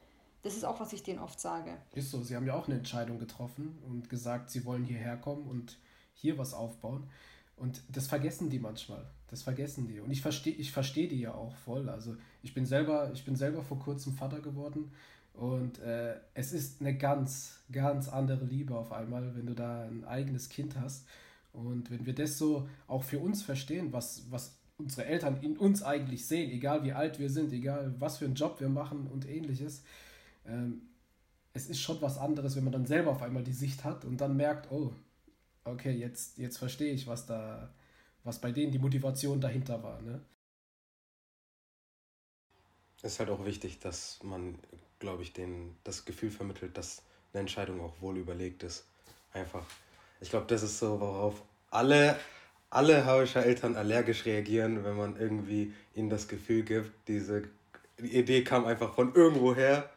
Das 0.43 0.55
ist 0.55 0.65
auch, 0.65 0.79
was 0.79 0.93
ich 0.93 1.03
denen 1.03 1.19
oft 1.19 1.39
sage. 1.39 1.77
Ist 1.93 2.11
so, 2.11 2.21
sie 2.21 2.35
haben 2.35 2.45
ja 2.45 2.55
auch 2.55 2.67
eine 2.67 2.77
Entscheidung 2.77 3.19
getroffen 3.19 3.79
und 3.85 4.09
gesagt, 4.09 4.49
sie 4.49 4.65
wollen 4.65 4.83
hierher 4.83 5.17
kommen 5.17 5.47
und 5.47 5.77
hier 6.13 6.37
was 6.37 6.53
aufbauen. 6.53 7.09
Und 7.57 7.81
das 7.89 8.07
vergessen 8.07 8.49
die 8.49 8.59
manchmal. 8.59 9.05
Das 9.29 9.43
vergessen 9.43 9.87
die. 9.87 9.99
Und 9.99 10.11
ich 10.11 10.21
verstehe 10.21 10.53
ich 10.53 10.71
versteh 10.71 11.07
die 11.07 11.19
ja 11.19 11.33
auch 11.33 11.55
voll. 11.55 11.89
Also 11.89 12.15
ich 12.43 12.53
bin 12.53 12.65
selber, 12.65 13.11
ich 13.13 13.25
bin 13.25 13.35
selber 13.35 13.63
vor 13.63 13.79
kurzem 13.79 14.13
Vater 14.13 14.39
geworden 14.39 14.91
und 15.33 15.79
äh, 15.79 16.15
es 16.33 16.53
ist 16.53 16.81
eine 16.81 16.97
ganz, 16.97 17.59
ganz 17.71 18.07
andere 18.07 18.45
Liebe 18.45 18.75
auf 18.75 18.91
einmal, 18.91 19.35
wenn 19.35 19.45
du 19.45 19.53
da 19.53 19.83
ein 19.83 20.03
eigenes 20.05 20.49
Kind 20.49 20.79
hast. 20.79 21.05
Und 21.51 21.91
wenn 21.91 22.05
wir 22.05 22.15
das 22.15 22.37
so 22.37 22.67
auch 22.87 23.03
für 23.03 23.19
uns 23.19 23.43
verstehen, 23.43 23.91
was, 23.91 24.25
was 24.31 24.55
unsere 24.77 25.05
Eltern 25.05 25.41
in 25.41 25.57
uns 25.57 25.83
eigentlich 25.83 26.25
sehen, 26.25 26.51
egal 26.51 26.83
wie 26.83 26.93
alt 26.93 27.19
wir 27.19 27.29
sind, 27.29 27.51
egal 27.51 27.95
was 27.99 28.17
für 28.17 28.25
einen 28.25 28.35
Job 28.35 28.59
wir 28.59 28.69
machen 28.69 29.07
und 29.07 29.27
ähnliches, 29.27 29.83
ähm, 30.45 30.81
es 31.53 31.67
ist 31.67 31.81
schon 31.81 32.01
was 32.01 32.17
anderes, 32.17 32.55
wenn 32.55 32.63
man 32.63 32.73
dann 32.73 32.85
selber 32.85 33.11
auf 33.11 33.23
einmal 33.23 33.43
die 33.43 33.51
Sicht 33.51 33.83
hat 33.83 34.05
und 34.05 34.21
dann 34.21 34.37
merkt, 34.37 34.71
oh, 34.71 34.93
okay, 35.69 35.91
jetzt, 35.91 36.37
jetzt 36.37 36.57
verstehe 36.57 36.93
ich, 36.93 37.07
was 37.07 37.25
da, 37.25 37.73
was 38.23 38.39
bei 38.39 38.51
denen 38.51 38.71
die 38.71 38.79
Motivation 38.79 39.39
dahinter 39.39 39.81
war. 39.83 40.01
Ne? 40.01 40.21
Es 42.97 43.13
ist 43.13 43.19
halt 43.19 43.29
auch 43.29 43.45
wichtig, 43.45 43.79
dass 43.79 44.21
man 44.23 44.57
glaube 44.99 45.23
ich, 45.23 45.33
denen 45.33 45.77
das 45.83 46.05
Gefühl 46.05 46.31
vermittelt, 46.31 46.77
dass 46.77 47.03
eine 47.33 47.41
Entscheidung 47.41 47.81
auch 47.81 48.01
wohl 48.01 48.17
überlegt 48.17 48.63
ist. 48.63 48.85
Einfach. 49.33 49.65
Ich 50.21 50.29
glaube, 50.29 50.47
das 50.47 50.63
ist 50.63 50.79
so, 50.79 50.99
worauf 50.99 51.43
alle, 51.69 52.17
alle 52.69 53.05
Hauischer 53.05 53.45
Eltern 53.45 53.75
allergisch 53.75 54.25
reagieren, 54.25 54.83
wenn 54.83 54.95
man 54.95 55.17
irgendwie 55.17 55.73
ihnen 55.93 56.09
das 56.09 56.27
Gefühl 56.27 56.63
gibt, 56.63 56.91
diese 57.07 57.43
Idee 58.01 58.43
kam 58.43 58.65
einfach 58.65 58.93
von 58.93 59.13
irgendwoher 59.13 59.89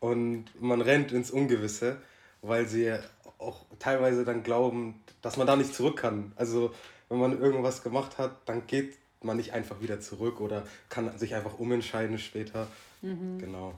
und 0.00 0.46
man 0.60 0.80
rennt 0.80 1.12
ins 1.12 1.30
Ungewisse, 1.30 2.00
weil 2.42 2.68
sie 2.68 2.96
auch 3.44 3.66
teilweise 3.78 4.24
dann 4.24 4.42
glauben, 4.42 5.02
dass 5.22 5.36
man 5.36 5.46
da 5.46 5.56
nicht 5.56 5.74
zurück 5.74 5.98
kann. 5.98 6.32
Also 6.36 6.72
wenn 7.08 7.18
man 7.18 7.38
irgendwas 7.40 7.82
gemacht 7.82 8.18
hat, 8.18 8.32
dann 8.46 8.66
geht 8.66 8.96
man 9.22 9.36
nicht 9.36 9.52
einfach 9.52 9.80
wieder 9.80 10.00
zurück 10.00 10.40
oder 10.40 10.64
kann 10.88 11.16
sich 11.18 11.34
einfach 11.34 11.58
umentscheiden 11.58 12.18
später. 12.18 12.66
Mhm. 13.02 13.38
Genau. 13.38 13.74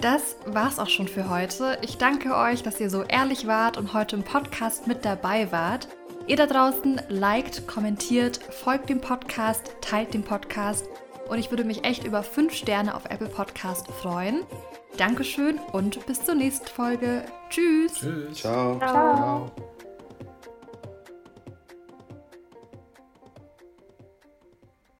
Das 0.00 0.36
war's 0.46 0.78
auch 0.78 0.88
schon 0.88 1.08
für 1.08 1.28
heute. 1.28 1.78
Ich 1.82 1.98
danke 1.98 2.36
euch, 2.36 2.62
dass 2.62 2.80
ihr 2.80 2.88
so 2.88 3.02
ehrlich 3.02 3.46
wart 3.46 3.76
und 3.76 3.94
heute 3.94 4.14
im 4.16 4.22
Podcast 4.22 4.86
mit 4.86 5.04
dabei 5.04 5.50
wart. 5.50 5.88
Ihr 6.28 6.36
da 6.36 6.46
draußen 6.46 7.00
liked, 7.08 7.66
kommentiert, 7.66 8.36
folgt 8.36 8.90
dem 8.90 9.00
Podcast, 9.00 9.72
teilt 9.80 10.14
den 10.14 10.22
Podcast 10.22 10.84
und 11.28 11.38
ich 11.38 11.50
würde 11.50 11.64
mich 11.64 11.84
echt 11.84 12.04
über 12.04 12.22
5 12.22 12.52
Sterne 12.52 12.94
auf 12.94 13.06
Apple 13.06 13.28
Podcast 13.28 13.88
freuen. 13.88 14.44
Dankeschön 14.98 15.58
und 15.72 16.04
bis 16.06 16.24
zur 16.24 16.34
nächsten 16.34 16.66
Folge. 16.66 17.24
Tschüss. 17.50 17.94
Tschüss. 17.94 18.36
Ciao. 18.36 18.78
Ciao. 18.78 19.50
Ciao. 19.50 19.67